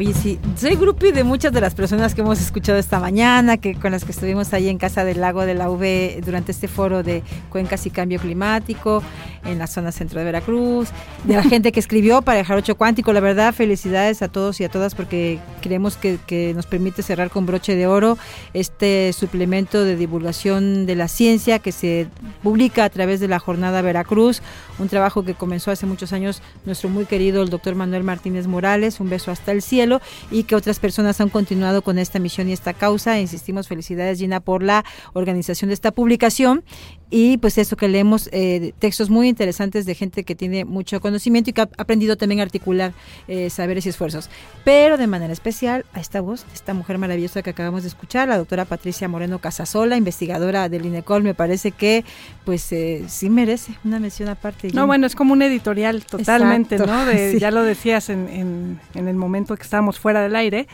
Oye, 0.00 0.14
sí, 0.14 0.38
soy 0.56 0.76
grupi 0.76 1.12
de 1.12 1.24
muchas 1.24 1.52
de 1.52 1.60
las 1.60 1.74
personas 1.74 2.14
que 2.14 2.22
hemos 2.22 2.40
escuchado 2.40 2.78
esta 2.78 2.98
mañana, 3.00 3.58
que 3.58 3.74
con 3.74 3.92
las 3.92 4.02
que 4.02 4.12
estuvimos 4.12 4.50
ahí 4.54 4.70
en 4.70 4.78
Casa 4.78 5.04
del 5.04 5.20
Lago 5.20 5.44
de 5.44 5.52
la 5.52 5.68
UV 5.68 6.24
durante 6.24 6.52
este 6.52 6.68
foro 6.68 7.02
de 7.02 7.22
cuencas 7.50 7.84
y 7.84 7.90
cambio 7.90 8.18
climático 8.18 9.02
en 9.44 9.58
la 9.58 9.66
zona 9.66 9.92
centro 9.92 10.18
de 10.18 10.24
Veracruz, 10.24 10.88
de 11.24 11.36
la 11.36 11.42
gente 11.50 11.70
que 11.70 11.80
escribió 11.80 12.22
para 12.22 12.40
el 12.40 12.46
Jarocho 12.46 12.76
Cuántico. 12.76 13.12
La 13.12 13.20
verdad, 13.20 13.52
felicidades 13.52 14.22
a 14.22 14.28
todos 14.28 14.58
y 14.62 14.64
a 14.64 14.70
todas 14.70 14.94
porque 14.94 15.38
creemos 15.60 15.98
que, 15.98 16.18
que 16.26 16.54
nos 16.54 16.64
permite 16.64 17.02
cerrar 17.02 17.28
con 17.28 17.44
broche 17.44 17.76
de 17.76 17.86
oro 17.86 18.16
este 18.54 19.12
suplemento 19.12 19.84
de 19.84 19.96
divulgación 19.96 20.86
de 20.86 20.96
la 20.96 21.08
ciencia 21.08 21.58
que 21.58 21.72
se 21.72 22.08
publica 22.42 22.84
a 22.84 22.88
través 22.88 23.20
de 23.20 23.28
la 23.28 23.38
Jornada 23.38 23.82
Veracruz, 23.82 24.40
un 24.78 24.88
trabajo 24.88 25.26
que 25.26 25.34
comenzó 25.34 25.70
hace 25.70 25.84
muchos 25.84 26.14
años 26.14 26.40
nuestro 26.64 26.88
muy 26.88 27.04
querido 27.04 27.42
el 27.42 27.50
doctor 27.50 27.74
Manuel 27.74 28.02
Martínez 28.02 28.46
Morales. 28.46 28.98
Un 28.98 29.10
beso 29.10 29.30
hasta 29.30 29.52
el 29.52 29.60
cielo 29.60 29.89
y 30.30 30.44
que 30.44 30.54
otras 30.54 30.78
personas 30.78 31.20
han 31.20 31.30
continuado 31.30 31.82
con 31.82 31.98
esta 31.98 32.18
misión 32.18 32.48
y 32.48 32.52
esta 32.52 32.74
causa. 32.74 33.18
Insistimos, 33.18 33.66
felicidades 33.66 34.18
Gina 34.18 34.40
por 34.40 34.62
la 34.62 34.84
organización 35.14 35.68
de 35.68 35.74
esta 35.74 35.90
publicación 35.90 36.62
y 37.10 37.38
pues 37.38 37.58
eso 37.58 37.76
que 37.76 37.88
leemos 37.88 38.28
eh, 38.32 38.72
textos 38.78 39.10
muy 39.10 39.28
interesantes 39.28 39.84
de 39.84 39.94
gente 39.94 40.22
que 40.22 40.36
tiene 40.36 40.64
mucho 40.64 41.00
conocimiento 41.00 41.50
y 41.50 41.52
que 41.52 41.62
ha 41.62 41.68
aprendido 41.76 42.16
también 42.16 42.40
a 42.40 42.44
articular 42.44 42.92
eh, 43.26 43.50
saberes 43.50 43.84
y 43.86 43.88
esfuerzos. 43.88 44.30
Pero 44.64 44.96
de 44.96 45.08
manera 45.08 45.32
especial 45.32 45.84
a 45.92 46.00
esta 46.00 46.20
voz, 46.20 46.46
esta 46.54 46.72
mujer 46.72 46.98
maravillosa 46.98 47.42
que 47.42 47.50
acabamos 47.50 47.82
de 47.82 47.88
escuchar, 47.88 48.28
la 48.28 48.38
doctora 48.38 48.64
Patricia 48.64 49.08
Moreno 49.08 49.40
Casasola, 49.40 49.96
investigadora 49.96 50.68
del 50.68 50.86
INECOL, 50.86 51.24
me 51.24 51.34
parece 51.34 51.72
que 51.72 52.04
pues 52.44 52.70
eh, 52.72 53.04
sí 53.08 53.28
merece 53.28 53.72
una 53.84 53.98
mención 53.98 54.28
aparte. 54.28 54.70
No, 54.72 54.86
bueno, 54.86 55.06
es 55.06 55.16
como 55.16 55.32
un 55.32 55.42
editorial 55.42 56.04
totalmente, 56.04 56.76
Exacto, 56.76 56.94
¿no? 56.94 57.06
De, 57.06 57.32
sí. 57.32 57.38
Ya 57.40 57.50
lo 57.50 57.64
decías 57.64 58.08
en, 58.08 58.28
en, 58.28 58.80
en 58.94 59.08
el 59.08 59.16
momento 59.16 59.52
estábamos 59.70 60.00
fuera 60.00 60.20
del 60.20 60.34
aire. 60.34 60.66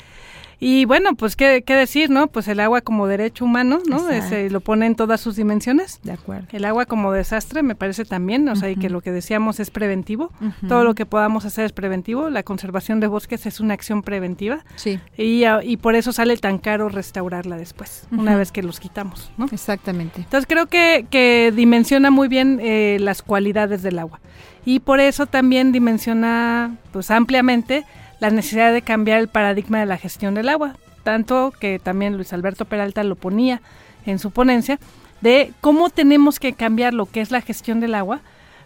Y 0.59 0.86
bueno, 0.86 1.14
pues 1.16 1.36
¿qué, 1.36 1.62
qué, 1.66 1.74
decir, 1.74 2.09
¿no? 2.09 2.28
Pues 2.28 2.49
el 2.49 2.61
agua 2.61 2.80
como 2.80 3.07
derecho 3.07 3.44
humano, 3.44 3.80
¿no? 3.86 4.09
Ese, 4.09 4.49
lo 4.49 4.61
pone 4.61 4.86
en 4.86 4.94
todas 4.94 5.20
sus 5.20 5.36
dimensiones. 5.36 6.01
De 6.03 6.12
acuerdo. 6.12 6.47
El 6.51 6.64
agua 6.64 6.86
como 6.86 7.12
desastre 7.12 7.62
me 7.62 7.74
parece 7.74 8.07
también, 8.07 8.49
o 8.49 8.53
uh 8.53 8.55
-huh. 8.55 8.61
sea, 8.61 8.70
y 8.70 8.76
que 8.76 8.88
lo 8.88 9.03
que 9.03 9.12
decíamos 9.12 9.61
es 9.61 9.70
preventivo. 9.70 10.32
Uh 10.40 10.47
-huh. 10.47 10.68
Todo 10.68 10.84
lo 10.84 10.94
que 10.94 11.05
podamos 11.05 11.44
hacer 11.44 11.66
es 11.66 11.72
preventivo. 11.72 12.30
La 12.30 12.42
conservación 12.42 13.01
de 13.01 13.07
bosques 13.07 13.44
es 13.44 13.61
una 13.61 13.74
acción 13.74 14.01
preventiva. 14.03 14.64
Sí. 14.76 14.99
Y, 15.18 15.44
y 15.62 15.76
por 15.76 15.94
eso 15.94 16.14
sale 16.14 16.38
tan 16.38 16.57
caro 16.57 16.88
restaurarla 16.88 17.59
después, 17.59 18.09
uh 18.11 18.14
-huh. 18.14 18.20
una 18.20 18.36
vez 18.38 18.51
que 18.51 18.62
los 18.62 18.80
quitamos, 18.80 19.30
¿no? 19.36 19.49
Exactamente. 19.53 20.22
Entonces 20.22 20.47
creo 20.49 20.66
que, 20.68 21.05
que 21.11 21.53
dimensiona 21.55 22.11
muy 22.11 22.28
bien 22.28 22.61
eh, 22.62 22.97
las 22.99 23.20
cualidades 23.20 23.82
del 23.82 23.99
agua. 23.99 24.20
Y 24.64 24.80
por 24.80 25.01
eso 25.01 25.26
también 25.26 25.70
dimensiona, 25.70 26.76
pues 26.92 27.11
ampliamente, 27.11 27.84
la 28.20 28.30
necesidad 28.30 28.72
de 28.72 28.82
cambiar 28.82 29.20
el 29.20 29.28
paradigma 29.28 29.80
de 29.80 29.86
la 29.86 29.98
gestión 29.98 30.34
del 30.34 30.48
agua, 30.48 30.76
tanto 31.02 31.52
que 31.58 31.78
también 31.78 32.16
Luis 32.16 32.32
Alberto 32.32 32.64
Peralta 32.64 33.04
lo 33.04 33.16
ponía 33.16 33.60
en 34.06 34.18
su 34.18 34.30
ponencia, 34.30 34.78
de 35.20 35.52
cómo 35.60 35.90
tenemos 35.90 36.38
que 36.38 36.52
cambiar 36.52 36.94
lo 36.94 37.06
que 37.06 37.20
es 37.20 37.30
la 37.30 37.40
gestión 37.40 37.80
del 37.80 37.94
agua 37.94 38.20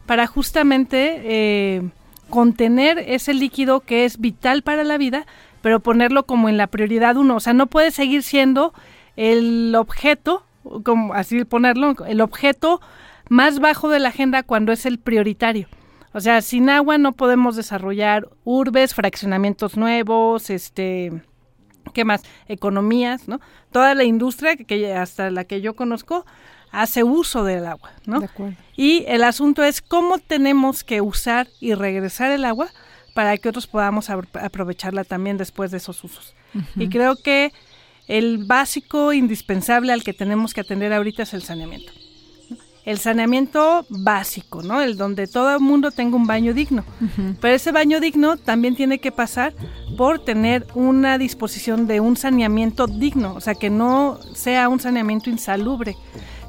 para 0.07 0.27
justamente 0.27 1.21
eh, 1.23 1.83
contener 2.29 2.99
ese 2.99 3.35
líquido 3.35 3.81
que 3.81 4.05
es 4.05 4.19
vital 4.19 4.63
para 4.63 4.85
la 4.85 4.99
vida, 4.99 5.27
pero 5.63 5.81
ponerlo 5.81 6.27
como 6.27 6.49
en 6.49 6.57
la 6.57 6.67
prioridad 6.67 7.17
uno. 7.17 7.37
O 7.37 7.41
sea, 7.41 7.53
no 7.53 7.67
puede 7.67 7.91
seguir 7.91 8.23
siendo 8.23 8.73
el 9.17 9.75
objeto 9.77 10.45
como 10.85 11.15
así 11.15 11.45
ponerlo, 11.45 11.95
el 12.07 12.21
objeto 12.21 12.81
más 13.29 13.61
bajo 13.61 13.89
de 13.89 13.99
la 13.99 14.11
agenda 14.11 14.43
cuando 14.43 14.73
es 14.73 14.87
el 14.87 14.99
prioritario. 14.99 15.69
O 16.13 16.21
sea, 16.21 16.43
sin 16.43 16.69
agua 16.71 16.99
no 16.99 17.13
podemos 17.13 17.57
desarrollar 17.57 18.29
urbes, 18.45 18.95
fraccionamientos 18.95 19.77
nuevos, 19.77 20.51
este, 20.51 21.23
¿qué 21.95 22.05
más? 22.05 22.23
Economías, 22.49 23.29
¿no? 23.29 23.41
Toda 23.71 23.95
la 23.95 24.05
industria 24.05 24.57
que 24.57 24.93
hasta 24.95 25.31
la 25.31 25.45
que 25.45 25.61
yo 25.61 25.75
conozco 25.77 26.27
hace 26.73 27.05
uso 27.05 27.45
del 27.45 27.67
agua, 27.67 27.93
¿no? 28.07 28.21
Y 28.77 29.05
el 29.09 29.25
asunto 29.25 29.63
es 29.63 29.81
cómo 29.81 30.19
tenemos 30.19 30.85
que 30.85 31.01
usar 31.01 31.49
y 31.61 31.75
regresar 31.75 32.31
el 32.31 32.45
agua 32.45 32.69
para 33.15 33.37
que 33.37 33.49
otros 33.49 33.67
podamos 33.67 34.09
aprovecharla 34.11 35.05
también 35.05 35.37
después 35.37 35.71
de 35.71 35.79
esos 35.79 36.03
usos. 36.05 36.35
Y 36.77 36.89
creo 36.89 37.17
que 37.17 37.53
el 38.09 38.45
básico 38.45 39.13
indispensable 39.13 39.93
al 39.93 40.03
que 40.03 40.13
tenemos 40.13 40.55
que 40.55 40.61
atender 40.61 40.93
ahorita 40.93 41.23
es 41.23 41.35
el 41.35 41.43
saneamiento. 41.43 41.93
El 42.91 42.99
saneamiento 42.99 43.87
básico, 43.89 44.65
¿no? 44.65 44.81
El 44.81 44.97
donde 44.97 45.29
todo 45.29 45.55
el 45.55 45.61
mundo 45.61 45.93
tenga 45.93 46.17
un 46.17 46.27
baño 46.27 46.53
digno. 46.53 46.83
Pero 47.41 47.55
ese 47.55 47.71
baño 47.71 48.01
digno 48.01 48.37
también 48.37 48.75
tiene 48.75 48.99
que 48.99 49.13
pasar 49.13 49.55
por 49.97 50.25
tener 50.25 50.67
una 50.75 51.17
disposición 51.17 51.87
de 51.87 52.01
un 52.01 52.17
saneamiento 52.17 52.89
digno, 52.89 53.35
o 53.35 53.41
sea, 53.41 53.55
que 53.55 53.71
no 53.71 54.19
sea 54.35 54.69
un 54.69 54.81
saneamiento 54.81 55.31
insalubre, 55.31 55.95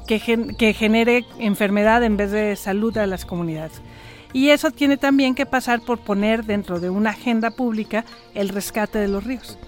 que, 0.08 0.18
que 0.58 0.74
genere 0.74 1.24
enfermedad 1.38 2.02
en 2.02 2.16
vez 2.16 2.32
de 2.32 2.56
salud 2.56 2.98
a 2.98 3.06
las 3.06 3.24
comunidades. 3.24 3.80
Y 4.32 4.48
eso 4.48 4.72
tiene 4.72 4.96
también 4.96 5.36
que 5.36 5.46
pasar 5.46 5.80
por 5.82 6.00
poner 6.00 6.44
dentro 6.44 6.80
de 6.80 6.90
una 6.90 7.10
agenda 7.10 7.52
pública 7.52 8.04
el 8.34 8.48
rescate 8.48 8.98
de 8.98 9.06
los 9.06 9.22
ríos. 9.22 9.60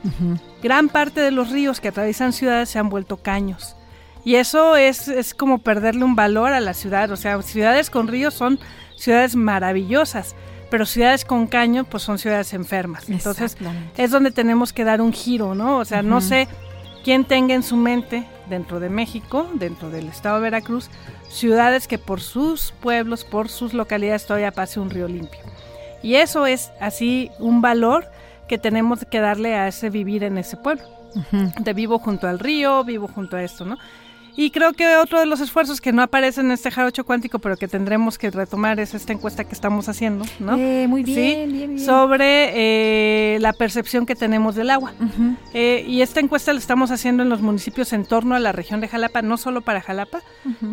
Gran 0.60 0.88
parte 0.88 1.20
de 1.20 1.30
los 1.30 1.50
ríos 1.50 1.80
que 1.80 1.88
atraviesan 1.88 2.32
ciudades 2.32 2.68
se 2.68 2.80
han 2.80 2.88
vuelto 2.88 3.18
caños. 3.18 3.76
Y 4.24 4.36
eso 4.36 4.76
es, 4.76 5.08
es 5.08 5.34
como 5.34 5.58
perderle 5.58 6.04
un 6.04 6.16
valor 6.16 6.52
a 6.52 6.60
la 6.60 6.74
ciudad. 6.74 7.10
O 7.10 7.16
sea, 7.16 7.40
ciudades 7.42 7.90
con 7.90 8.08
ríos 8.08 8.34
son 8.34 8.58
ciudades 8.96 9.36
maravillosas, 9.36 10.34
pero 10.70 10.86
ciudades 10.86 11.24
con 11.24 11.46
caños 11.46 11.86
pues 11.88 12.02
son 12.02 12.18
ciudades 12.18 12.54
enfermas. 12.54 13.08
Entonces 13.08 13.56
es 13.96 14.10
donde 14.10 14.30
tenemos 14.30 14.72
que 14.72 14.84
dar 14.84 15.00
un 15.00 15.12
giro, 15.12 15.54
¿no? 15.54 15.78
O 15.78 15.84
sea, 15.84 16.02
no 16.02 16.20
sé 16.20 16.48
quién 17.04 17.24
tenga 17.24 17.54
en 17.54 17.62
su 17.62 17.76
mente 17.76 18.26
dentro 18.48 18.80
de 18.80 18.88
México, 18.88 19.46
dentro 19.54 19.90
del 19.90 20.08
estado 20.08 20.36
de 20.36 20.42
Veracruz, 20.42 20.90
ciudades 21.28 21.86
que 21.86 21.98
por 21.98 22.20
sus 22.20 22.72
pueblos, 22.80 23.24
por 23.24 23.48
sus 23.48 23.74
localidades 23.74 24.26
todavía 24.26 24.52
pase 24.52 24.80
un 24.80 24.90
río 24.90 25.06
limpio. 25.06 25.40
Y 26.02 26.16
eso 26.16 26.46
es 26.46 26.70
así 26.80 27.30
un 27.38 27.60
valor 27.60 28.10
que 28.48 28.58
tenemos 28.58 29.04
que 29.10 29.20
darle 29.20 29.54
a 29.54 29.68
ese 29.68 29.90
vivir 29.90 30.24
en 30.24 30.38
ese 30.38 30.56
pueblo. 30.56 30.84
De 31.60 31.72
vivo 31.74 32.00
junto 32.00 32.26
al 32.26 32.40
río, 32.40 32.82
vivo 32.82 33.06
junto 33.06 33.36
a 33.36 33.42
esto, 33.44 33.64
¿no? 33.64 33.78
Y 34.36 34.50
creo 34.50 34.72
que 34.72 34.96
otro 34.96 35.20
de 35.20 35.26
los 35.26 35.40
esfuerzos 35.40 35.80
que 35.80 35.92
no 35.92 36.02
aparece 36.02 36.40
en 36.40 36.50
este 36.50 36.70
jarocho 36.70 37.04
cuántico, 37.04 37.38
pero 37.38 37.56
que 37.56 37.68
tendremos 37.68 38.18
que 38.18 38.30
retomar 38.30 38.80
es 38.80 38.92
esta 38.94 39.12
encuesta 39.12 39.44
que 39.44 39.54
estamos 39.54 39.88
haciendo, 39.88 40.24
¿no? 40.40 40.56
Eh, 40.56 40.86
muy 40.88 41.04
bien, 41.04 41.52
bien, 41.52 41.74
bien, 41.76 41.86
Sobre 41.86 42.50
eh, 42.54 43.38
la 43.38 43.52
percepción 43.52 44.06
que 44.06 44.16
tenemos 44.16 44.56
del 44.56 44.70
agua. 44.70 44.92
Eh, 45.52 45.84
y 45.86 46.02
esta 46.02 46.18
encuesta 46.18 46.52
la 46.52 46.58
estamos 46.58 46.90
haciendo 46.90 47.22
en 47.22 47.28
los 47.28 47.42
municipios 47.42 47.92
en 47.92 48.04
torno 48.04 48.34
a 48.34 48.40
la 48.40 48.50
región 48.50 48.80
de 48.80 48.88
Jalapa, 48.88 49.22
no 49.22 49.36
solo 49.36 49.60
para 49.60 49.80
Jalapa, 49.80 50.20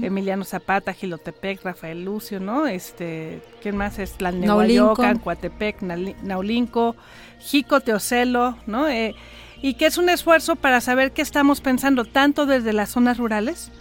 Emiliano 0.01 0.43
Zapata, 0.43 0.93
Gilotepec, 0.93 1.63
Rafael 1.63 2.03
Lucio, 2.03 2.39
¿no? 2.39 2.65
Este, 2.65 3.41
¿quién 3.61 3.77
más 3.77 3.99
es? 3.99 4.13
Tlalnehuayocan, 4.13 5.19
Coatepec, 5.19 5.83
Naulinco, 6.23 6.95
Jico, 7.39 7.79
Teocelo, 7.81 8.57
¿no? 8.65 8.87
Y 9.61 9.75
que 9.75 9.85
es 9.85 9.97
un 9.97 10.09
esfuerzo 10.09 10.55
para 10.55 10.81
saber 10.81 11.11
qué 11.11 11.21
estamos 11.21 11.61
pensando 11.61 12.05
tanto 12.05 12.45
desde 12.45 12.73
las 12.73 12.89
zonas 12.89 13.17
rurales 13.17 13.71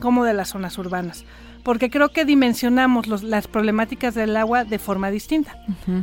como 0.00 0.24
de 0.24 0.34
las 0.34 0.48
zonas 0.48 0.78
urbanas, 0.78 1.24
porque 1.62 1.90
creo 1.90 2.10
que 2.10 2.24
dimensionamos 2.24 3.22
las 3.22 3.48
problemáticas 3.48 4.14
del 4.14 4.36
agua 4.36 4.64
de 4.64 4.78
forma 4.78 5.10
distinta. 5.10 5.56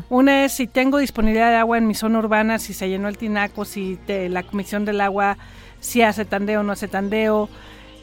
Una 0.10 0.46
es 0.46 0.54
si 0.54 0.68
tengo 0.68 0.98
disponibilidad 1.00 1.50
de 1.50 1.56
agua 1.58 1.78
en 1.78 1.88
mi 1.88 1.96
zona 1.96 2.20
urbana, 2.20 2.60
si 2.60 2.74
se 2.74 2.90
llenó 2.90 3.08
el 3.08 3.18
tinaco, 3.18 3.66
si 3.66 4.00
la 4.08 4.44
Comisión 4.44 4.86
del 4.86 5.02
Agua 5.02 5.38
si 5.80 6.02
hace 6.02 6.26
tandeo 6.26 6.62
o 6.62 6.64
no 6.64 6.74
hace 6.74 6.88
tandeo, 6.88 7.50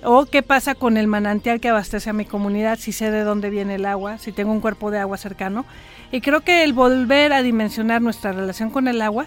o 0.03 0.26
qué 0.26 0.43
pasa 0.43 0.74
con 0.74 0.97
el 0.97 1.07
manantial 1.07 1.61
que 1.61 1.68
abastece 1.68 2.11
a 2.11 2.12
mi 2.12 2.24
comunidad, 2.24 2.78
si 2.78 2.93
sé 2.93 3.11
de 3.11 3.24
dónde 3.24 3.51
viene 3.51 3.76
el 3.76 3.87
agua, 3.87 4.18
si 4.18 4.32
tengo 4.32 4.53
un 4.53 4.61
cuerpo 4.61 4.91
de 4.91 4.99
agua 4.99 5.16
cercano. 5.16 5.64
Y 6.12 6.20
creo 6.20 6.43
que 6.43 6.62
el 6.62 6.72
volver 6.72 7.32
a 7.32 7.43
dimensionar 7.43 8.03
nuestra 8.03 8.32
relación 8.32 8.70
con 8.70 8.87
el 8.87 9.01
agua 9.01 9.26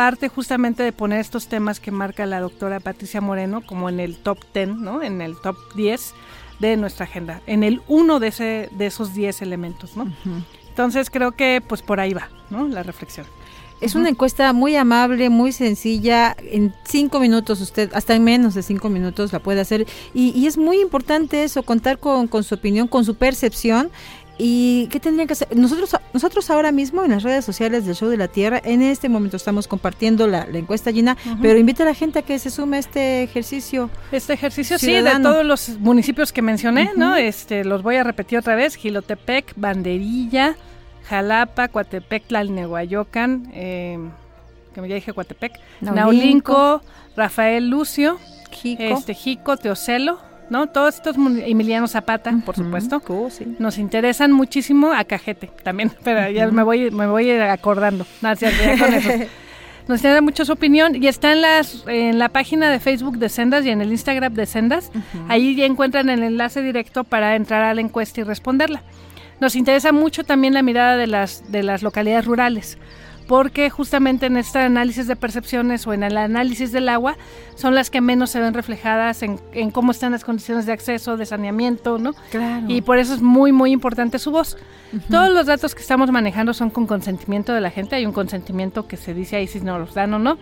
parte 0.00 0.30
justamente 0.30 0.82
de 0.82 0.92
poner 0.92 1.20
estos 1.20 1.46
temas 1.46 1.78
que 1.78 1.90
marca 1.90 2.24
la 2.24 2.40
doctora 2.40 2.80
Patricia 2.80 3.20
Moreno 3.20 3.60
como 3.60 3.90
en 3.90 4.00
el 4.00 4.16
top 4.16 4.38
10, 4.54 4.68
¿no? 4.78 5.02
En 5.02 5.20
el 5.20 5.38
top 5.38 5.56
10 5.74 6.14
de 6.58 6.78
nuestra 6.78 7.04
agenda, 7.04 7.42
en 7.46 7.62
el 7.62 7.82
uno 7.86 8.18
de, 8.18 8.28
ese, 8.28 8.70
de 8.72 8.86
esos 8.86 9.12
10 9.12 9.42
elementos, 9.42 9.98
¿no? 9.98 10.10
Entonces 10.70 11.10
creo 11.10 11.32
que 11.32 11.62
pues 11.68 11.82
por 11.82 12.00
ahí 12.00 12.14
va, 12.14 12.30
¿no? 12.48 12.66
La 12.66 12.82
reflexión. 12.82 13.26
Es 13.82 13.94
una 13.94 14.08
encuesta 14.08 14.50
muy 14.54 14.74
amable, 14.74 15.28
muy 15.28 15.52
sencilla. 15.52 16.34
En 16.38 16.74
cinco 16.84 17.20
minutos 17.20 17.60
usted, 17.60 17.90
hasta 17.92 18.14
en 18.14 18.24
menos 18.24 18.54
de 18.54 18.62
cinco 18.62 18.88
minutos 18.88 19.34
la 19.34 19.38
puede 19.38 19.60
hacer. 19.60 19.86
Y, 20.14 20.46
es 20.46 20.56
muy 20.56 20.80
importante 20.80 21.44
eso, 21.44 21.62
contar 21.62 21.98
con, 21.98 22.26
con, 22.26 22.42
su 22.42 22.54
opinión, 22.54 22.88
con 22.88 23.04
su 23.04 23.16
percepción 23.16 23.90
¿Y 24.42 24.86
qué 24.86 25.00
tendrían 25.00 25.26
que 25.26 25.34
hacer? 25.34 25.54
Nosotros, 25.54 25.94
nosotros 26.14 26.48
ahora 26.48 26.72
mismo 26.72 27.04
en 27.04 27.10
las 27.10 27.22
redes 27.22 27.44
sociales 27.44 27.84
del 27.84 27.94
Show 27.94 28.08
de 28.08 28.16
la 28.16 28.26
Tierra, 28.26 28.58
en 28.64 28.80
este 28.80 29.10
momento 29.10 29.36
estamos 29.36 29.68
compartiendo 29.68 30.26
la, 30.26 30.46
encuesta 30.54 30.90
llena, 30.90 31.18
pero 31.42 31.58
invita 31.58 31.82
a 31.82 31.86
la 31.86 31.94
gente 31.94 32.20
a 32.20 32.22
que 32.22 32.38
se 32.38 32.48
sume 32.48 32.78
a 32.78 32.80
este 32.80 33.22
ejercicio. 33.22 33.90
Este 34.10 34.32
ejercicio, 34.32 34.78
sí, 34.78 34.94
de 34.94 35.20
todos 35.20 35.44
los 35.44 35.68
municipios 35.78 36.32
que 36.32 36.40
mencioné, 36.40 36.92
¿no? 36.96 37.16
Este, 37.16 37.66
los 37.66 37.82
voy 37.82 37.96
a 37.96 38.02
repetir 38.02 38.38
otra 38.38 38.54
vez, 38.54 38.76
Gilotepec, 38.76 39.52
Banderilla, 39.56 40.56
Jalapa, 41.04 41.68
Coatepec, 41.68 42.28
Tlalnehuayocan, 42.28 43.50
eh, 43.52 43.98
que 44.74 44.88
ya 44.88 44.94
dije 44.94 45.12
Coatepec, 45.12 45.60
Naulinco, 45.82 46.80
Rafael 47.14 47.68
Lucio, 47.68 48.18
Jico. 48.50 48.82
Este, 48.82 49.12
Jico, 49.12 49.58
Teocelo, 49.58 50.29
¿no? 50.50 50.66
Todos 50.66 50.96
estos 50.96 51.16
Emiliano 51.16 51.88
Zapata, 51.88 52.34
por 52.44 52.56
supuesto, 52.56 53.00
nos 53.58 53.78
interesan 53.78 54.32
muchísimo 54.32 54.92
a 54.92 55.04
Cajete 55.04 55.50
también, 55.62 55.92
pero 56.04 56.30
ya 56.30 56.48
me 56.48 56.62
voy 56.62 56.90
me 56.90 57.06
voy 57.06 57.30
acordando. 57.30 58.04
No, 58.20 58.34
ya 58.34 58.50
con 58.78 58.92
eso. 58.92 59.10
Nos 59.88 59.98
interesa 60.00 60.20
mucho 60.20 60.44
su 60.44 60.52
opinión 60.52 61.02
y 61.02 61.08
está 61.08 61.32
en, 61.32 61.40
las, 61.40 61.82
en 61.88 62.20
la 62.20 62.28
página 62.28 62.70
de 62.70 62.78
Facebook 62.78 63.18
de 63.18 63.28
Sendas 63.28 63.66
y 63.66 63.70
en 63.70 63.80
el 63.80 63.90
Instagram 63.90 64.32
de 64.34 64.46
Sendas. 64.46 64.92
Ahí 65.28 65.56
ya 65.56 65.64
encuentran 65.64 66.08
el 66.10 66.22
enlace 66.22 66.62
directo 66.62 67.02
para 67.02 67.34
entrar 67.34 67.62
a 67.62 67.74
la 67.74 67.80
encuesta 67.80 68.20
y 68.20 68.24
responderla. 68.24 68.84
Nos 69.40 69.56
interesa 69.56 69.90
mucho 69.90 70.22
también 70.22 70.54
la 70.54 70.62
mirada 70.62 70.96
de 70.96 71.08
las, 71.08 71.50
de 71.50 71.64
las 71.64 71.82
localidades 71.82 72.24
rurales 72.24 72.78
porque 73.30 73.70
justamente 73.70 74.26
en 74.26 74.36
este 74.36 74.58
análisis 74.58 75.06
de 75.06 75.14
percepciones 75.14 75.86
o 75.86 75.92
en 75.92 76.02
el 76.02 76.16
análisis 76.16 76.72
del 76.72 76.88
agua 76.88 77.16
son 77.54 77.76
las 77.76 77.88
que 77.88 78.00
menos 78.00 78.30
se 78.30 78.40
ven 78.40 78.54
reflejadas 78.54 79.22
en, 79.22 79.38
cómo 79.70 79.92
están 79.92 80.10
las 80.10 80.24
condiciones 80.24 80.66
de 80.66 80.72
acceso, 80.72 81.16
de 81.16 81.24
saneamiento, 81.26 81.96
¿no? 81.98 82.12
Claro. 82.32 82.66
Y 82.66 82.80
por 82.80 82.98
eso 82.98 83.14
es 83.14 83.22
muy, 83.22 83.52
muy 83.52 83.70
importante 83.70 84.18
su 84.18 84.32
voz. 84.32 84.56
Todos 85.08 85.32
los 85.32 85.46
datos 85.46 85.76
que 85.76 85.80
estamos 85.80 86.10
manejando 86.10 86.52
son 86.52 86.70
con 86.70 86.88
consentimiento 86.88 87.54
de 87.54 87.60
la 87.60 87.70
gente, 87.70 87.94
hay 87.94 88.04
un 88.04 88.12
consentimiento 88.12 88.88
que 88.88 88.96
se 88.96 89.14
dice 89.14 89.36
ahí 89.36 89.46
si 89.46 89.60
no 89.60 89.78
los 89.78 89.94
dan 89.94 90.12
o 90.14 90.18
no, 90.18 90.36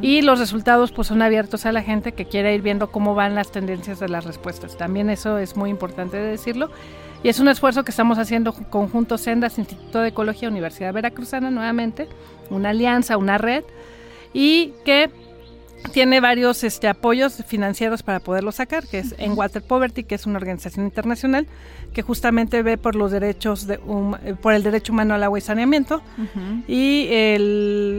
y 0.00 0.22
los 0.22 0.38
resultados 0.38 0.92
pues 0.92 1.08
son 1.08 1.20
abiertos 1.20 1.66
a 1.66 1.72
la 1.72 1.82
gente 1.82 2.12
que 2.12 2.24
quiere 2.24 2.54
ir 2.54 2.62
viendo 2.62 2.90
cómo 2.90 3.14
van 3.14 3.34
las 3.34 3.52
tendencias 3.52 4.00
de 4.00 4.08
las 4.08 4.24
respuestas. 4.24 4.78
También 4.78 5.10
eso 5.10 5.36
es 5.36 5.56
muy 5.58 5.68
importante 5.68 6.16
decirlo. 6.16 6.70
Y 7.22 7.28
es 7.28 7.38
un 7.38 7.48
esfuerzo 7.48 7.84
que 7.84 7.90
estamos 7.90 8.18
haciendo 8.18 8.52
conjunto 8.52 9.18
Sendas, 9.18 9.58
Instituto 9.58 10.00
de 10.00 10.08
Ecología, 10.08 10.48
Universidad 10.48 10.92
Veracruzana, 10.92 11.50
nuevamente, 11.50 12.08
una 12.48 12.70
alianza, 12.70 13.16
una 13.16 13.36
red, 13.36 13.62
y 14.32 14.72
que 14.84 15.10
tiene 15.92 16.20
varios 16.20 16.62
este, 16.64 16.88
apoyos 16.88 17.42
financieros 17.46 18.02
para 18.02 18.20
poderlo 18.20 18.52
sacar, 18.52 18.86
que 18.86 18.98
es 18.98 19.14
en 19.18 19.32
Water 19.32 19.62
Poverty, 19.62 20.04
que 20.04 20.14
es 20.14 20.26
una 20.26 20.38
organización 20.38 20.86
internacional 20.86 21.46
que 21.92 22.02
justamente 22.02 22.62
ve 22.62 22.78
por 22.78 22.94
los 22.94 23.10
derechos 23.10 23.66
de 23.66 23.78
por 24.40 24.52
el 24.52 24.62
derecho 24.62 24.92
humano 24.92 25.14
al 25.14 25.22
agua 25.22 25.38
y 25.38 25.42
saneamiento, 25.42 26.02
y 26.68 27.08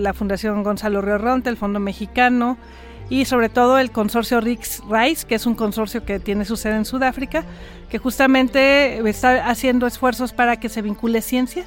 la 0.01 0.13
Fundación 0.13 0.63
Gonzalo 0.63 1.01
Río 1.01 1.17
Ronte, 1.17 1.49
el 1.49 1.57
Fondo 1.57 1.79
Mexicano, 1.79 2.57
y 3.11 3.25
sobre 3.25 3.49
todo 3.49 3.77
el 3.77 3.91
consorcio 3.91 4.39
RIX 4.39 4.83
Rice, 4.89 5.27
que 5.27 5.35
es 5.35 5.45
un 5.45 5.53
consorcio 5.53 6.05
que 6.05 6.21
tiene 6.21 6.45
su 6.45 6.55
sede 6.55 6.77
en 6.77 6.85
Sudáfrica, 6.85 7.43
que 7.89 7.97
justamente 7.97 9.07
está 9.09 9.49
haciendo 9.49 9.85
esfuerzos 9.85 10.31
para 10.31 10.61
que 10.61 10.69
se 10.69 10.81
vincule 10.81 11.21
ciencia 11.21 11.65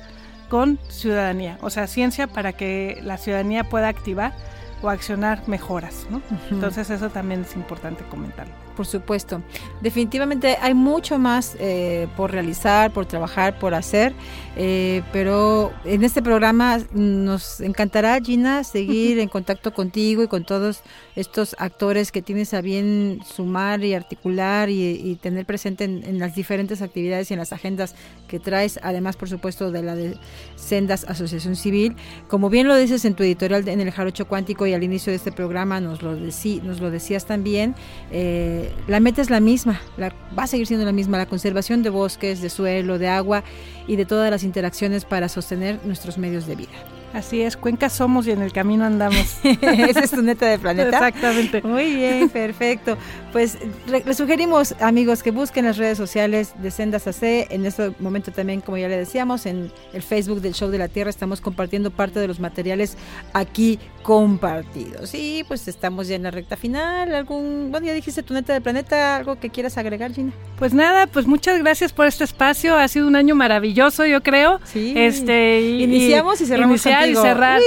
con 0.48 0.78
ciudadanía, 0.88 1.58
o 1.60 1.68
sea, 1.68 1.86
ciencia 1.86 2.28
para 2.28 2.54
que 2.54 2.98
la 3.02 3.18
ciudadanía 3.18 3.64
pueda 3.64 3.88
activar 3.88 4.32
o 4.80 4.88
accionar 4.88 5.46
mejoras, 5.46 6.06
¿no? 6.08 6.22
Entonces 6.50 6.88
eso 6.88 7.10
también 7.10 7.42
es 7.42 7.54
importante 7.56 8.04
comentarlo. 8.04 8.63
Por 8.76 8.86
supuesto. 8.86 9.40
Definitivamente 9.80 10.56
hay 10.60 10.74
mucho 10.74 11.18
más 11.18 11.56
eh, 11.60 12.08
por 12.16 12.32
realizar, 12.32 12.92
por 12.92 13.06
trabajar, 13.06 13.58
por 13.58 13.74
hacer, 13.74 14.12
eh, 14.56 15.02
pero 15.12 15.72
en 15.84 16.04
este 16.04 16.22
programa 16.22 16.78
nos 16.92 17.60
encantará, 17.60 18.18
Gina, 18.20 18.64
seguir 18.64 19.18
en 19.20 19.28
contacto 19.28 19.72
contigo 19.72 20.22
y 20.22 20.28
con 20.28 20.44
todos 20.44 20.82
estos 21.16 21.54
actores 21.58 22.10
que 22.10 22.22
tienes 22.22 22.54
a 22.54 22.60
bien 22.60 23.20
sumar 23.24 23.84
y 23.84 23.94
articular 23.94 24.68
y, 24.70 25.18
tener 25.22 25.46
presente 25.46 25.84
en, 25.84 26.18
las 26.18 26.34
diferentes 26.34 26.82
actividades 26.82 27.30
y 27.30 27.34
en 27.34 27.38
las 27.38 27.52
agendas 27.52 27.94
que 28.28 28.40
traes, 28.40 28.80
además, 28.82 29.16
por 29.16 29.28
supuesto, 29.28 29.70
de 29.70 29.82
la 29.82 29.94
de 29.94 30.16
Sendas 30.56 31.04
Asociación 31.04 31.56
Civil. 31.56 31.96
Como 32.28 32.50
bien 32.50 32.66
lo 32.66 32.76
dices 32.76 33.04
en 33.04 33.14
tu 33.14 33.22
editorial 33.22 33.66
en 33.68 33.80
el 33.80 33.90
Jarocho 33.90 34.26
Cuántico 34.26 34.66
y 34.66 34.74
al 34.74 34.82
inicio 34.82 35.12
de 35.12 35.16
este 35.16 35.32
programa 35.32 35.80
nos 35.80 36.02
lo, 36.02 36.14
nos 36.14 36.80
lo 36.80 36.90
decías 36.90 37.26
también, 37.26 37.74
eh, 38.10 38.63
la 38.86 39.00
meta 39.00 39.22
es 39.22 39.30
la 39.30 39.40
misma, 39.40 39.80
va 39.98 40.42
a 40.42 40.46
seguir 40.46 40.66
siendo 40.66 40.84
la 40.84 40.92
misma, 40.92 41.18
la 41.18 41.26
conservación 41.26 41.82
de 41.82 41.90
bosques, 41.90 42.40
de 42.40 42.50
suelo, 42.50 42.98
de 42.98 43.08
agua 43.08 43.44
y 43.86 43.96
de 43.96 44.04
todas 44.04 44.30
las 44.30 44.44
interacciones 44.44 45.04
para 45.04 45.28
sostener 45.28 45.80
nuestros 45.84 46.18
medios 46.18 46.46
de 46.46 46.56
vida. 46.56 46.72
Así 47.14 47.42
es, 47.42 47.56
Cuenca 47.56 47.88
somos 47.90 48.26
y 48.26 48.32
en 48.32 48.42
el 48.42 48.52
camino 48.52 48.84
andamos. 48.84 49.38
Esa 49.44 50.00
es 50.00 50.10
tu 50.10 50.20
neta 50.20 50.46
de 50.46 50.58
planeta. 50.58 50.88
Exactamente. 50.88 51.62
Muy 51.62 51.94
bien, 51.94 52.28
perfecto. 52.28 52.98
Pues 53.34 53.58
les 53.88 54.16
sugerimos, 54.16 54.76
amigos, 54.78 55.24
que 55.24 55.32
busquen 55.32 55.64
las 55.64 55.76
redes 55.76 55.98
sociales 55.98 56.54
de 56.62 56.70
Sendas 56.70 57.08
AC. 57.08 57.48
En 57.50 57.66
este 57.66 57.92
momento 57.98 58.30
también, 58.30 58.60
como 58.60 58.78
ya 58.78 58.86
le 58.86 58.96
decíamos, 58.96 59.44
en 59.46 59.72
el 59.92 60.02
Facebook 60.02 60.40
del 60.40 60.54
Show 60.54 60.70
de 60.70 60.78
la 60.78 60.86
Tierra 60.86 61.10
estamos 61.10 61.40
compartiendo 61.40 61.90
parte 61.90 62.20
de 62.20 62.28
los 62.28 62.38
materiales 62.38 62.96
aquí 63.32 63.80
compartidos. 64.04 65.12
Y 65.14 65.42
pues 65.48 65.66
estamos 65.66 66.06
ya 66.06 66.14
en 66.14 66.22
la 66.22 66.30
recta 66.30 66.56
final. 66.56 67.12
¿Algún, 67.12 67.72
bueno, 67.72 67.88
ya 67.88 67.94
dijiste 67.94 68.22
tu 68.22 68.34
neta 68.34 68.52
de 68.52 68.60
planeta, 68.60 69.16
algo 69.16 69.40
que 69.40 69.50
quieras 69.50 69.78
agregar, 69.78 70.12
Gina? 70.12 70.30
Pues 70.56 70.72
nada, 70.72 71.08
pues 71.08 71.26
muchas 71.26 71.58
gracias 71.58 71.92
por 71.92 72.06
este 72.06 72.22
espacio. 72.22 72.76
Ha 72.76 72.86
sido 72.86 73.08
un 73.08 73.16
año 73.16 73.34
maravilloso, 73.34 74.06
yo 74.06 74.22
creo. 74.22 74.60
Sí. 74.62 74.94
Este, 74.94 75.60
Iniciamos 75.60 76.40
y 76.40 76.46
cerramos 76.46 76.76
y 76.76 77.14
cerrar. 77.14 77.60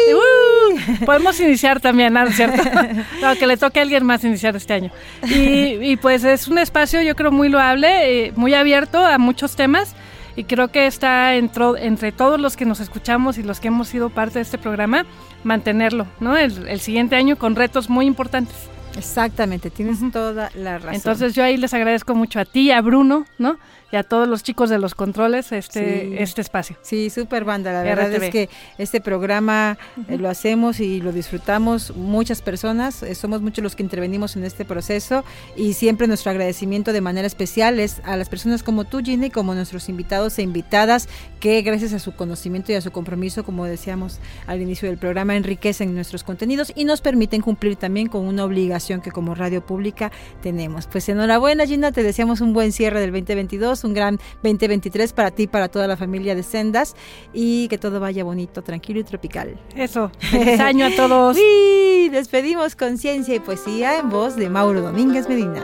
podemos 1.05 1.37
iniciar 1.41 1.81
también, 1.81 2.13
¿no? 2.13 2.25
¿cierto? 2.31 2.63
no, 3.21 3.35
que 3.35 3.47
le 3.47 3.57
toque 3.57 3.79
a 3.79 3.83
alguien 3.83 4.05
más 4.05 4.23
iniciar 4.23 4.55
este 4.55 4.73
año. 4.73 4.91
Y, 5.23 5.56
pues 6.01 6.23
es 6.23 6.47
un 6.47 6.57
espacio, 6.57 7.01
yo 7.01 7.15
creo, 7.15 7.31
muy 7.31 7.49
loable, 7.49 8.27
eh, 8.27 8.33
muy 8.35 8.53
abierto 8.53 9.03
a 9.03 9.17
muchos 9.17 9.55
temas. 9.55 9.95
Y 10.35 10.43
creo 10.43 10.67
que 10.67 10.85
está 10.85 11.33
entre 11.35 12.11
todos 12.11 12.39
los 12.39 12.55
que 12.55 12.65
nos 12.65 12.79
escuchamos 12.79 13.39
y 13.39 13.43
los 13.43 13.59
que 13.59 13.69
hemos 13.69 13.87
sido 13.87 14.11
parte 14.11 14.35
de 14.35 14.43
este 14.43 14.59
programa, 14.59 15.05
mantenerlo, 15.43 16.05
¿no? 16.19 16.37
el 16.37 16.79
siguiente 16.79 17.15
año 17.15 17.37
con 17.37 17.55
retos 17.55 17.89
muy 17.89 18.05
importantes. 18.05 18.69
Exactamente, 18.97 19.69
tienes 19.69 19.99
toda 20.11 20.49
la 20.55 20.79
razón. 20.79 20.95
Entonces 20.95 21.35
yo 21.35 21.43
ahí 21.43 21.57
les 21.57 21.73
agradezco 21.73 22.15
mucho 22.15 22.39
a 22.39 22.45
ti, 22.45 22.71
a 22.71 22.81
Bruno, 22.81 23.25
¿no? 23.37 23.57
Y 23.91 23.95
a 23.95 24.03
todos 24.03 24.27
los 24.27 24.43
chicos 24.43 24.69
de 24.69 24.79
los 24.79 24.95
controles 24.95 25.51
este, 25.51 26.21
este 26.21 26.41
espacio. 26.41 26.77
Sí, 26.81 27.09
súper 27.09 27.45
banda. 27.45 27.71
La 27.71 27.83
verdad 27.83 28.13
es 28.13 28.29
que 28.29 28.49
este 28.77 29.01
programa 29.01 29.77
eh, 30.07 30.17
lo 30.17 30.29
hacemos 30.29 30.79
y 30.79 31.01
lo 31.01 31.11
disfrutamos 31.11 31.95
muchas 31.95 32.41
personas. 32.41 33.01
Eh, 33.03 33.15
somos 33.15 33.41
muchos 33.41 33.63
los 33.63 33.75
que 33.75 33.83
intervenimos 33.83 34.35
en 34.35 34.43
este 34.43 34.65
proceso 34.65 35.23
y 35.55 35.73
siempre 35.73 36.07
nuestro 36.07 36.31
agradecimiento 36.31 36.91
de 36.91 37.01
manera 37.01 37.27
especial 37.27 37.79
es 37.79 38.01
a 38.03 38.17
las 38.17 38.29
personas 38.29 38.63
como 38.63 38.83
tú, 38.83 38.99
Ginny, 38.99 39.29
como 39.29 39.53
nuestros 39.53 39.89
invitados 39.89 40.37
e 40.39 40.41
invitadas 40.41 41.07
que 41.39 41.61
gracias 41.61 41.93
a 41.93 41.99
su 41.99 42.15
conocimiento 42.15 42.71
y 42.71 42.75
a 42.75 42.81
su 42.81 42.91
compromiso, 42.91 43.43
como 43.43 43.65
decíamos 43.65 44.19
al 44.47 44.61
inicio 44.61 44.89
del 44.89 44.97
programa, 44.97 45.35
enriquecen 45.35 45.95
nuestros 45.95 46.23
contenidos 46.23 46.73
y 46.75 46.83
nos 46.83 47.01
permiten 47.01 47.41
cumplir 47.41 47.77
también 47.77 48.07
con 48.07 48.25
una 48.25 48.43
obligación 48.43 49.01
que 49.01 49.11
como 49.11 49.35
radio 49.35 49.65
pública 49.65 50.11
tenemos. 50.41 50.87
Pues 50.87 51.07
enhorabuena, 51.09 51.65
Gina, 51.65 51.91
te 51.91 52.03
deseamos 52.03 52.41
un 52.41 52.53
buen 52.53 52.71
cierre 52.71 52.99
del 52.99 53.11
2022 53.11 53.76
un 53.83 53.93
gran 53.93 54.17
2023 54.43 55.13
para 55.13 55.31
ti, 55.31 55.47
para 55.47 55.67
toda 55.69 55.87
la 55.87 55.97
familia 55.97 56.35
de 56.35 56.43
Sendas 56.43 56.95
y 57.33 57.67
que 57.67 57.77
todo 57.77 57.99
vaya 57.99 58.23
bonito, 58.23 58.61
tranquilo 58.61 58.99
y 58.99 59.03
tropical. 59.03 59.59
Eso, 59.75 60.11
feliz 60.19 60.59
año 60.59 60.85
a 60.85 60.95
todos. 60.95 61.37
y 61.41 62.09
despedimos 62.09 62.75
con 62.75 62.97
ciencia 62.97 63.35
y 63.35 63.39
poesía 63.39 63.99
en 63.99 64.09
voz 64.09 64.35
de 64.35 64.49
Mauro 64.49 64.81
Domínguez 64.81 65.27
Medina. 65.27 65.63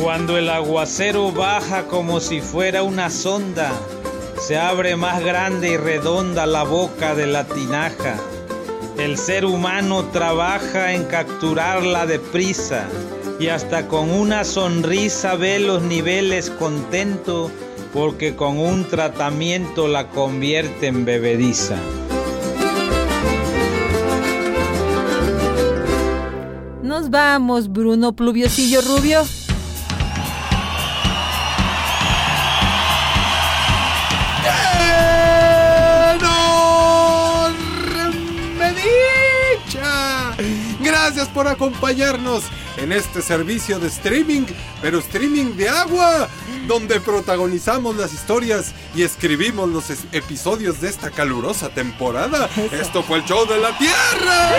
Cuando 0.00 0.36
el 0.36 0.50
aguacero 0.50 1.32
baja 1.32 1.84
como 1.84 2.20
si 2.20 2.40
fuera 2.40 2.82
una 2.82 3.08
sonda, 3.08 3.72
se 4.38 4.58
abre 4.58 4.96
más 4.96 5.24
grande 5.24 5.70
y 5.70 5.76
redonda 5.76 6.44
la 6.44 6.64
boca 6.64 7.14
de 7.14 7.26
la 7.26 7.44
tinaja. 7.44 8.16
El 8.98 9.16
ser 9.16 9.46
humano 9.46 10.04
trabaja 10.12 10.92
en 10.92 11.04
capturarla 11.04 12.06
deprisa 12.06 12.86
y 13.38 13.48
hasta 13.48 13.88
con 13.88 14.10
una 14.10 14.44
sonrisa 14.44 15.34
ve 15.34 15.58
los 15.58 15.82
niveles 15.82 16.50
contento 16.50 17.50
porque 17.92 18.34
con 18.34 18.58
un 18.58 18.84
tratamiento 18.84 19.88
la 19.88 20.08
convierte 20.08 20.88
en 20.88 21.04
bebediza. 21.04 21.76
Nos 26.82 27.10
vamos, 27.10 27.72
Bruno 27.72 28.14
Pluviosillo 28.14 28.80
Rubio. 28.82 29.22
Gracias 40.80 41.28
por 41.28 41.48
acompañarnos 41.48 42.44
en 42.76 42.92
este 42.92 43.22
servicio 43.22 43.78
de 43.78 43.88
streaming, 43.88 44.46
pero 44.82 44.98
streaming 44.98 45.56
de 45.56 45.68
agua, 45.68 46.28
donde 46.66 47.00
protagonizamos 47.00 47.96
las 47.96 48.12
historias 48.12 48.72
y 48.94 49.02
escribimos 49.02 49.68
los 49.68 49.84
episodios 50.12 50.80
de 50.80 50.88
esta 50.88 51.10
calurosa 51.10 51.68
temporada. 51.70 52.48
Esto 52.72 53.02
fue 53.02 53.18
el 53.18 53.24
show 53.24 53.46
de 53.46 53.58
la 53.58 53.76
Tierra. 53.78 54.50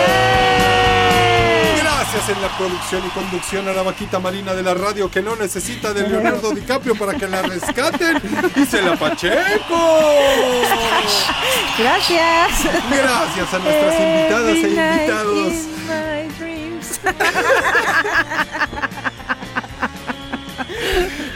Gracias 1.78 2.28
en 2.36 2.42
la 2.42 2.56
producción 2.56 3.02
y 3.04 3.10
conducción 3.10 3.68
a 3.68 3.72
la 3.72 3.82
vaquita 3.82 4.20
marina 4.20 4.54
de 4.54 4.62
la 4.62 4.74
radio 4.74 5.10
que 5.10 5.22
no 5.22 5.34
necesita 5.34 5.92
de 5.92 6.08
Leonardo 6.08 6.52
DiCaprio 6.52 6.94
para 6.94 7.14
que 7.14 7.26
la 7.26 7.42
rescaten 7.42 8.22
y 8.54 8.64
se 8.64 8.80
la 8.80 8.96
pacheco. 8.96 9.42
Gracias. 11.78 12.64
Gracias 12.90 13.54
a 13.54 13.58
nuestras 13.58 14.00
invitadas 14.00 14.56
e 14.56 14.68
invitados. 14.68 16.05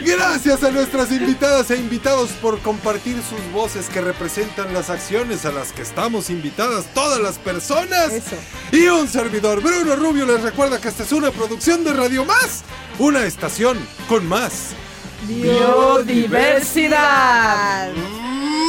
Gracias 0.01 0.63
a 0.63 0.71
nuestras 0.71 1.11
invitadas 1.11 1.69
e 1.71 1.77
invitados 1.77 2.31
por 2.41 2.59
compartir 2.59 3.21
sus 3.21 3.51
voces 3.51 3.89
que 3.89 4.01
representan 4.01 4.73
las 4.73 4.89
acciones 4.89 5.45
a 5.45 5.51
las 5.51 5.71
que 5.71 5.83
estamos 5.83 6.29
invitadas 6.29 6.85
todas 6.93 7.19
las 7.19 7.37
personas. 7.37 8.11
Y 8.71 8.87
un 8.87 9.07
servidor, 9.07 9.61
Bruno 9.61 9.95
Rubio, 9.95 10.25
les 10.25 10.41
recuerda 10.41 10.81
que 10.81 10.87
esta 10.87 11.03
es 11.03 11.11
una 11.11 11.29
producción 11.31 11.83
de 11.83 11.93
Radio 11.93 12.25
Más, 12.25 12.63
una 12.99 13.25
estación 13.25 13.77
con 14.07 14.27
más 14.27 14.73
biodiversidad. 15.27 17.91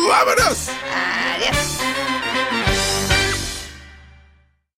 ¡Vámonos! 0.09 0.68
Adiós. 1.36 2.11